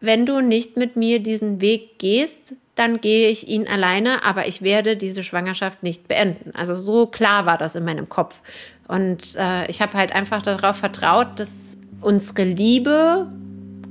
wenn 0.00 0.26
du 0.26 0.40
nicht 0.40 0.76
mit 0.76 0.96
mir 0.96 1.20
diesen 1.20 1.60
Weg 1.60 1.98
gehst, 1.98 2.54
dann 2.74 3.00
gehe 3.00 3.28
ich 3.28 3.48
ihn 3.48 3.68
alleine, 3.68 4.24
aber 4.24 4.46
ich 4.46 4.62
werde 4.62 4.96
diese 4.96 5.22
Schwangerschaft 5.22 5.82
nicht 5.82 6.08
beenden. 6.08 6.52
Also 6.54 6.74
so 6.74 7.06
klar 7.06 7.44
war 7.44 7.58
das 7.58 7.74
in 7.74 7.84
meinem 7.84 8.08
Kopf. 8.08 8.40
Und 8.88 9.36
äh, 9.36 9.68
ich 9.68 9.82
habe 9.82 9.94
halt 9.94 10.14
einfach 10.14 10.42
darauf 10.42 10.76
vertraut, 10.76 11.38
dass 11.38 11.76
unsere 12.00 12.44
Liebe 12.44 13.30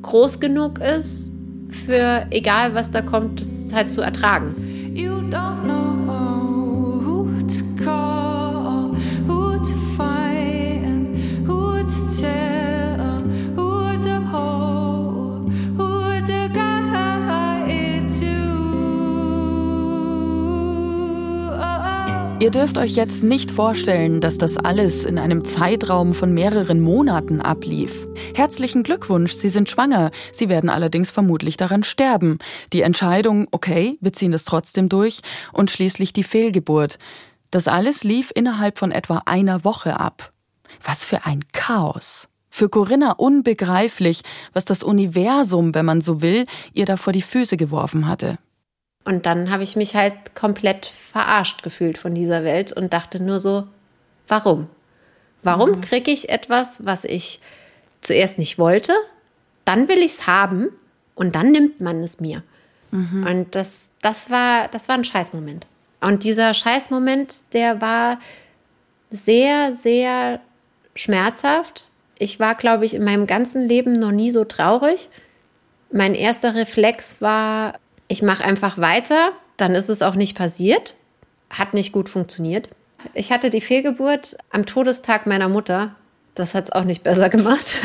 groß 0.01 0.39
genug 0.39 0.79
ist, 0.79 1.31
für 1.69 2.25
egal 2.31 2.75
was 2.75 2.91
da 2.91 3.01
kommt, 3.01 3.39
das 3.39 3.71
halt 3.73 3.91
zu 3.91 4.01
ertragen. 4.01 4.55
Ihr 22.49 22.61
dürft 22.61 22.79
euch 22.79 22.95
jetzt 22.95 23.21
nicht 23.21 23.51
vorstellen, 23.51 24.21
dass 24.21 24.39
das 24.39 24.57
alles 24.57 25.05
in 25.05 25.19
einem 25.19 25.45
Zeitraum 25.45 26.15
von 26.15 26.33
mehreren 26.33 26.79
Monaten 26.79 27.41
ablief. 27.41 28.07
Herzlichen 28.33 28.81
Glückwunsch, 28.81 29.33
Sie 29.33 29.49
sind 29.49 29.69
schwanger. 29.69 30.09
Sie 30.33 30.49
werden 30.49 30.71
allerdings 30.71 31.11
vermutlich 31.11 31.57
daran 31.57 31.83
sterben. 31.83 32.39
Die 32.73 32.81
Entscheidung, 32.81 33.47
okay, 33.51 33.99
wir 34.01 34.13
ziehen 34.13 34.31
das 34.31 34.45
trotzdem 34.45 34.89
durch 34.89 35.21
und 35.53 35.69
schließlich 35.69 36.11
die 36.11 36.23
Fehlgeburt. 36.23 36.97
Das 37.51 37.67
alles 37.67 38.03
lief 38.03 38.31
innerhalb 38.33 38.79
von 38.79 38.91
etwa 38.91 39.21
einer 39.27 39.63
Woche 39.63 39.99
ab. 39.99 40.33
Was 40.81 41.03
für 41.03 41.27
ein 41.27 41.41
Chaos. 41.53 42.29
Für 42.49 42.67
Corinna 42.67 43.11
unbegreiflich, 43.11 44.23
was 44.53 44.65
das 44.65 44.81
Universum, 44.81 45.75
wenn 45.75 45.85
man 45.85 46.01
so 46.01 46.23
will, 46.23 46.47
ihr 46.73 46.87
da 46.87 46.97
vor 46.97 47.13
die 47.13 47.21
Füße 47.21 47.57
geworfen 47.57 48.07
hatte. 48.07 48.39
Und 49.05 49.25
dann 49.25 49.49
habe 49.49 49.63
ich 49.63 49.75
mich 49.75 49.95
halt 49.95 50.35
komplett 50.35 50.85
verarscht 50.85 51.63
gefühlt 51.63 51.97
von 51.97 52.13
dieser 52.13 52.43
Welt 52.43 52.73
und 52.73 52.93
dachte 52.93 53.21
nur 53.21 53.39
so, 53.39 53.67
warum? 54.27 54.69
Warum 55.41 55.71
mhm. 55.71 55.81
kriege 55.81 56.11
ich 56.11 56.29
etwas, 56.29 56.85
was 56.85 57.05
ich 57.05 57.39
zuerst 58.01 58.37
nicht 58.37 58.57
wollte, 58.57 58.93
dann 59.65 59.87
will 59.87 59.99
ich 59.99 60.13
es 60.13 60.27
haben 60.27 60.69
und 61.15 61.35
dann 61.35 61.51
nimmt 61.51 61.81
man 61.81 62.03
es 62.03 62.19
mir. 62.19 62.43
Mhm. 62.91 63.25
Und 63.27 63.55
das, 63.55 63.91
das, 64.01 64.29
war, 64.29 64.67
das 64.67 64.87
war 64.87 64.95
ein 64.95 65.03
Scheißmoment. 65.03 65.67
Und 66.01 66.23
dieser 66.23 66.53
Scheißmoment, 66.53 67.53
der 67.53 67.81
war 67.81 68.19
sehr, 69.11 69.73
sehr 69.75 70.39
schmerzhaft. 70.95 71.89
Ich 72.17 72.39
war, 72.39 72.55
glaube 72.55 72.85
ich, 72.85 72.93
in 72.93 73.03
meinem 73.03 73.27
ganzen 73.27 73.67
Leben 73.67 73.93
noch 73.93 74.11
nie 74.11 74.31
so 74.31 74.45
traurig. 74.45 75.09
Mein 75.91 76.15
erster 76.15 76.55
Reflex 76.55 77.21
war, 77.21 77.73
ich 78.09 78.21
mache 78.21 78.43
einfach 78.43 78.77
weiter, 78.77 79.31
dann 79.55 79.75
ist 79.75 79.87
es 79.87 80.01
auch 80.01 80.15
nicht 80.15 80.37
passiert. 80.37 80.95
Hat 81.49 81.73
nicht 81.73 81.93
gut 81.93 82.09
funktioniert. 82.09 82.67
Ich 83.13 83.31
hatte 83.31 83.49
die 83.49 83.61
Fehlgeburt 83.61 84.35
am 84.49 84.65
Todestag 84.65 85.25
meiner 85.25 85.47
Mutter. 85.47 85.95
Das 86.35 86.53
hat 86.53 86.65
es 86.65 86.71
auch 86.71 86.83
nicht 86.83 87.03
besser 87.03 87.29
gemacht. 87.29 87.65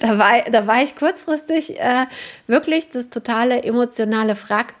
da, 0.00 0.18
war, 0.18 0.42
da 0.50 0.66
war 0.66 0.82
ich 0.82 0.96
kurzfristig 0.96 1.78
äh, 1.78 2.06
wirklich 2.46 2.90
das 2.90 3.10
totale 3.10 3.62
emotionale 3.62 4.36
Frack. 4.36 4.74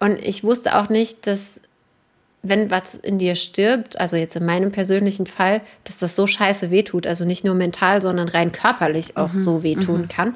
Und 0.00 0.20
ich 0.22 0.42
wusste 0.44 0.78
auch 0.78 0.88
nicht, 0.88 1.26
dass 1.26 1.60
wenn 2.42 2.70
was 2.70 2.94
in 2.94 3.18
dir 3.18 3.34
stirbt, 3.34 4.00
also 4.00 4.16
jetzt 4.16 4.36
in 4.36 4.46
meinem 4.46 4.70
persönlichen 4.70 5.26
Fall, 5.26 5.60
dass 5.84 5.98
das 5.98 6.16
so 6.16 6.26
scheiße 6.26 6.70
wehtut. 6.70 7.06
Also 7.06 7.24
nicht 7.24 7.44
nur 7.44 7.54
mental, 7.54 8.00
sondern 8.00 8.28
rein 8.28 8.52
körperlich 8.52 9.16
auch 9.16 9.32
mhm, 9.32 9.38
so 9.38 9.62
wehtun 9.62 10.02
mhm. 10.02 10.08
kann. 10.08 10.34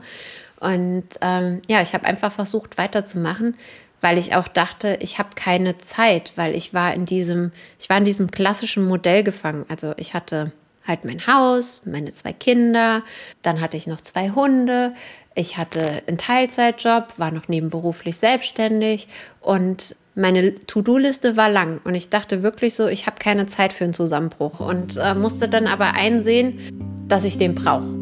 Und 0.63 1.05
ähm, 1.21 1.61
ja, 1.69 1.83
ich 1.83 1.93
habe 1.93 2.07
einfach 2.07 2.31
versucht 2.31 2.79
weiterzumachen, 2.79 3.57
weil 4.01 4.17
ich 4.17 4.37
auch 4.37 4.47
dachte, 4.47 4.97
ich 5.01 5.19
habe 5.19 5.31
keine 5.35 5.79
Zeit, 5.79 6.33
weil 6.37 6.55
ich 6.55 6.73
war 6.73 6.95
in 6.95 7.05
diesem, 7.05 7.51
ich 7.81 7.91
war 7.91 7.99
in 7.99 8.05
diesem 8.05 8.31
klassischen 8.31 8.85
Modell 8.85 9.25
gefangen. 9.25 9.65
Also 9.69 9.93
ich 9.97 10.15
hatte 10.15 10.53
halt 10.87 11.05
mein 11.05 11.27
Haus, 11.27 11.83
meine 11.85 12.13
zwei 12.13 12.33
Kinder, 12.33 13.03
dann 13.43 13.61
hatte 13.61 13.77
ich 13.77 13.87
noch 13.87 14.01
zwei 14.01 14.31
Hunde, 14.31 14.95
ich 15.35 15.57
hatte 15.57 16.03
einen 16.07 16.19
Teilzeitjob, 16.19 17.19
war 17.19 17.31
noch 17.33 17.49
nebenberuflich 17.49 18.17
selbstständig 18.17 19.09
und 19.41 19.97
meine 20.15 20.55
To-Do-Liste 20.67 21.37
war 21.37 21.49
lang 21.49 21.81
und 21.85 21.95
ich 21.95 22.11
dachte 22.11 22.43
wirklich 22.43 22.75
so, 22.75 22.87
ich 22.87 23.07
habe 23.07 23.17
keine 23.19 23.47
Zeit 23.47 23.73
für 23.73 23.85
einen 23.85 23.95
Zusammenbruch 23.95 24.61
und 24.61 24.97
äh, 24.97 25.15
musste 25.15 25.49
dann 25.49 25.67
aber 25.67 25.95
einsehen, 25.95 26.61
dass 27.09 27.25
ich 27.25 27.39
den 27.39 27.55
brauche. 27.55 28.02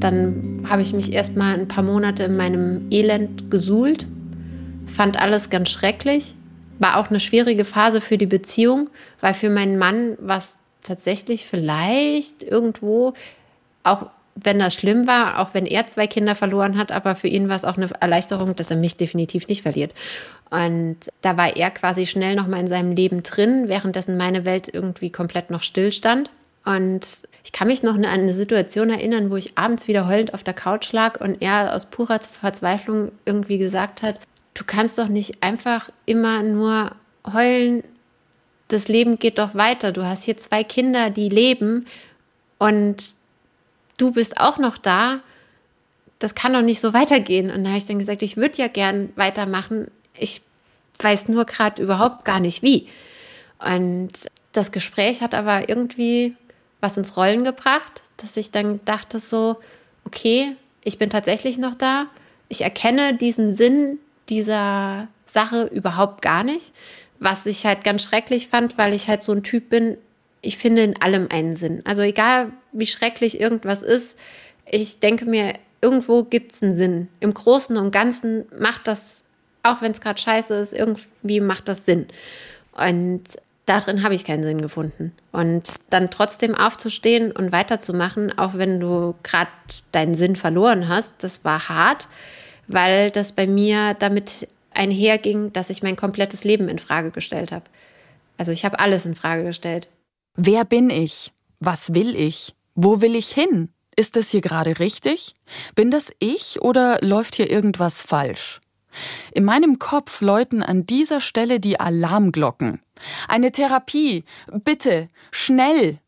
Dann 0.00 0.66
habe 0.68 0.82
ich 0.82 0.92
mich 0.92 1.12
erst 1.12 1.36
mal 1.36 1.54
ein 1.54 1.68
paar 1.68 1.84
Monate 1.84 2.24
in 2.24 2.36
meinem 2.36 2.86
Elend 2.90 3.50
gesuhlt, 3.50 4.06
fand 4.86 5.20
alles 5.20 5.50
ganz 5.50 5.70
schrecklich, 5.70 6.34
war 6.78 6.96
auch 6.96 7.10
eine 7.10 7.20
schwierige 7.20 7.64
Phase 7.64 8.00
für 8.00 8.18
die 8.18 8.26
Beziehung, 8.26 8.88
weil 9.20 9.34
für 9.34 9.50
meinen 9.50 9.78
Mann 9.78 10.16
war 10.18 10.38
es 10.38 10.56
tatsächlich 10.82 11.46
vielleicht 11.46 12.42
irgendwo, 12.42 13.12
auch 13.82 14.06
wenn 14.34 14.58
das 14.58 14.74
schlimm 14.74 15.06
war, 15.06 15.38
auch 15.38 15.50
wenn 15.52 15.66
er 15.66 15.86
zwei 15.86 16.06
Kinder 16.06 16.34
verloren 16.34 16.78
hat, 16.78 16.92
aber 16.92 17.14
für 17.14 17.28
ihn 17.28 17.48
war 17.48 17.56
es 17.56 17.64
auch 17.64 17.76
eine 17.76 17.88
Erleichterung, 18.00 18.56
dass 18.56 18.70
er 18.70 18.76
mich 18.76 18.96
definitiv 18.96 19.48
nicht 19.48 19.62
verliert. 19.62 19.92
Und 20.50 20.96
da 21.20 21.36
war 21.36 21.56
er 21.56 21.70
quasi 21.70 22.06
schnell 22.06 22.34
noch 22.34 22.46
mal 22.46 22.60
in 22.60 22.68
seinem 22.68 22.92
Leben 22.92 23.22
drin, 23.22 23.64
währenddessen 23.68 24.16
meine 24.16 24.44
Welt 24.44 24.72
irgendwie 24.72 25.10
komplett 25.10 25.50
noch 25.50 25.62
stillstand. 25.62 26.30
Und 26.64 27.28
ich 27.42 27.52
kann 27.52 27.68
mich 27.68 27.82
noch 27.82 27.94
an 27.94 28.04
eine 28.04 28.34
Situation 28.34 28.90
erinnern, 28.90 29.30
wo 29.30 29.36
ich 29.36 29.56
abends 29.56 29.88
wieder 29.88 30.06
heulend 30.06 30.34
auf 30.34 30.42
der 30.42 30.54
Couch 30.54 30.92
lag 30.92 31.20
und 31.20 31.40
er 31.40 31.74
aus 31.74 31.86
purer 31.86 32.20
Verzweiflung 32.20 33.12
irgendwie 33.24 33.58
gesagt 33.58 34.02
hat, 34.02 34.20
du 34.54 34.64
kannst 34.64 34.98
doch 34.98 35.08
nicht 35.08 35.42
einfach 35.42 35.90
immer 36.06 36.42
nur 36.42 36.92
heulen, 37.32 37.82
das 38.68 38.88
Leben 38.88 39.18
geht 39.18 39.38
doch 39.38 39.54
weiter. 39.54 39.92
Du 39.92 40.04
hast 40.04 40.24
hier 40.24 40.36
zwei 40.36 40.62
Kinder, 40.62 41.10
die 41.10 41.28
leben 41.28 41.86
und 42.58 43.14
du 43.98 44.12
bist 44.12 44.40
auch 44.40 44.58
noch 44.58 44.78
da. 44.78 45.20
Das 46.18 46.34
kann 46.34 46.52
doch 46.52 46.62
nicht 46.62 46.80
so 46.80 46.92
weitergehen. 46.92 47.50
Und 47.50 47.64
da 47.64 47.70
habe 47.70 47.78
ich 47.78 47.86
dann 47.86 47.98
gesagt, 47.98 48.22
ich 48.22 48.36
würde 48.36 48.58
ja 48.58 48.68
gern 48.68 49.10
weitermachen. 49.16 49.90
Ich 50.16 50.42
weiß 50.98 51.28
nur 51.28 51.46
gerade 51.46 51.82
überhaupt 51.82 52.24
gar 52.24 52.38
nicht 52.38 52.62
wie. 52.62 52.88
Und 53.58 54.10
das 54.52 54.72
Gespräch 54.72 55.20
hat 55.20 55.34
aber 55.34 55.68
irgendwie 55.68 56.36
was 56.80 56.96
ins 56.96 57.16
Rollen 57.16 57.44
gebracht, 57.44 58.02
dass 58.16 58.36
ich 58.36 58.50
dann 58.50 58.80
dachte 58.84 59.18
so, 59.18 59.58
okay, 60.04 60.56
ich 60.84 60.98
bin 60.98 61.10
tatsächlich 61.10 61.58
noch 61.58 61.74
da. 61.74 62.06
Ich 62.48 62.62
erkenne 62.62 63.14
diesen 63.14 63.54
Sinn 63.54 63.98
dieser 64.28 65.08
Sache 65.26 65.64
überhaupt 65.72 66.22
gar 66.22 66.44
nicht, 66.44 66.72
was 67.18 67.46
ich 67.46 67.66
halt 67.66 67.84
ganz 67.84 68.02
schrecklich 68.02 68.48
fand, 68.48 68.78
weil 68.78 68.94
ich 68.94 69.08
halt 69.08 69.22
so 69.22 69.32
ein 69.32 69.42
Typ 69.42 69.68
bin, 69.68 69.98
ich 70.42 70.56
finde 70.56 70.82
in 70.82 71.00
allem 71.00 71.28
einen 71.30 71.54
Sinn. 71.54 71.82
Also 71.84 72.02
egal, 72.02 72.52
wie 72.72 72.86
schrecklich 72.86 73.40
irgendwas 73.40 73.82
ist, 73.82 74.18
ich 74.64 75.00
denke 75.00 75.26
mir, 75.26 75.54
irgendwo 75.82 76.24
gibt 76.24 76.52
es 76.52 76.62
einen 76.62 76.74
Sinn. 76.74 77.08
Im 77.20 77.34
Großen 77.34 77.76
und 77.76 77.90
Ganzen 77.90 78.46
macht 78.58 78.86
das, 78.86 79.24
auch 79.62 79.82
wenn 79.82 79.92
es 79.92 80.00
gerade 80.00 80.20
scheiße 80.20 80.54
ist, 80.54 80.72
irgendwie 80.72 81.40
macht 81.40 81.68
das 81.68 81.84
Sinn. 81.84 82.06
Und 82.72 83.24
darin 83.66 84.02
habe 84.02 84.14
ich 84.14 84.24
keinen 84.24 84.42
Sinn 84.42 84.60
gefunden. 84.60 85.12
Und 85.32 85.74
dann 85.90 86.10
trotzdem 86.10 86.54
aufzustehen 86.54 87.32
und 87.32 87.52
weiterzumachen, 87.52 88.36
auch 88.38 88.54
wenn 88.54 88.80
du 88.80 89.14
gerade 89.22 89.50
deinen 89.92 90.14
Sinn 90.14 90.36
verloren 90.36 90.88
hast, 90.88 91.22
das 91.22 91.44
war 91.44 91.68
hart, 91.68 92.08
weil 92.66 93.10
das 93.10 93.32
bei 93.32 93.46
mir 93.46 93.94
damit 93.94 94.48
einherging, 94.72 95.52
dass 95.52 95.70
ich 95.70 95.82
mein 95.82 95.96
komplettes 95.96 96.44
Leben 96.44 96.68
in 96.68 96.78
Frage 96.78 97.10
gestellt 97.10 97.52
habe. 97.52 97.64
Also 98.38 98.52
ich 98.52 98.64
habe 98.64 98.78
alles 98.78 99.06
in 99.06 99.14
Frage 99.14 99.44
gestellt. 99.44 99.88
Wer 100.36 100.64
bin 100.64 100.90
ich? 100.90 101.32
Was 101.58 101.92
will 101.94 102.16
ich? 102.16 102.54
Wo 102.74 103.00
will 103.02 103.16
ich 103.16 103.28
hin? 103.28 103.68
Ist 103.96 104.16
das 104.16 104.30
hier 104.30 104.40
gerade 104.40 104.78
richtig? 104.78 105.34
Bin 105.74 105.90
das 105.90 106.10
ich 106.20 106.62
oder 106.62 106.98
läuft 107.02 107.34
hier 107.34 107.50
irgendwas 107.50 108.00
falsch? 108.00 108.60
In 109.32 109.44
meinem 109.44 109.78
Kopf 109.78 110.20
läuten 110.20 110.62
an 110.62 110.86
dieser 110.86 111.20
Stelle 111.20 111.60
die 111.60 111.78
Alarmglocken. 111.78 112.80
Eine 113.28 113.52
Therapie. 113.52 114.24
Bitte. 114.52 115.08
Schnell. 115.30 115.98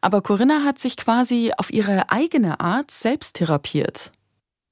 Aber 0.00 0.22
Corinna 0.22 0.64
hat 0.64 0.78
sich 0.78 0.96
quasi 0.96 1.52
auf 1.56 1.72
ihre 1.72 2.10
eigene 2.10 2.60
Art 2.60 2.90
selbst 2.90 3.36
therapiert. 3.36 4.12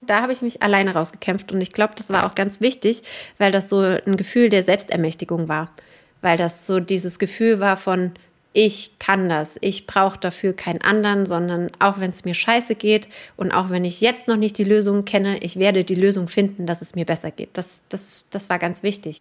Da 0.01 0.21
habe 0.21 0.33
ich 0.33 0.43
mich 0.43 0.63
alleine 0.63 0.95
rausgekämpft 0.95 1.53
und 1.53 1.61
ich 1.61 1.73
glaube, 1.73 1.95
das 1.97 2.11
war 2.11 2.27
auch 2.27 2.35
ganz 2.35 2.61
wichtig, 2.61 3.03
weil 3.39 3.53
das 3.53 3.69
so 3.69 3.79
ein 3.81 4.17
Gefühl 4.17 4.49
der 4.49 4.65
Selbstermächtigung 4.65 5.49
war. 5.49 5.71
Weil 6.21 6.37
das 6.37 6.67
so 6.67 6.81
dieses 6.81 7.19
Gefühl 7.19 7.61
war 7.61 7.77
von, 7.77 8.13
ich 8.53 8.99
kann 8.99 9.29
das, 9.29 9.57
ich 9.61 9.87
brauche 9.87 10.19
dafür 10.19 10.55
keinen 10.55 10.83
anderen, 10.83 11.25
sondern 11.25 11.71
auch 11.79 12.01
wenn 12.01 12.11
es 12.11 12.25
mir 12.25 12.35
scheiße 12.35 12.75
geht 12.75 13.09
und 13.37 13.53
auch 13.53 13.71
wenn 13.71 13.85
ich 13.85 14.01
jetzt 14.01 14.29
noch 14.29 14.37
nicht 14.37 14.59
die 14.59 14.65
Lösung 14.65 15.05
kenne, 15.05 15.39
ich 15.39 15.57
werde 15.57 15.85
die 15.85 15.95
Lösung 15.95 16.29
finden, 16.29 16.67
dass 16.67 16.83
es 16.83 16.95
mir 16.95 17.07
besser 17.07 17.31
geht. 17.31 17.51
Das, 17.55 17.85
das, 17.89 18.29
das 18.31 18.51
war 18.51 18.59
ganz 18.59 18.83
wichtig. 18.83 19.19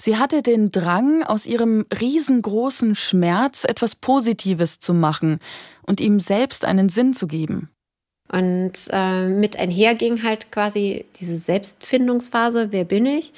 Sie 0.00 0.16
hatte 0.16 0.40
den 0.42 0.70
Drang, 0.70 1.22
aus 1.22 1.44
ihrem 1.44 1.84
riesengroßen 2.00 2.94
Schmerz 2.94 3.64
etwas 3.64 3.94
Positives 3.94 4.78
zu 4.78 4.94
machen 4.94 5.40
und 5.86 6.00
ihm 6.00 6.20
selbst 6.20 6.64
einen 6.64 6.88
Sinn 6.88 7.12
zu 7.12 7.26
geben. 7.26 7.68
Und 8.32 8.88
äh, 8.90 9.26
mit 9.26 9.58
einherging 9.58 10.22
halt 10.22 10.50
quasi 10.52 11.04
diese 11.16 11.36
Selbstfindungsphase, 11.36 12.68
wer 12.70 12.84
bin 12.84 13.04
ich? 13.04 13.32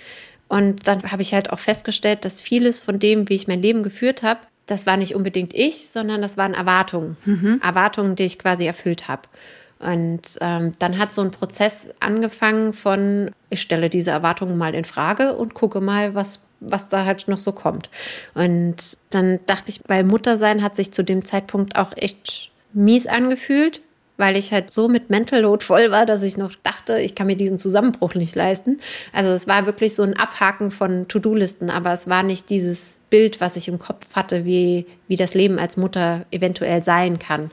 Und 0.49 0.87
dann 0.87 1.11
habe 1.11 1.23
ich 1.23 1.35
halt 1.35 1.51
auch 1.51 1.59
festgestellt, 1.59 2.25
dass 2.25 2.43
vieles 2.43 2.79
von 2.79 2.99
dem, 2.99 3.29
wie 3.29 3.35
ich 3.35 3.49
mein 3.49 3.63
Leben 3.63 3.83
geführt 3.83 4.23
habe, 4.23 4.41
das 4.67 4.87
war 4.87 4.97
nicht 4.97 5.15
unbedingt 5.15 5.55
ich, 5.55 5.89
sondern 5.89 6.23
das 6.23 6.37
waren 6.37 6.55
Erwartungen. 6.55 7.17
Mhm. 7.25 7.61
Erwartungen, 7.65 8.17
die 8.17 8.25
ich 8.25 8.39
quasi 8.39 8.67
erfüllt 8.67 9.09
habe. 9.09 9.23
Und 9.81 10.39
ähm, 10.41 10.73
dann 10.79 10.99
hat 10.99 11.13
so 11.13 11.23
ein 11.23 11.33
Prozess 11.33 11.89
angefangen 11.99 12.73
von, 12.73 13.33
ich 13.51 13.61
stelle 13.61 13.91
diese 13.91 14.13
Erwartungen 14.13 14.57
mal 14.57 14.75
in 14.75 14.85
Frage 14.85 15.35
und 15.35 15.55
gucke 15.55 15.81
mal, 15.81 16.15
was, 16.15 16.41
was 16.63 16.89
da 16.89 17.05
halt 17.05 17.29
noch 17.29 17.39
so 17.39 17.53
kommt. 17.53 17.91
Und 18.35 18.97
dann 19.11 19.41
dachte 19.47 19.71
ich, 19.71 19.83
bei 19.83 20.03
Muttersein 20.03 20.63
hat 20.63 20.77
sich 20.77 20.93
zu 20.93 21.03
dem 21.03 21.25
Zeitpunkt 21.25 21.77
auch 21.77 21.93
echt 21.97 22.51
mies 22.73 23.07
angefühlt, 23.07 23.83
weil 24.23 24.37
ich 24.37 24.53
halt 24.53 24.70
so 24.70 24.87
mit 24.87 25.11
Mental 25.11 25.41
Load 25.41 25.64
voll 25.64 25.91
war, 25.91 26.07
dass 26.07 26.23
ich 26.23 26.37
noch 26.37 26.55
dachte, 26.62 27.01
ich 27.01 27.16
kann 27.16 27.27
mir 27.27 27.35
diesen 27.35 27.59
Zusammenbruch 27.59 28.14
nicht 28.14 28.37
leisten. 28.37 28.79
Also 29.12 29.33
es 29.33 29.49
war 29.49 29.66
wirklich 29.66 29.97
so 29.97 30.05
ein 30.05 30.16
Abhaken 30.16 30.70
von 30.70 31.09
To-Do-Listen, 31.09 31.70
aber 31.70 31.93
es 31.93 32.09
war 32.09 32.23
nicht 32.23 32.49
dieses 32.49 33.01
Bild, 33.11 33.41
was 33.41 33.57
ich 33.57 33.66
im 33.66 33.81
Kopf 33.81 34.07
hatte, 34.14 34.45
wie, 34.45 34.87
wie 35.09 35.16
das 35.16 35.35
Leben 35.35 35.59
als 35.59 35.77
Mutter 35.77 36.25
eventuell 36.31 36.85
sein 36.85 37.18
kann. 37.18 37.51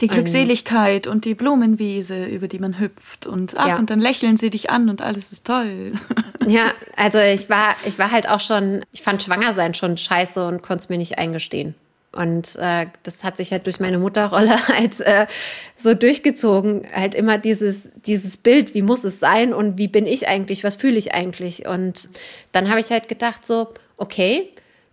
Die 0.00 0.08
Glückseligkeit 0.08 1.06
und, 1.06 1.12
und 1.12 1.24
die 1.24 1.36
Blumenwiese, 1.36 2.24
über 2.24 2.48
die 2.48 2.58
man 2.58 2.80
hüpft 2.80 3.28
und 3.28 3.56
ach, 3.56 3.68
ja. 3.68 3.78
und 3.78 3.88
dann 3.88 4.00
lächeln 4.00 4.36
sie 4.36 4.50
dich 4.50 4.70
an 4.70 4.88
und 4.88 5.02
alles 5.02 5.30
ist 5.30 5.46
toll. 5.46 5.92
Ja, 6.46 6.72
also 6.96 7.18
ich 7.18 7.50
war, 7.50 7.76
ich 7.84 7.98
war 7.98 8.10
halt 8.10 8.26
auch 8.26 8.40
schon, 8.40 8.82
ich 8.90 9.02
fand 9.02 9.22
Schwangersein 9.22 9.74
schon 9.74 9.98
scheiße 9.98 10.46
und 10.46 10.62
konnte 10.62 10.84
es 10.84 10.88
mir 10.88 10.96
nicht 10.96 11.18
eingestehen. 11.18 11.74
Und 12.12 12.56
äh, 12.56 12.86
das 13.02 13.22
hat 13.22 13.36
sich 13.36 13.52
halt 13.52 13.66
durch 13.66 13.80
meine 13.80 13.98
Mutterrolle 13.98 14.68
halt 14.68 15.00
äh, 15.00 15.26
so 15.76 15.94
durchgezogen. 15.94 16.86
Halt 16.92 17.14
immer 17.14 17.38
dieses, 17.38 17.88
dieses 18.06 18.36
Bild, 18.36 18.74
wie 18.74 18.82
muss 18.82 19.04
es 19.04 19.20
sein 19.20 19.52
und 19.52 19.78
wie 19.78 19.88
bin 19.88 20.06
ich 20.06 20.26
eigentlich, 20.26 20.64
was 20.64 20.76
fühle 20.76 20.96
ich 20.96 21.14
eigentlich. 21.14 21.66
Und 21.66 22.08
dann 22.52 22.70
habe 22.70 22.80
ich 22.80 22.90
halt 22.90 23.08
gedacht, 23.08 23.44
so, 23.44 23.68
okay, 23.98 24.50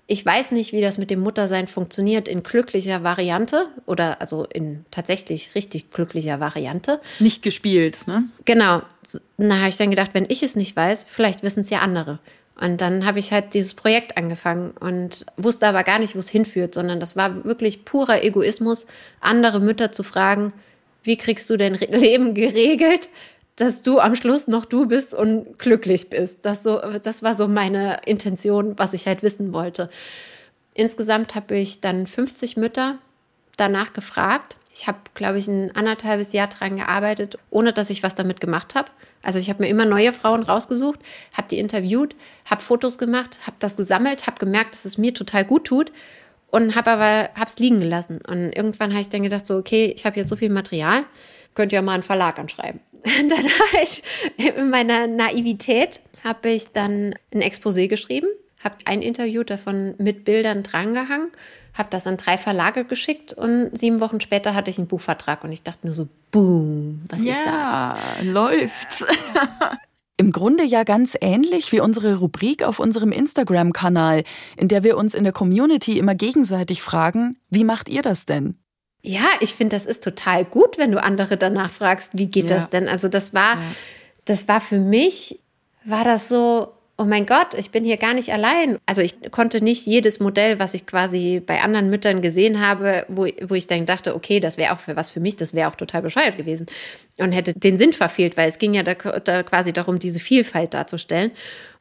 ich 0.08 0.24
weiß 0.24 0.52
nicht, 0.52 0.72
wie 0.72 0.82
das 0.82 0.98
mit 0.98 1.10
dem 1.10 1.22
Muttersein 1.22 1.68
funktioniert 1.68 2.28
in 2.28 2.44
glücklicher 2.44 3.04
Variante 3.04 3.68
oder 3.88 4.22
also 4.22 4.46
in 4.46 4.86
tatsächlich 4.92 5.56
richtig 5.56 5.90
glücklicher 5.90 6.40
Variante. 6.40 7.02
Nicht 7.20 7.42
gespielt, 7.42 8.08
ne? 8.08 8.30
Genau. 8.46 8.82
Da 9.38 9.58
habe 9.58 9.70
ich 9.70 9.78
dann 9.78 9.90
gedacht, 9.90 10.12
wenn 10.14 10.26
ich 10.30 10.44
es 10.44 10.56
nicht 10.56 10.76
weiß, 10.76 11.06
vielleicht 11.10 11.42
wissen 11.42 11.62
es 11.62 11.70
ja 11.72 11.80
andere. 11.80 12.20
Und 12.60 12.80
dann 12.80 13.06
habe 13.06 13.20
ich 13.20 13.32
halt 13.32 13.54
dieses 13.54 13.74
Projekt 13.74 14.18
angefangen 14.18 14.72
und 14.80 15.26
wusste 15.36 15.68
aber 15.68 15.84
gar 15.84 16.00
nicht, 16.00 16.16
wo 16.16 16.20
es 16.20 16.30
hinführt, 16.30 16.74
sondern 16.74 17.00
das 17.00 17.18
war 17.18 17.44
wirklich 17.44 17.84
purer 17.84 18.24
Egoismus, 18.24 18.88
andere 19.20 19.60
Mütter 19.60 19.92
zu 19.92 20.04
fragen, 20.04 20.54
wie 21.04 21.18
kriegst 21.18 21.50
du 21.50 21.58
dein 21.58 21.74
Leben 21.92 22.34
geregelt, 22.34 23.10
dass 23.58 23.82
du 23.82 24.00
am 24.00 24.16
Schluss 24.16 24.48
noch 24.48 24.66
du 24.66 24.86
bist 24.86 25.14
und 25.14 25.60
glücklich 25.60 26.10
bist. 26.10 26.40
Das, 26.44 26.64
so, 26.64 26.80
das 27.02 27.24
war 27.24 27.36
so 27.36 27.48
meine 27.48 28.02
Intention, 28.06 28.78
was 28.78 28.94
ich 28.94 29.06
halt 29.08 29.24
wissen 29.24 29.54
wollte. 29.54 29.90
Insgesamt 30.74 31.36
habe 31.36 31.58
ich 31.58 31.82
dann 31.82 32.08
50 32.08 32.58
Mütter 32.58 32.98
danach 33.58 33.94
gefragt. 33.94 34.58
Ich 34.76 34.88
habe, 34.88 34.98
glaube 35.14 35.38
ich, 35.38 35.48
ein 35.48 35.74
anderthalbes 35.74 36.34
Jahr 36.34 36.48
dran 36.48 36.76
gearbeitet, 36.76 37.38
ohne 37.50 37.72
dass 37.72 37.90
ich 37.90 38.04
was 38.04 38.14
damit 38.14 38.42
gemacht 38.42 38.76
habe. 38.76 38.92
Also 39.24 39.40
ich 39.40 39.50
habe 39.50 39.64
mir 39.64 39.70
immer 39.70 39.86
neue 39.86 40.12
Frauen 40.12 40.44
rausgesucht, 40.44 41.00
habe 41.32 41.48
die 41.50 41.60
interviewt, 41.60 42.14
habe 42.50 42.62
Fotos 42.62 42.98
gemacht, 42.98 43.40
habe 43.46 43.56
das 43.60 43.78
gesammelt, 43.78 44.28
habe 44.28 44.38
gemerkt, 44.38 44.74
dass 44.74 44.84
es 44.84 44.98
mir 44.98 45.14
total 45.14 45.46
gut 45.46 45.66
tut 45.66 45.94
und 46.52 46.76
habe 46.76 46.92
aber 46.92 47.30
hab's 47.36 47.58
liegen 47.58 47.80
gelassen. 47.80 48.20
Und 48.28 48.52
irgendwann 48.52 48.92
habe 48.92 49.02
ich 49.02 49.10
dann 49.10 49.24
gedacht 49.24 49.46
so, 49.46 49.56
okay, 49.56 49.94
ich 49.96 50.06
habe 50.06 50.20
jetzt 50.20 50.30
so 50.30 50.36
viel 50.36 50.50
Material, 50.50 51.06
könnt 51.54 51.72
ihr 51.72 51.82
mal 51.82 51.94
einen 51.94 52.04
Verlag 52.04 52.38
anschreiben. 52.38 52.82
dann 53.04 53.32
habe 53.32 53.84
ich 53.84 54.04
in 54.38 54.70
meiner 54.70 55.08
Naivität 55.08 56.02
habe 56.24 56.50
ich 56.50 56.68
dann 56.74 57.16
ein 57.34 57.42
Exposé 57.42 57.88
geschrieben, 57.88 58.28
habe 58.64 58.78
ein 58.86 59.02
Interview 59.02 59.44
davon 59.44 59.96
mit 60.00 60.26
Bildern 60.26 60.64
drangehangen, 60.64 61.32
habe 61.76 61.90
das 61.92 62.08
an 62.08 62.18
drei 62.18 62.38
Verlage 62.38 62.86
geschickt 62.86 63.34
und 63.34 63.78
sieben 63.78 64.00
Wochen 64.00 64.22
später 64.22 64.54
hatte 64.54 64.70
ich 64.70 64.78
einen 64.78 64.88
Buchvertrag 64.88 65.44
und 65.44 65.52
ich 65.52 65.62
dachte 65.62 65.86
nur 65.88 65.94
so, 65.94 66.08
boom, 66.32 67.04
was 67.10 67.24
ja, 67.24 67.34
ist 67.34 67.42
das? 67.46 67.48
Ja, 67.48 67.98
läuft's. 68.24 69.06
Im 70.18 70.32
Grunde 70.32 70.64
ja 70.64 70.86
ganz 70.86 71.18
ähnlich 71.20 71.74
wie 71.74 71.82
unsere 71.82 72.20
Rubrik 72.20 72.64
auf 72.64 72.80
unserem 72.80 73.12
Instagram-Kanal, 73.12 74.24
in 74.56 74.70
der 74.70 74.84
wir 74.84 74.96
uns 74.96 75.14
in 75.14 75.26
der 75.26 75.34
Community 75.34 76.00
immer 76.00 76.16
gegenseitig 76.16 76.82
fragen, 76.82 77.36
wie 77.50 77.66
macht 77.66 77.90
ihr 77.90 78.02
das 78.02 78.26
denn? 78.26 78.56
Ja, 79.02 79.28
ich 79.42 79.54
finde, 79.54 79.76
das 79.76 79.86
ist 79.86 80.04
total 80.04 80.46
gut, 80.46 80.78
wenn 80.78 80.94
du 80.94 81.04
andere 81.04 81.36
danach 81.36 81.70
fragst, 81.70 82.12
wie 82.14 82.28
geht 82.28 82.50
ja. 82.50 82.56
das 82.56 82.70
denn? 82.70 82.88
Also 82.88 83.10
das 83.10 83.34
war, 83.34 83.56
ja. 83.56 83.62
das 84.24 84.48
war 84.48 84.62
für 84.62 84.80
mich, 84.80 85.40
war 85.84 86.06
das 86.06 86.30
so, 86.30 86.70
oh 86.98 87.04
mein 87.04 87.26
Gott, 87.26 87.54
ich 87.58 87.72
bin 87.72 87.84
hier 87.84 87.98
gar 87.98 88.14
nicht 88.14 88.32
allein. 88.32 88.78
Also 88.86 89.02
ich 89.02 89.32
konnte 89.32 89.62
nicht 89.62 89.86
jedes 89.86 90.20
Modell, 90.20 90.60
was 90.60 90.74
ich 90.74 90.86
quasi 90.86 91.42
bei 91.46 91.62
anderen 91.62 91.90
Müttern 91.90 92.22
gesehen 92.22 92.66
habe, 92.66 93.06
wo, 93.10 93.28
wo 93.44 93.56
ich 93.56 93.68
dann 93.68 93.86
dachte, 93.86 94.16
okay, 94.16 94.40
das 94.40 94.58
wäre 94.58 94.74
auch 94.74 94.80
für 94.80 94.96
was 94.96 95.12
für 95.12 95.20
mich, 95.20 95.36
das 95.36 95.54
wäre 95.54 95.70
auch 95.70 95.76
total 95.76 96.02
bescheuert 96.02 96.38
gewesen 96.38 96.68
und 97.18 97.34
hätte 97.34 97.54
den 97.54 97.78
Sinn 97.78 97.92
verfehlt, 97.92 98.38
weil 98.38 98.50
es 98.50 98.60
ging 98.60 98.74
ja 98.74 98.84
da, 98.84 98.94
da 98.94 99.44
quasi 99.44 99.74
darum, 99.74 100.00
diese 100.00 100.20
Vielfalt 100.20 100.74
darzustellen. 100.74 101.32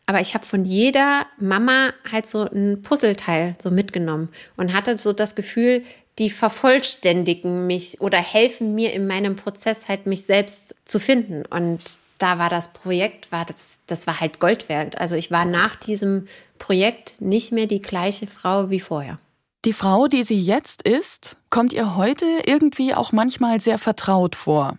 Aber 0.07 0.21
ich 0.21 0.35
habe 0.35 0.45
von 0.45 0.65
jeder 0.65 1.27
Mama 1.39 1.93
halt 2.11 2.27
so 2.27 2.43
ein 2.43 2.83
Puzzleteil 2.83 3.55
so 3.63 3.71
mitgenommen 3.71 4.29
und 4.57 4.75
hatte 4.75 4.99
so 4.99 5.13
das 5.13 5.35
Gefühl, 5.35 5.83
die 6.19 6.31
vervollständigen 6.31 7.67
mich 7.67 8.01
oder 8.01 8.19
helfen 8.19 8.75
mir 8.75 8.93
in 8.93 9.07
meinem 9.07 9.37
Prozess 9.37 9.89
halt 9.89 10.07
mich 10.07 10.25
selbst 10.27 10.75
zu 10.85 11.01
finden. 11.01 11.45
Und 11.47 11.81
da 12.25 12.39
war 12.39 12.49
das 12.49 12.73
Projekt, 12.73 13.31
war 13.33 13.45
das, 13.45 13.81
das 13.87 14.07
war 14.07 14.19
halt 14.19 14.41
Gold 14.41 14.71
wert. 14.71 14.97
Also 14.99 15.15
ich 15.15 15.31
war 15.31 15.45
nach 15.45 15.77
diesem 15.77 16.27
Projekt 16.59 17.21
nicht 17.21 17.53
mehr 17.53 17.67
die 17.67 17.83
gleiche 17.83 18.27
Frau 18.27 18.71
wie 18.71 18.81
vorher. 18.81 19.19
Die 19.67 19.75
Frau, 19.75 20.07
die 20.07 20.23
sie 20.23 20.41
jetzt 20.41 20.81
ist, 20.83 21.37
kommt 21.51 21.75
ihr 21.75 21.97
heute 21.97 22.25
irgendwie 22.47 22.95
auch 22.95 23.13
manchmal 23.13 23.61
sehr 23.61 23.77
vertraut 23.77 24.37
vor. 24.37 24.79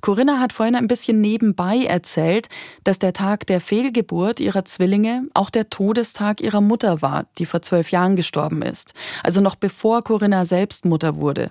Corinna 0.00 0.40
hat 0.40 0.54
vorhin 0.54 0.74
ein 0.74 0.88
bisschen 0.88 1.20
nebenbei 1.20 1.84
erzählt, 1.84 2.48
dass 2.84 2.98
der 2.98 3.12
Tag 3.12 3.46
der 3.46 3.60
Fehlgeburt 3.60 4.40
ihrer 4.40 4.64
Zwillinge 4.64 5.24
auch 5.34 5.50
der 5.50 5.68
Todestag 5.68 6.40
ihrer 6.40 6.62
Mutter 6.62 7.02
war, 7.02 7.26
die 7.36 7.44
vor 7.44 7.60
zwölf 7.60 7.90
Jahren 7.90 8.16
gestorben 8.16 8.62
ist. 8.62 8.94
Also 9.22 9.42
noch 9.42 9.56
bevor 9.56 10.02
Corinna 10.02 10.46
selbst 10.46 10.86
Mutter 10.86 11.16
wurde. 11.16 11.50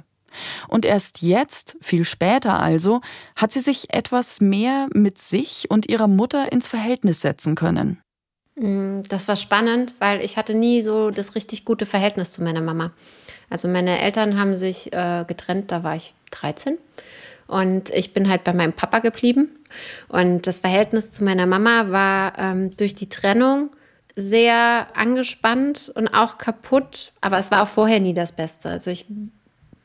Und 0.67 0.85
erst 0.85 1.21
jetzt, 1.21 1.77
viel 1.81 2.05
später 2.05 2.59
also, 2.59 3.01
hat 3.35 3.51
sie 3.51 3.59
sich 3.59 3.93
etwas 3.93 4.41
mehr 4.41 4.87
mit 4.93 5.19
sich 5.19 5.69
und 5.69 5.89
ihrer 5.89 6.07
Mutter 6.07 6.51
ins 6.51 6.67
Verhältnis 6.67 7.21
setzen 7.21 7.55
können. 7.55 8.01
Mm, 8.55 9.01
das 9.09 9.27
war 9.27 9.35
spannend, 9.35 9.95
weil 9.99 10.23
ich 10.23 10.37
hatte 10.37 10.53
nie 10.53 10.81
so 10.81 11.11
das 11.11 11.35
richtig 11.35 11.65
gute 11.65 11.85
Verhältnis 11.85 12.31
zu 12.31 12.43
meiner 12.43 12.61
Mama. 12.61 12.91
Also 13.49 13.67
meine 13.67 13.99
Eltern 13.99 14.39
haben 14.39 14.55
sich 14.55 14.93
äh, 14.93 15.25
getrennt, 15.27 15.71
da 15.71 15.83
war 15.83 15.95
ich 15.95 16.13
13. 16.31 16.77
Und 17.47 17.89
ich 17.89 18.13
bin 18.13 18.29
halt 18.29 18.45
bei 18.45 18.53
meinem 18.53 18.71
Papa 18.71 18.99
geblieben. 18.99 19.49
Und 20.07 20.47
das 20.47 20.61
Verhältnis 20.61 21.11
zu 21.11 21.23
meiner 21.23 21.45
Mama 21.45 21.91
war 21.91 22.39
ähm, 22.39 22.75
durch 22.77 22.95
die 22.95 23.09
Trennung 23.09 23.71
sehr 24.15 24.87
angespannt 24.95 25.91
und 25.93 26.07
auch 26.07 26.37
kaputt. 26.37 27.11
Aber 27.19 27.39
es 27.39 27.51
war 27.51 27.63
auch 27.63 27.67
vorher 27.67 27.99
nie 27.99 28.13
das 28.13 28.31
Beste. 28.31 28.69
Also 28.69 28.89
ich 28.89 29.05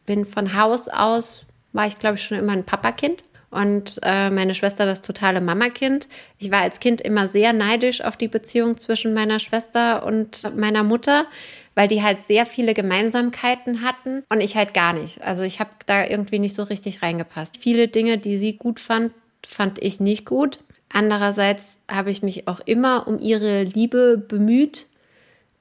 bin 0.06 0.24
von 0.24 0.56
Haus 0.56 0.88
aus, 0.88 1.44
war 1.72 1.86
ich 1.86 1.98
glaube 1.98 2.16
ich 2.16 2.22
schon 2.22 2.38
immer 2.38 2.52
ein 2.52 2.64
Papakind 2.64 3.22
und 3.50 4.00
äh, 4.02 4.30
meine 4.30 4.54
Schwester 4.54 4.86
das 4.86 5.02
totale 5.02 5.40
Mamakind. 5.40 6.08
Ich 6.38 6.50
war 6.50 6.62
als 6.62 6.80
Kind 6.80 7.00
immer 7.00 7.28
sehr 7.28 7.52
neidisch 7.52 8.02
auf 8.02 8.16
die 8.16 8.28
Beziehung 8.28 8.76
zwischen 8.76 9.14
meiner 9.14 9.38
Schwester 9.38 10.04
und 10.04 10.54
meiner 10.56 10.82
Mutter, 10.82 11.26
weil 11.74 11.88
die 11.88 12.02
halt 12.02 12.24
sehr 12.24 12.46
viele 12.46 12.74
Gemeinsamkeiten 12.74 13.82
hatten 13.82 14.24
und 14.28 14.40
ich 14.40 14.56
halt 14.56 14.74
gar 14.74 14.92
nicht. 14.92 15.22
Also 15.22 15.42
ich 15.42 15.60
habe 15.60 15.70
da 15.86 16.06
irgendwie 16.06 16.38
nicht 16.38 16.54
so 16.54 16.64
richtig 16.64 17.02
reingepasst. 17.02 17.58
Viele 17.58 17.88
Dinge, 17.88 18.18
die 18.18 18.38
sie 18.38 18.56
gut 18.56 18.80
fand, 18.80 19.12
fand 19.46 19.82
ich 19.82 20.00
nicht 20.00 20.26
gut. 20.26 20.60
Andererseits 20.92 21.80
habe 21.90 22.10
ich 22.10 22.22
mich 22.22 22.48
auch 22.48 22.60
immer 22.64 23.06
um 23.06 23.18
ihre 23.18 23.62
Liebe 23.62 24.16
bemüht, 24.18 24.86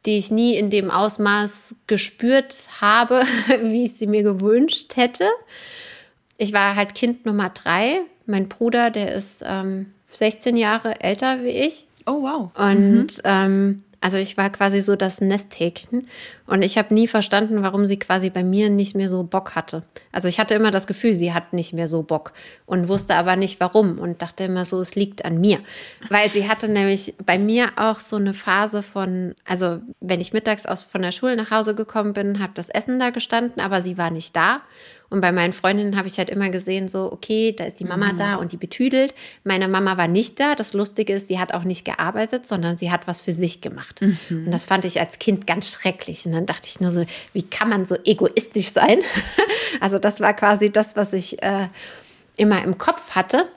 die 0.05 0.17
ich 0.17 0.31
nie 0.31 0.55
in 0.55 0.69
dem 0.69 0.91
Ausmaß 0.91 1.75
gespürt 1.87 2.67
habe, 2.81 3.23
wie 3.61 3.85
ich 3.85 3.93
sie 3.93 4.07
mir 4.07 4.23
gewünscht 4.23 4.95
hätte. 4.95 5.27
Ich 6.37 6.53
war 6.53 6.75
halt 6.75 6.95
Kind 6.95 7.25
Nummer 7.25 7.49
drei. 7.49 8.01
Mein 8.25 8.49
Bruder, 8.49 8.89
der 8.89 9.13
ist 9.13 9.43
ähm, 9.45 9.93
16 10.07 10.57
Jahre 10.57 11.01
älter 11.01 11.43
wie 11.43 11.49
ich. 11.49 11.87
Oh, 12.05 12.21
wow. 12.21 12.51
Und 12.55 13.17
mhm. 13.17 13.21
ähm, 13.23 13.83
also 14.05 14.19
ich 14.19 14.37
war 14.37 14.51
quasi 14.51 14.81
so 14.81 14.95
das 14.95 15.19
Nesthäkchen 15.19 16.07
und 16.45 16.61
ich 16.61 16.77
habe 16.77 16.93
nie 16.93 17.07
verstanden, 17.07 17.63
warum 17.63 17.87
sie 17.87 17.97
quasi 17.97 18.29
bei 18.29 18.43
mir 18.43 18.69
nicht 18.69 18.95
mehr 18.95 19.09
so 19.09 19.23
Bock 19.23 19.55
hatte. 19.55 19.81
Also 20.11 20.27
ich 20.27 20.39
hatte 20.39 20.53
immer 20.53 20.69
das 20.69 20.85
Gefühl, 20.85 21.15
sie 21.15 21.33
hat 21.33 21.53
nicht 21.53 21.73
mehr 21.73 21.87
so 21.87 22.03
Bock 22.03 22.31
und 22.67 22.87
wusste 22.87 23.15
aber 23.15 23.35
nicht 23.35 23.59
warum 23.59 23.97
und 23.97 24.21
dachte 24.21 24.43
immer 24.43 24.63
so, 24.63 24.79
es 24.79 24.93
liegt 24.93 25.25
an 25.25 25.41
mir. 25.41 25.57
Weil 26.11 26.29
sie 26.29 26.47
hatte 26.47 26.67
nämlich 26.67 27.15
bei 27.25 27.39
mir 27.39 27.69
auch 27.77 27.99
so 27.99 28.17
eine 28.17 28.35
Phase 28.35 28.83
von, 28.83 29.33
also 29.43 29.79
wenn 30.01 30.21
ich 30.21 30.33
mittags 30.33 30.67
aus 30.67 30.83
von 30.83 31.01
der 31.01 31.11
Schule 31.11 31.35
nach 31.35 31.49
Hause 31.49 31.73
gekommen 31.73 32.13
bin, 32.13 32.37
hat 32.37 32.59
das 32.59 32.69
Essen 32.69 32.99
da 32.99 33.09
gestanden, 33.09 33.59
aber 33.59 33.81
sie 33.81 33.97
war 33.97 34.11
nicht 34.11 34.35
da. 34.35 34.61
Und 35.15 35.21
bei 35.21 35.31
meinen 35.31 35.53
Freundinnen 35.53 35.95
habe 35.95 36.09
ich 36.09 36.17
halt 36.17 36.29
immer 36.29 36.49
gesehen, 36.49 36.89
so, 36.89 37.09
okay, 37.09 37.53
da 37.57 37.63
ist 37.63 37.79
die 37.79 37.85
Mama 37.85 38.11
mhm. 38.11 38.17
da 38.17 38.35
und 38.35 38.51
die 38.51 38.57
betüdelt. 38.57 39.13
Meine 39.45 39.69
Mama 39.69 39.95
war 39.95 40.09
nicht 40.09 40.41
da. 40.41 40.55
Das 40.55 40.73
Lustige 40.73 41.13
ist, 41.13 41.29
sie 41.29 41.39
hat 41.39 41.53
auch 41.53 41.63
nicht 41.63 41.85
gearbeitet, 41.85 42.45
sondern 42.45 42.75
sie 42.75 42.91
hat 42.91 43.07
was 43.07 43.21
für 43.21 43.31
sich 43.31 43.61
gemacht. 43.61 44.01
Mhm. 44.01 44.17
Und 44.29 44.51
das 44.51 44.65
fand 44.65 44.83
ich 44.83 44.99
als 44.99 45.17
Kind 45.17 45.47
ganz 45.47 45.71
schrecklich. 45.71 46.25
Und 46.25 46.33
dann 46.33 46.45
dachte 46.45 46.67
ich 46.67 46.81
nur 46.81 46.91
so, 46.91 47.05
wie 47.31 47.43
kann 47.43 47.69
man 47.69 47.85
so 47.85 47.95
egoistisch 48.03 48.73
sein? 48.73 48.99
also 49.79 49.99
das 49.99 50.19
war 50.19 50.33
quasi 50.33 50.69
das, 50.69 50.97
was 50.97 51.13
ich 51.13 51.41
äh, 51.41 51.69
immer 52.35 52.61
im 52.65 52.77
Kopf 52.77 53.11
hatte. 53.11 53.47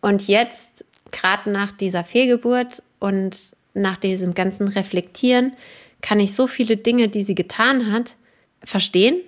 Und 0.00 0.28
jetzt, 0.28 0.84
gerade 1.10 1.50
nach 1.50 1.72
dieser 1.72 2.04
Fehlgeburt 2.04 2.84
und 3.00 3.36
nach 3.74 3.96
diesem 3.96 4.34
ganzen 4.34 4.68
Reflektieren, 4.68 5.56
kann 6.02 6.20
ich 6.20 6.36
so 6.36 6.46
viele 6.46 6.76
Dinge, 6.76 7.08
die 7.08 7.24
sie 7.24 7.34
getan 7.34 7.90
hat, 7.90 8.14
verstehen 8.62 9.20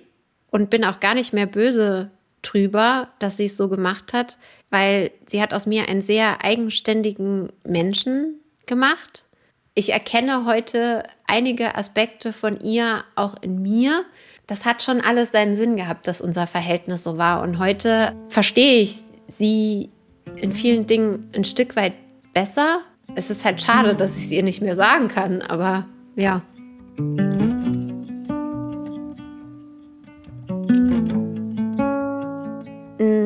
und 0.53 0.69
bin 0.69 0.85
auch 0.85 1.01
gar 1.01 1.15
nicht 1.15 1.33
mehr 1.33 1.47
böse 1.47 2.11
drüber, 2.43 3.09
dass 3.19 3.37
sie 3.37 3.45
es 3.45 3.57
so 3.57 3.67
gemacht 3.67 4.13
hat, 4.13 4.37
weil 4.69 5.11
sie 5.25 5.41
hat 5.41 5.53
aus 5.53 5.65
mir 5.65 5.89
einen 5.89 6.01
sehr 6.01 6.45
eigenständigen 6.45 7.51
Menschen 7.65 8.39
gemacht. 8.65 9.25
Ich 9.73 9.91
erkenne 9.91 10.45
heute 10.45 11.03
einige 11.25 11.75
Aspekte 11.75 12.31
von 12.31 12.59
ihr 12.61 13.03
auch 13.15 13.35
in 13.41 13.61
mir. 13.61 14.05
Das 14.45 14.65
hat 14.65 14.83
schon 14.83 15.01
alles 15.01 15.31
seinen 15.31 15.55
Sinn 15.55 15.75
gehabt, 15.75 16.07
dass 16.07 16.21
unser 16.21 16.45
Verhältnis 16.45 17.03
so 17.03 17.17
war. 17.17 17.41
Und 17.41 17.57
heute 17.57 18.13
verstehe 18.27 18.81
ich 18.81 18.95
sie 19.27 19.89
in 20.35 20.51
vielen 20.51 20.85
Dingen 20.85 21.31
ein 21.35 21.45
Stück 21.45 21.75
weit 21.75 21.93
besser. 22.33 22.81
Es 23.15 23.31
ist 23.31 23.43
halt 23.43 23.61
schade, 23.61 23.95
dass 23.95 24.17
ich 24.17 24.25
es 24.25 24.31
ihr 24.31 24.43
nicht 24.43 24.61
mehr 24.61 24.75
sagen 24.75 25.07
kann, 25.07 25.41
aber 25.41 25.87
ja. 26.15 26.43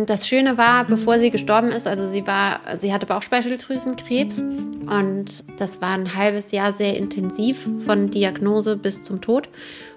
Das 0.07 0.27
Schöne 0.27 0.57
war, 0.57 0.85
bevor 0.85 1.19
sie 1.19 1.31
gestorben 1.31 1.67
ist, 1.67 1.87
also 1.87 2.09
sie 2.09 2.25
war, 2.25 2.61
sie 2.77 2.93
hatte 2.93 3.05
Bauchspeicheldrüsenkrebs 3.05 4.39
und 4.39 5.43
das 5.57 5.81
war 5.81 5.91
ein 5.91 6.15
halbes 6.15 6.51
Jahr 6.51 6.73
sehr 6.73 6.95
intensiv 6.95 7.67
von 7.85 8.09
Diagnose 8.09 8.77
bis 8.77 9.03
zum 9.03 9.21
Tod. 9.21 9.49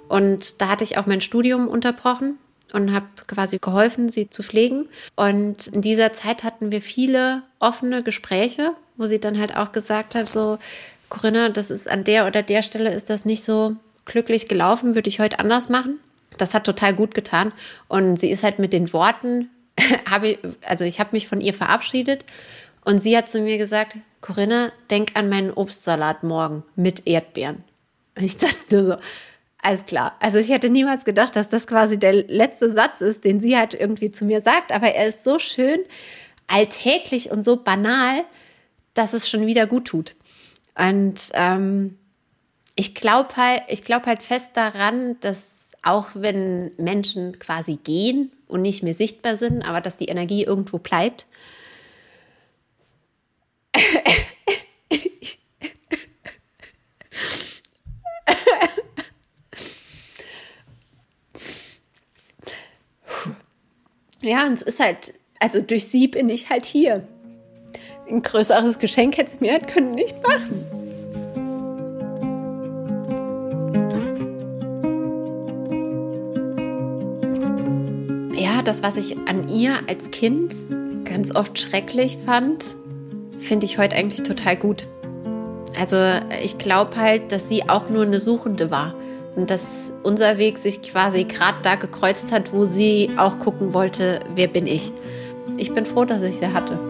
Und 0.08 0.60
da 0.60 0.68
hatte 0.68 0.84
ich 0.84 0.98
auch 0.98 1.06
mein 1.06 1.20
Studium 1.20 1.68
unterbrochen 1.68 2.38
und 2.72 2.92
habe 2.92 3.06
quasi 3.26 3.58
geholfen, 3.58 4.08
sie 4.08 4.28
zu 4.28 4.42
pflegen. 4.42 4.88
Und 5.14 5.68
in 5.68 5.82
dieser 5.82 6.12
Zeit 6.12 6.42
hatten 6.42 6.72
wir 6.72 6.80
viele 6.80 7.42
offene 7.60 8.02
Gespräche, 8.02 8.72
wo 8.96 9.06
sie 9.06 9.20
dann 9.20 9.38
halt 9.38 9.56
auch 9.56 9.70
gesagt 9.70 10.16
hat, 10.16 10.28
so, 10.28 10.58
Corinna, 11.08 11.48
das 11.48 11.70
ist 11.70 11.88
an 11.88 12.04
der 12.04 12.26
oder 12.26 12.42
der 12.42 12.62
Stelle 12.62 12.92
ist 12.92 13.10
das 13.10 13.24
nicht 13.24 13.44
so 13.44 13.76
glücklich 14.04 14.48
gelaufen, 14.48 14.94
würde 14.94 15.08
ich 15.08 15.20
heute 15.20 15.38
anders 15.38 15.68
machen. 15.68 16.00
Das 16.38 16.54
hat 16.54 16.64
total 16.64 16.94
gut 16.94 17.14
getan. 17.14 17.52
Und 17.88 18.18
sie 18.18 18.30
ist 18.30 18.42
halt 18.42 18.58
mit 18.58 18.72
den 18.72 18.92
Worten 18.92 19.48
habe 20.10 20.28
ich, 20.28 20.38
also 20.66 20.84
ich 20.84 21.00
habe 21.00 21.10
mich 21.12 21.26
von 21.28 21.40
ihr 21.40 21.54
verabschiedet 21.54 22.24
und 22.84 23.02
sie 23.02 23.16
hat 23.16 23.28
zu 23.28 23.40
mir 23.40 23.58
gesagt, 23.58 23.96
Corinna, 24.20 24.72
denk 24.90 25.12
an 25.14 25.28
meinen 25.28 25.50
Obstsalat 25.50 26.22
morgen 26.22 26.64
mit 26.76 27.06
Erdbeeren. 27.06 27.64
Und 28.16 28.24
ich 28.24 28.36
dachte 28.36 28.86
so, 28.86 28.96
alles 29.62 29.84
klar. 29.86 30.16
Also 30.20 30.38
ich 30.38 30.50
hätte 30.50 30.70
niemals 30.70 31.04
gedacht, 31.04 31.36
dass 31.36 31.48
das 31.48 31.66
quasi 31.66 31.98
der 31.98 32.12
letzte 32.12 32.70
Satz 32.70 33.00
ist, 33.00 33.24
den 33.24 33.40
sie 33.40 33.56
halt 33.56 33.74
irgendwie 33.74 34.10
zu 34.10 34.24
mir 34.24 34.40
sagt, 34.40 34.72
aber 34.72 34.88
er 34.88 35.08
ist 35.08 35.24
so 35.24 35.38
schön 35.38 35.80
alltäglich 36.46 37.30
und 37.30 37.44
so 37.44 37.62
banal, 37.62 38.24
dass 38.94 39.12
es 39.12 39.28
schon 39.28 39.46
wieder 39.46 39.66
gut 39.66 39.86
tut. 39.86 40.16
Und 40.74 41.20
ähm, 41.34 41.98
ich 42.74 42.94
glaube 42.94 43.36
halt, 43.36 43.62
ich 43.68 43.84
glaube 43.84 44.06
halt 44.06 44.22
fest 44.22 44.50
daran, 44.54 45.18
dass 45.20 45.59
auch 45.82 46.08
wenn 46.14 46.72
Menschen 46.76 47.38
quasi 47.38 47.78
gehen 47.82 48.32
und 48.46 48.62
nicht 48.62 48.82
mehr 48.82 48.94
sichtbar 48.94 49.36
sind, 49.36 49.62
aber 49.62 49.80
dass 49.80 49.96
die 49.96 50.06
Energie 50.06 50.44
irgendwo 50.44 50.78
bleibt. 50.78 51.26
Ja, 64.22 64.46
und 64.46 64.52
es 64.52 64.62
ist 64.62 64.80
halt, 64.80 65.14
also 65.38 65.62
durch 65.62 65.86
sie 65.86 66.06
bin 66.06 66.28
ich 66.28 66.50
halt 66.50 66.66
hier. 66.66 67.06
Ein 68.08 68.22
größeres 68.22 68.78
Geschenk 68.78 69.16
hätte 69.16 69.32
es 69.32 69.40
mir 69.40 69.52
halt 69.52 69.68
können 69.68 69.92
nicht 69.92 70.22
machen. 70.22 70.89
Das, 78.64 78.82
was 78.82 78.96
ich 78.96 79.16
an 79.26 79.48
ihr 79.48 79.72
als 79.88 80.10
Kind 80.10 80.54
ganz 81.04 81.34
oft 81.34 81.58
schrecklich 81.58 82.18
fand, 82.24 82.76
finde 83.38 83.64
ich 83.66 83.78
heute 83.78 83.96
eigentlich 83.96 84.22
total 84.22 84.56
gut. 84.56 84.86
Also 85.78 85.96
ich 86.42 86.58
glaube 86.58 86.96
halt, 86.96 87.32
dass 87.32 87.48
sie 87.48 87.68
auch 87.68 87.88
nur 87.88 88.02
eine 88.02 88.20
Suchende 88.20 88.70
war. 88.70 88.94
Und 89.36 89.50
dass 89.50 89.92
unser 90.02 90.38
Weg 90.38 90.58
sich 90.58 90.82
quasi 90.82 91.24
gerade 91.24 91.58
da 91.62 91.76
gekreuzt 91.76 92.32
hat, 92.32 92.52
wo 92.52 92.64
sie 92.64 93.10
auch 93.16 93.38
gucken 93.38 93.72
wollte, 93.74 94.20
wer 94.34 94.48
bin 94.48 94.66
ich. 94.66 94.92
Ich 95.56 95.72
bin 95.72 95.86
froh, 95.86 96.04
dass 96.04 96.22
ich 96.22 96.36
sie 96.36 96.48
hatte. 96.48 96.89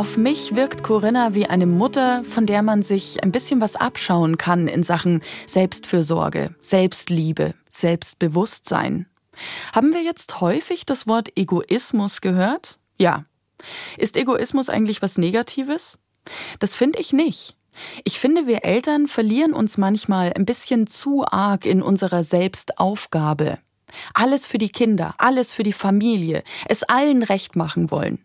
Auf 0.00 0.16
mich 0.16 0.54
wirkt 0.54 0.82
Corinna 0.82 1.34
wie 1.34 1.44
eine 1.44 1.66
Mutter, 1.66 2.24
von 2.24 2.46
der 2.46 2.62
man 2.62 2.80
sich 2.80 3.22
ein 3.22 3.32
bisschen 3.32 3.60
was 3.60 3.76
abschauen 3.76 4.38
kann 4.38 4.66
in 4.66 4.82
Sachen 4.82 5.22
Selbstfürsorge, 5.46 6.54
Selbstliebe, 6.62 7.52
Selbstbewusstsein. 7.68 9.04
Haben 9.74 9.92
wir 9.92 10.02
jetzt 10.02 10.40
häufig 10.40 10.86
das 10.86 11.06
Wort 11.06 11.36
Egoismus 11.36 12.22
gehört? 12.22 12.78
Ja. 12.96 13.26
Ist 13.98 14.16
Egoismus 14.16 14.70
eigentlich 14.70 15.02
was 15.02 15.18
Negatives? 15.18 15.98
Das 16.60 16.74
finde 16.74 16.98
ich 16.98 17.12
nicht. 17.12 17.58
Ich 18.04 18.18
finde, 18.18 18.46
wir 18.46 18.64
Eltern 18.64 19.06
verlieren 19.06 19.52
uns 19.52 19.76
manchmal 19.76 20.32
ein 20.32 20.46
bisschen 20.46 20.86
zu 20.86 21.26
arg 21.26 21.66
in 21.66 21.82
unserer 21.82 22.24
Selbstaufgabe. 22.24 23.58
Alles 24.14 24.46
für 24.46 24.58
die 24.58 24.68
Kinder, 24.68 25.14
alles 25.18 25.52
für 25.52 25.62
die 25.62 25.72
Familie, 25.72 26.42
es 26.68 26.82
allen 26.82 27.22
recht 27.22 27.56
machen 27.56 27.90
wollen. 27.90 28.18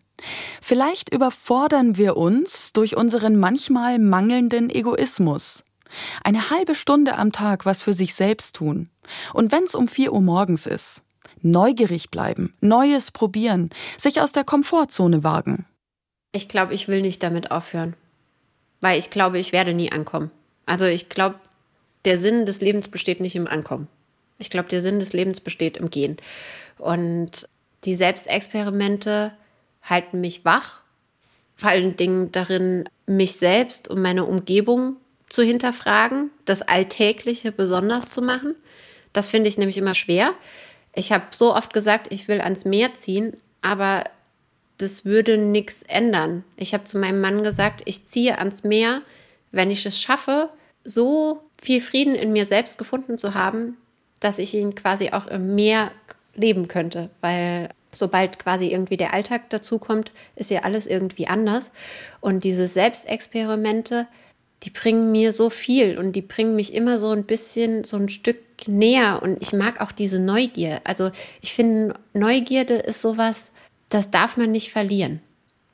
Vielleicht 0.62 1.12
überfordern 1.12 1.96
wir 1.96 2.16
uns 2.16 2.72
durch 2.72 2.96
unseren 2.96 3.38
manchmal 3.38 3.98
mangelnden 3.98 4.70
Egoismus. 4.70 5.64
Eine 6.24 6.50
halbe 6.50 6.74
Stunde 6.74 7.16
am 7.16 7.32
Tag 7.32 7.66
was 7.66 7.82
für 7.82 7.94
sich 7.94 8.14
selbst 8.14 8.56
tun. 8.56 8.88
Und 9.32 9.52
wenn's 9.52 9.74
um 9.74 9.88
vier 9.88 10.12
Uhr 10.12 10.20
morgens 10.20 10.66
ist. 10.66 11.02
Neugierig 11.42 12.10
bleiben, 12.10 12.54
Neues 12.60 13.10
probieren, 13.10 13.70
sich 13.98 14.20
aus 14.20 14.32
der 14.32 14.44
Komfortzone 14.44 15.22
wagen. 15.22 15.66
Ich 16.32 16.48
glaube, 16.48 16.74
ich 16.74 16.88
will 16.88 17.02
nicht 17.02 17.22
damit 17.22 17.50
aufhören. 17.50 17.94
Weil 18.80 18.98
ich 18.98 19.10
glaube, 19.10 19.38
ich 19.38 19.52
werde 19.52 19.74
nie 19.74 19.92
ankommen. 19.92 20.30
Also 20.66 20.86
ich 20.86 21.08
glaube, 21.08 21.36
der 22.04 22.18
Sinn 22.18 22.46
des 22.46 22.60
Lebens 22.60 22.88
besteht 22.88 23.20
nicht 23.20 23.36
im 23.36 23.46
Ankommen. 23.46 23.88
Ich 24.38 24.50
glaube, 24.50 24.68
der 24.68 24.82
Sinn 24.82 25.00
des 25.00 25.12
Lebens 25.12 25.40
besteht 25.40 25.76
im 25.76 25.90
Gehen. 25.90 26.16
Und 26.78 27.48
die 27.84 27.94
Selbstexperimente 27.94 29.32
halten 29.82 30.20
mich 30.20 30.44
wach, 30.44 30.82
vor 31.54 31.70
allen 31.70 31.96
Dingen 31.96 32.32
darin, 32.32 32.88
mich 33.06 33.36
selbst 33.36 33.88
und 33.88 34.02
meine 34.02 34.24
Umgebung 34.24 34.96
zu 35.28 35.42
hinterfragen, 35.42 36.30
das 36.44 36.62
Alltägliche 36.62 37.52
besonders 37.52 38.10
zu 38.10 38.20
machen. 38.20 38.54
Das 39.12 39.28
finde 39.28 39.48
ich 39.48 39.56
nämlich 39.56 39.78
immer 39.78 39.94
schwer. 39.94 40.34
Ich 40.94 41.12
habe 41.12 41.26
so 41.30 41.54
oft 41.54 41.72
gesagt, 41.72 42.12
ich 42.12 42.28
will 42.28 42.40
ans 42.40 42.64
Meer 42.64 42.94
ziehen, 42.94 43.36
aber 43.62 44.04
das 44.78 45.04
würde 45.04 45.38
nichts 45.38 45.82
ändern. 45.82 46.44
Ich 46.56 46.74
habe 46.74 46.84
zu 46.84 46.98
meinem 46.98 47.20
Mann 47.20 47.42
gesagt, 47.42 47.82
ich 47.86 48.04
ziehe 48.04 48.38
ans 48.38 48.64
Meer, 48.64 49.02
wenn 49.52 49.70
ich 49.70 49.86
es 49.86 50.00
schaffe, 50.00 50.50
so 50.84 51.42
viel 51.60 51.80
Frieden 51.80 52.14
in 52.14 52.32
mir 52.32 52.46
selbst 52.46 52.78
gefunden 52.78 53.18
zu 53.18 53.34
haben, 53.34 53.76
dass 54.20 54.38
ich 54.38 54.54
ihn 54.54 54.74
quasi 54.74 55.10
auch 55.10 55.26
im 55.26 55.54
Meer 55.54 55.90
leben 56.34 56.68
könnte, 56.68 57.10
weil 57.20 57.68
sobald 57.92 58.38
quasi 58.38 58.68
irgendwie 58.68 58.96
der 58.96 59.14
Alltag 59.14 59.50
dazukommt, 59.50 60.12
ist 60.36 60.50
ja 60.50 60.60
alles 60.60 60.86
irgendwie 60.86 61.26
anders. 61.26 61.70
Und 62.20 62.44
diese 62.44 62.68
Selbstexperimente, 62.68 64.06
die 64.62 64.70
bringen 64.70 65.12
mir 65.12 65.32
so 65.32 65.50
viel 65.50 65.98
und 65.98 66.12
die 66.12 66.22
bringen 66.22 66.56
mich 66.56 66.74
immer 66.74 66.98
so 66.98 67.10
ein 67.10 67.24
bisschen 67.24 67.84
so 67.84 67.96
ein 67.96 68.08
Stück 68.08 68.38
näher. 68.66 69.20
Und 69.22 69.40
ich 69.42 69.52
mag 69.52 69.80
auch 69.80 69.92
diese 69.92 70.18
Neugier. 70.18 70.80
Also 70.84 71.10
ich 71.40 71.54
finde, 71.54 71.94
Neugierde 72.12 72.74
ist 72.74 73.02
sowas, 73.02 73.52
das 73.88 74.10
darf 74.10 74.36
man 74.36 74.52
nicht 74.52 74.70
verlieren. 74.72 75.20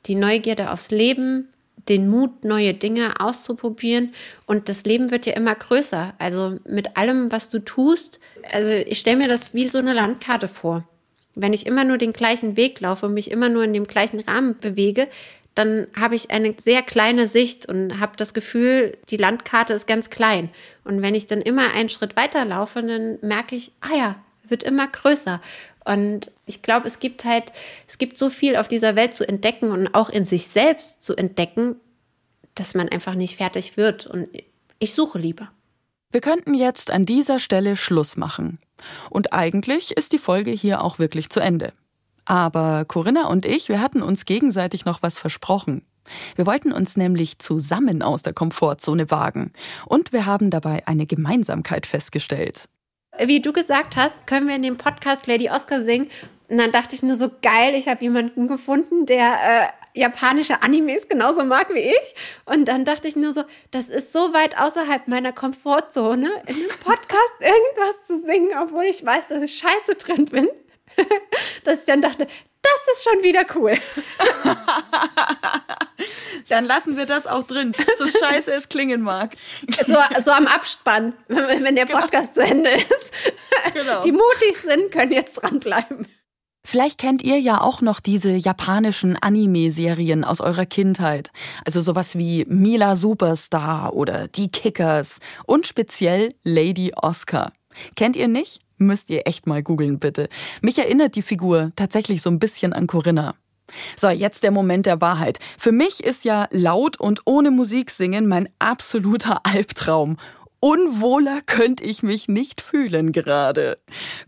Die 0.05 0.15
Neugierde 0.15 0.71
aufs 0.71 0.91
Leben, 0.91 1.47
den 1.89 2.07
Mut, 2.07 2.45
neue 2.45 2.73
Dinge 2.73 3.19
auszuprobieren. 3.19 4.13
Und 4.45 4.69
das 4.69 4.85
Leben 4.85 5.11
wird 5.11 5.25
ja 5.25 5.33
immer 5.33 5.55
größer. 5.55 6.13
Also 6.17 6.59
mit 6.67 6.97
allem, 6.97 7.31
was 7.31 7.49
du 7.49 7.59
tust. 7.59 8.19
Also 8.51 8.71
ich 8.71 8.99
stelle 8.99 9.17
mir 9.17 9.27
das 9.27 9.53
wie 9.53 9.67
so 9.67 9.77
eine 9.77 9.93
Landkarte 9.93 10.47
vor. 10.47 10.87
Wenn 11.35 11.53
ich 11.53 11.65
immer 11.65 11.83
nur 11.83 11.97
den 11.97 12.13
gleichen 12.13 12.57
Weg 12.57 12.79
laufe 12.79 13.07
und 13.07 13.13
mich 13.13 13.31
immer 13.31 13.49
nur 13.49 13.63
in 13.63 13.73
dem 13.73 13.87
gleichen 13.87 14.19
Rahmen 14.19 14.57
bewege, 14.59 15.07
dann 15.55 15.87
habe 15.99 16.15
ich 16.15 16.31
eine 16.31 16.55
sehr 16.57 16.81
kleine 16.81 17.27
Sicht 17.27 17.67
und 17.67 17.99
habe 17.99 18.13
das 18.17 18.33
Gefühl, 18.33 18.97
die 19.09 19.17
Landkarte 19.17 19.73
ist 19.73 19.87
ganz 19.87 20.09
klein. 20.09 20.49
Und 20.83 21.01
wenn 21.01 21.15
ich 21.15 21.27
dann 21.27 21.41
immer 21.41 21.73
einen 21.73 21.89
Schritt 21.89 22.15
weiter 22.15 22.43
laufe, 22.45 22.81
dann 22.81 23.19
merke 23.21 23.55
ich, 23.55 23.71
ah 23.81 23.95
ja, 23.95 24.15
wird 24.47 24.63
immer 24.63 24.87
größer. 24.87 25.41
Und 25.85 26.31
ich 26.45 26.61
glaube, 26.61 26.87
es 26.87 26.99
gibt 26.99 27.25
halt, 27.25 27.51
es 27.87 27.97
gibt 27.97 28.17
so 28.17 28.29
viel 28.29 28.55
auf 28.55 28.67
dieser 28.67 28.95
Welt 28.95 29.13
zu 29.13 29.27
entdecken 29.27 29.71
und 29.71 29.93
auch 29.95 30.09
in 30.09 30.25
sich 30.25 30.47
selbst 30.47 31.01
zu 31.03 31.15
entdecken, 31.15 31.75
dass 32.55 32.75
man 32.75 32.89
einfach 32.89 33.15
nicht 33.15 33.37
fertig 33.37 33.77
wird. 33.77 34.05
Und 34.05 34.27
ich 34.79 34.93
suche 34.93 35.19
lieber. 35.19 35.51
Wir 36.11 36.21
könnten 36.21 36.53
jetzt 36.53 36.91
an 36.91 37.03
dieser 37.03 37.39
Stelle 37.39 37.75
Schluss 37.75 38.17
machen. 38.17 38.59
Und 39.09 39.33
eigentlich 39.33 39.95
ist 39.95 40.13
die 40.13 40.17
Folge 40.17 40.51
hier 40.51 40.83
auch 40.83 40.99
wirklich 40.99 41.29
zu 41.29 41.39
Ende. 41.39 41.73
Aber 42.25 42.85
Corinna 42.85 43.27
und 43.27 43.45
ich, 43.45 43.69
wir 43.69 43.81
hatten 43.81 44.01
uns 44.01 44.25
gegenseitig 44.25 44.85
noch 44.85 45.01
was 45.01 45.17
versprochen. 45.17 45.81
Wir 46.35 46.45
wollten 46.45 46.71
uns 46.71 46.97
nämlich 46.97 47.39
zusammen 47.39 48.01
aus 48.01 48.23
der 48.23 48.33
Komfortzone 48.33 49.09
wagen. 49.09 49.53
Und 49.85 50.11
wir 50.13 50.25
haben 50.25 50.49
dabei 50.49 50.85
eine 50.87 51.05
Gemeinsamkeit 51.05 51.85
festgestellt. 51.85 52.67
Wie 53.19 53.41
du 53.41 53.53
gesagt 53.53 53.95
hast, 53.95 54.25
können 54.25 54.47
wir 54.47 54.55
in 54.55 54.63
dem 54.63 54.77
Podcast 54.77 55.27
Lady 55.27 55.49
Oscar 55.49 55.83
singen. 55.83 56.09
Und 56.49 56.57
dann 56.57 56.71
dachte 56.71 56.95
ich 56.95 57.03
nur 57.03 57.15
so 57.15 57.29
geil, 57.41 57.75
ich 57.75 57.87
habe 57.87 58.03
jemanden 58.03 58.47
gefunden, 58.47 59.05
der 59.05 59.71
äh, 59.93 59.99
japanische 59.99 60.61
Animes 60.61 61.07
genauso 61.07 61.43
mag 61.43 61.73
wie 61.73 61.79
ich. 61.79 62.15
Und 62.45 62.65
dann 62.67 62.85
dachte 62.85 63.07
ich 63.07 63.15
nur 63.15 63.33
so, 63.33 63.43
das 63.71 63.89
ist 63.89 64.11
so 64.13 64.33
weit 64.33 64.59
außerhalb 64.59 65.07
meiner 65.07 65.31
Komfortzone, 65.31 66.29
in 66.47 66.55
einem 66.55 66.79
Podcast 66.83 67.33
irgendwas 67.39 68.07
zu 68.07 68.21
singen, 68.21 68.51
obwohl 68.61 68.85
ich 68.85 69.05
weiß, 69.05 69.27
dass 69.29 69.43
ich 69.43 69.57
scheiße 69.57 69.95
drin 69.95 70.25
bin. 70.25 70.47
dass 71.63 71.79
ich 71.79 71.85
dann 71.85 72.01
dachte, 72.01 72.27
das 72.63 72.95
ist 72.95 73.03
schon 73.03 73.23
wieder 73.23 73.45
cool. 73.55 73.77
Dann 76.49 76.65
lassen 76.65 76.97
wir 76.97 77.05
das 77.05 77.27
auch 77.27 77.43
drin, 77.43 77.73
so 77.97 78.05
scheiße 78.05 78.53
es 78.53 78.69
klingen 78.69 79.01
mag. 79.01 79.35
So, 79.85 79.95
so 80.23 80.31
am 80.31 80.47
Abspann, 80.47 81.13
wenn 81.27 81.75
der 81.75 81.85
genau. 81.85 81.99
Podcast 81.99 82.33
genau. 82.33 82.45
zu 82.45 82.51
Ende 82.51 82.69
ist. 82.71 83.11
Genau. 83.73 84.01
Die 84.01 84.11
mutig 84.11 84.57
sind, 84.61 84.91
können 84.91 85.11
jetzt 85.11 85.35
dranbleiben. 85.35 86.07
Vielleicht 86.65 86.97
kennt 86.97 87.21
ihr 87.21 87.39
ja 87.39 87.59
auch 87.59 87.81
noch 87.81 87.99
diese 87.99 88.31
japanischen 88.31 89.17
Anime-Serien 89.17 90.23
aus 90.23 90.39
eurer 90.39 90.65
Kindheit. 90.65 91.31
Also 91.65 91.81
sowas 91.81 92.17
wie 92.17 92.45
Mila 92.47 92.95
Superstar 92.95 93.93
oder 93.93 94.29
Die 94.29 94.49
Kickers 94.49 95.19
und 95.45 95.67
speziell 95.67 96.33
Lady 96.43 96.93
Oscar. 96.95 97.51
Kennt 97.95 98.15
ihr 98.15 98.29
nicht? 98.29 98.62
Müsst 98.85 99.09
ihr 99.09 99.27
echt 99.27 99.47
mal 99.47 99.63
googeln, 99.63 99.99
bitte. 99.99 100.29
Mich 100.61 100.77
erinnert 100.77 101.15
die 101.15 101.21
Figur 101.21 101.71
tatsächlich 101.75 102.21
so 102.21 102.29
ein 102.29 102.39
bisschen 102.39 102.73
an 102.73 102.87
Corinna. 102.87 103.35
So, 103.95 104.09
jetzt 104.09 104.43
der 104.43 104.51
Moment 104.51 104.85
der 104.85 105.01
Wahrheit. 105.01 105.39
Für 105.57 105.71
mich 105.71 106.03
ist 106.03 106.25
ja 106.25 106.47
laut 106.51 106.99
und 106.99 107.21
ohne 107.25 107.49
Musik 107.49 107.89
singen 107.89 108.27
mein 108.27 108.49
absoluter 108.59 109.45
Albtraum. 109.45 110.17
Unwohler 110.59 111.41
könnte 111.45 111.83
ich 111.83 112.03
mich 112.03 112.29
nicht 112.29 112.61
fühlen 112.61 113.11
gerade. 113.11 113.79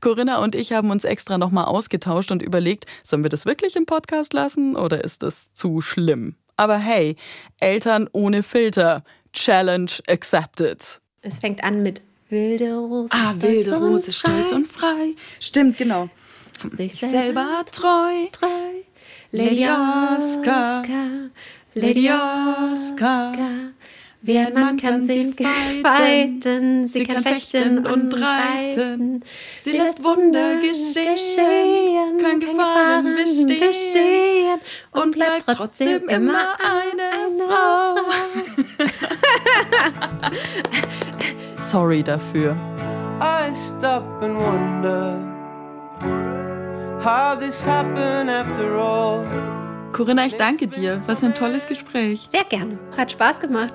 Corinna 0.01 0.39
und 0.39 0.55
ich 0.55 0.73
haben 0.73 0.91
uns 0.91 1.05
extra 1.05 1.37
nochmal 1.37 1.65
ausgetauscht 1.65 2.31
und 2.31 2.41
überlegt, 2.41 2.85
sollen 3.03 3.23
wir 3.23 3.29
das 3.29 3.45
wirklich 3.45 3.75
im 3.75 3.85
Podcast 3.85 4.33
lassen 4.33 4.75
oder 4.75 5.03
ist 5.03 5.23
das 5.23 5.53
zu 5.53 5.79
schlimm? 5.79 6.35
Aber 6.57 6.77
hey, 6.77 7.15
Eltern 7.59 8.09
ohne 8.11 8.43
Filter. 8.43 9.03
Challenge 9.31 9.91
accepted. 10.07 11.01
Es 11.21 11.39
fängt 11.39 11.63
an 11.63 11.83
mit 11.83 12.01
wilde 12.29 12.75
Rose. 12.75 13.13
Ah, 13.13 13.33
wilde 13.37 13.75
Rose, 13.75 14.11
stolz 14.11 14.51
und 14.51 14.67
frei. 14.67 15.15
Stimmt, 15.39 15.77
genau. 15.77 16.09
Sich 16.77 16.99
selber 16.99 17.63
treu. 17.71 18.27
treu. 18.31 18.47
Lady 19.31 19.67
Oscar, 19.67 20.81
Lady 21.73 22.09
Oscar, 22.09 23.33
Wie 24.21 24.37
ein 24.37 24.53
Mann 24.53 24.77
kann 24.77 25.05
sie 25.05 25.33
fighten, 25.83 26.87
sie 26.87 27.03
kann 27.03 27.21
fechten 27.21 27.85
und 27.85 28.13
reiten. 28.13 29.25
Sie 29.61 29.73
lässt 29.73 30.01
Wunder 30.03 30.61
geschehen, 30.61 32.17
kann 32.17 32.39
Gefahren 32.39 33.13
bestehen 33.15 34.59
und 34.91 35.11
bleibt 35.11 35.45
trotzdem 35.45 36.07
immer 36.07 36.55
eine 36.59 37.43
Frau. 37.45 37.95
Sorry 41.65 42.03
dafür. 42.03 42.55
I 43.19 43.51
stop 43.53 44.03
and 44.21 44.37
wonder 44.37 45.19
how 47.01 47.35
this 47.35 47.65
happened 47.65 48.29
after 48.29 48.75
all. 48.75 49.25
Corinna, 49.91 50.27
ich 50.27 50.35
danke 50.37 50.67
dir. 50.67 51.01
Was 51.07 51.23
ein 51.23 51.33
tolles 51.33 51.65
Gespräch. 51.65 52.27
Sehr 52.29 52.43
gerne. 52.43 52.77
Hat 52.95 53.11
Spaß 53.11 53.39
gemacht. 53.39 53.73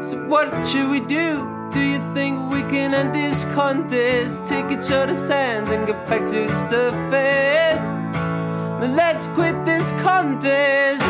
So 0.00 0.16
what 0.28 0.48
should 0.64 0.92
we 0.92 1.00
do? 1.00 1.44
Do 1.72 1.80
you 1.80 1.98
think 2.14 2.38
we 2.52 2.62
can 2.70 2.94
end 2.94 3.12
this 3.12 3.44
contest? 3.52 4.46
Take 4.46 4.70
each 4.70 4.92
other's 4.92 5.28
hands 5.28 5.70
and 5.70 5.88
get 5.88 6.06
back 6.06 6.24
to 6.28 6.46
the 6.46 6.54
surface. 6.68 7.84
Then 8.80 8.94
let's 8.94 9.26
quit 9.34 9.56
this 9.64 9.92
contest 10.04 11.02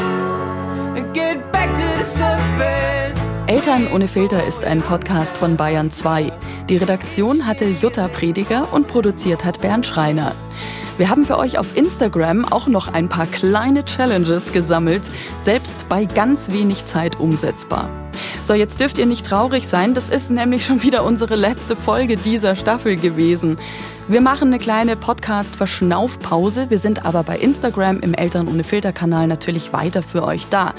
and 0.96 1.12
get 1.12 1.52
back 1.52 1.68
to 1.68 1.98
the 1.98 2.04
surface. 2.04 3.18
Eltern 3.48 3.88
ohne 3.94 4.08
Filter 4.08 4.44
ist 4.46 4.66
ein 4.66 4.82
Podcast 4.82 5.38
von 5.38 5.56
Bayern 5.56 5.90
2. 5.90 6.30
Die 6.68 6.76
Redaktion 6.76 7.46
hatte 7.46 7.64
Jutta 7.64 8.06
Prediger 8.08 8.70
und 8.74 8.88
produziert 8.88 9.42
hat 9.42 9.62
Bernd 9.62 9.86
Schreiner. 9.86 10.34
Wir 10.98 11.08
haben 11.08 11.24
für 11.24 11.38
euch 11.38 11.56
auf 11.56 11.74
Instagram 11.74 12.44
auch 12.44 12.66
noch 12.66 12.92
ein 12.92 13.08
paar 13.08 13.24
kleine 13.24 13.86
Challenges 13.86 14.52
gesammelt, 14.52 15.10
selbst 15.40 15.88
bei 15.88 16.04
ganz 16.04 16.50
wenig 16.50 16.84
Zeit 16.84 17.18
umsetzbar. 17.18 17.88
So, 18.44 18.52
jetzt 18.52 18.80
dürft 18.80 18.98
ihr 18.98 19.06
nicht 19.06 19.24
traurig 19.24 19.66
sein, 19.66 19.94
das 19.94 20.10
ist 20.10 20.30
nämlich 20.30 20.66
schon 20.66 20.82
wieder 20.82 21.02
unsere 21.04 21.34
letzte 21.34 21.74
Folge 21.74 22.18
dieser 22.18 22.54
Staffel 22.54 22.96
gewesen. 22.96 23.56
Wir 24.08 24.22
machen 24.22 24.48
eine 24.48 24.58
kleine 24.58 24.96
Podcast-Verschnaufpause. 24.96 26.70
Wir 26.70 26.78
sind 26.78 27.04
aber 27.04 27.22
bei 27.22 27.36
Instagram 27.36 28.00
im 28.00 28.14
Eltern 28.14 28.48
ohne 28.48 28.64
Filter-Kanal 28.64 29.26
natürlich 29.26 29.74
weiter 29.74 30.02
für 30.02 30.24
euch 30.24 30.48
da. 30.48 30.72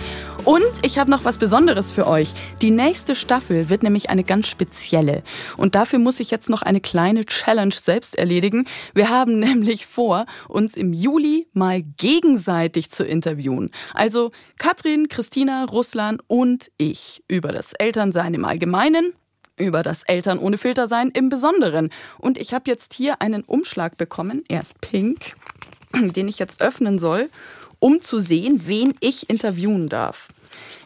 Und 0.50 0.84
ich 0.84 0.98
habe 0.98 1.12
noch 1.12 1.26
was 1.26 1.38
Besonderes 1.38 1.92
für 1.92 2.08
euch. 2.08 2.34
Die 2.64 2.72
nächste 2.72 3.14
Staffel 3.14 3.70
wird 3.70 3.84
nämlich 3.84 4.10
eine 4.10 4.24
ganz 4.24 4.48
spezielle. 4.48 5.22
Und 5.58 5.76
dafür 5.76 6.00
muss 6.00 6.20
ich 6.20 6.32
jetzt 6.32 6.50
noch 6.50 6.64
eine 6.64 6.82
kleine 6.82 7.24
Challenge 7.24 7.72
selbst 7.72 8.18
erledigen. 8.18 8.66
Wir 8.96 9.12
haben 9.12 9.38
nämlich 9.40 9.86
vor, 9.86 10.26
uns 10.48 10.76
im 10.76 10.92
Juli 10.92 11.48
mal 11.54 11.84
gegenseitig 11.84 12.90
zu 12.90 13.06
interviewen. 13.06 13.70
Also 13.94 14.32
Katrin, 14.58 15.08
Christina, 15.08 15.66
Russland 15.66 16.24
und 16.26 16.72
ich 16.80 17.24
über 17.28 17.52
das 17.52 17.74
Elternsein 17.74 18.34
im 18.34 18.44
Allgemeinen 18.44 19.14
über 19.56 19.84
das 19.84 20.02
Eltern 20.02 20.40
ohne 20.40 20.58
Filter 20.58 20.88
sein 20.88 21.12
im 21.12 21.30
Besonderen. 21.30 21.92
Und 22.18 22.40
ich 22.40 22.56
habe 22.56 22.72
jetzt 22.72 22.96
hier 22.96 23.22
einen 23.22 23.44
Umschlag 23.44 23.98
bekommen, 23.98 24.44
er 24.48 24.62
ist 24.62 24.82
pink, 24.82 25.36
den 25.94 26.28
ich 26.28 26.40
jetzt 26.40 26.60
öffnen 26.60 26.98
soll, 26.98 27.30
um 27.78 28.02
zu 28.02 28.20
sehen, 28.20 28.64
wen 28.66 28.96
ich 29.00 29.30
interviewen 29.30 29.90
darf. 29.90 30.28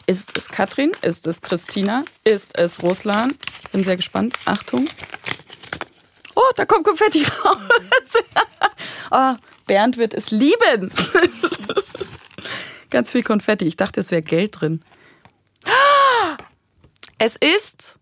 Ist 0.06 0.36
es 0.36 0.48
Katrin? 0.48 0.92
Ist 1.02 1.26
es 1.26 1.40
Christina? 1.40 2.04
Ist 2.24 2.58
es 2.58 2.82
Ruslan? 2.82 3.32
Bin 3.72 3.82
sehr 3.82 3.96
gespannt. 3.96 4.36
Achtung. 4.44 4.86
Oh, 6.34 6.50
da 6.56 6.66
kommt 6.66 6.84
Konfetti 6.84 7.24
raus. 7.24 7.56
oh, 9.10 9.34
Bernd 9.66 9.96
wird 9.96 10.12
es 10.12 10.30
lieben. 10.30 10.92
Ganz 12.90 13.10
viel 13.10 13.22
Konfetti. 13.22 13.66
Ich 13.66 13.76
dachte, 13.76 14.00
es 14.00 14.10
wäre 14.10 14.22
Geld 14.22 14.60
drin. 14.60 14.82
Es 17.16 17.36
ist 17.36 17.94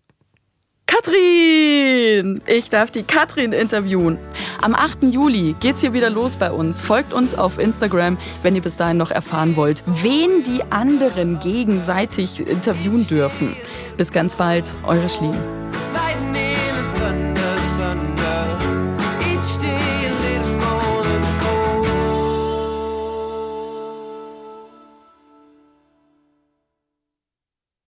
Katrin! 0.93 2.41
Ich 2.45 2.69
darf 2.69 2.91
die 2.91 3.01
Katrin 3.01 3.51
interviewen. 3.51 4.19
Am 4.61 4.75
8. 4.75 5.03
Juli 5.03 5.55
geht's 5.59 5.81
hier 5.81 5.93
wieder 5.93 6.11
los 6.11 6.35
bei 6.35 6.51
uns. 6.51 6.83
Folgt 6.83 7.13
uns 7.13 7.33
auf 7.33 7.57
Instagram, 7.57 8.19
wenn 8.43 8.55
ihr 8.55 8.61
bis 8.61 8.77
dahin 8.77 8.97
noch 8.97 9.09
erfahren 9.09 9.55
wollt, 9.55 9.83
wen 9.87 10.43
die 10.43 10.61
anderen 10.71 11.39
gegenseitig 11.39 12.47
interviewen 12.47 13.07
dürfen. 13.07 13.55
Bis 13.97 14.11
ganz 14.11 14.35
bald, 14.35 14.75
eure 14.85 15.09
Schlien. 15.09 15.37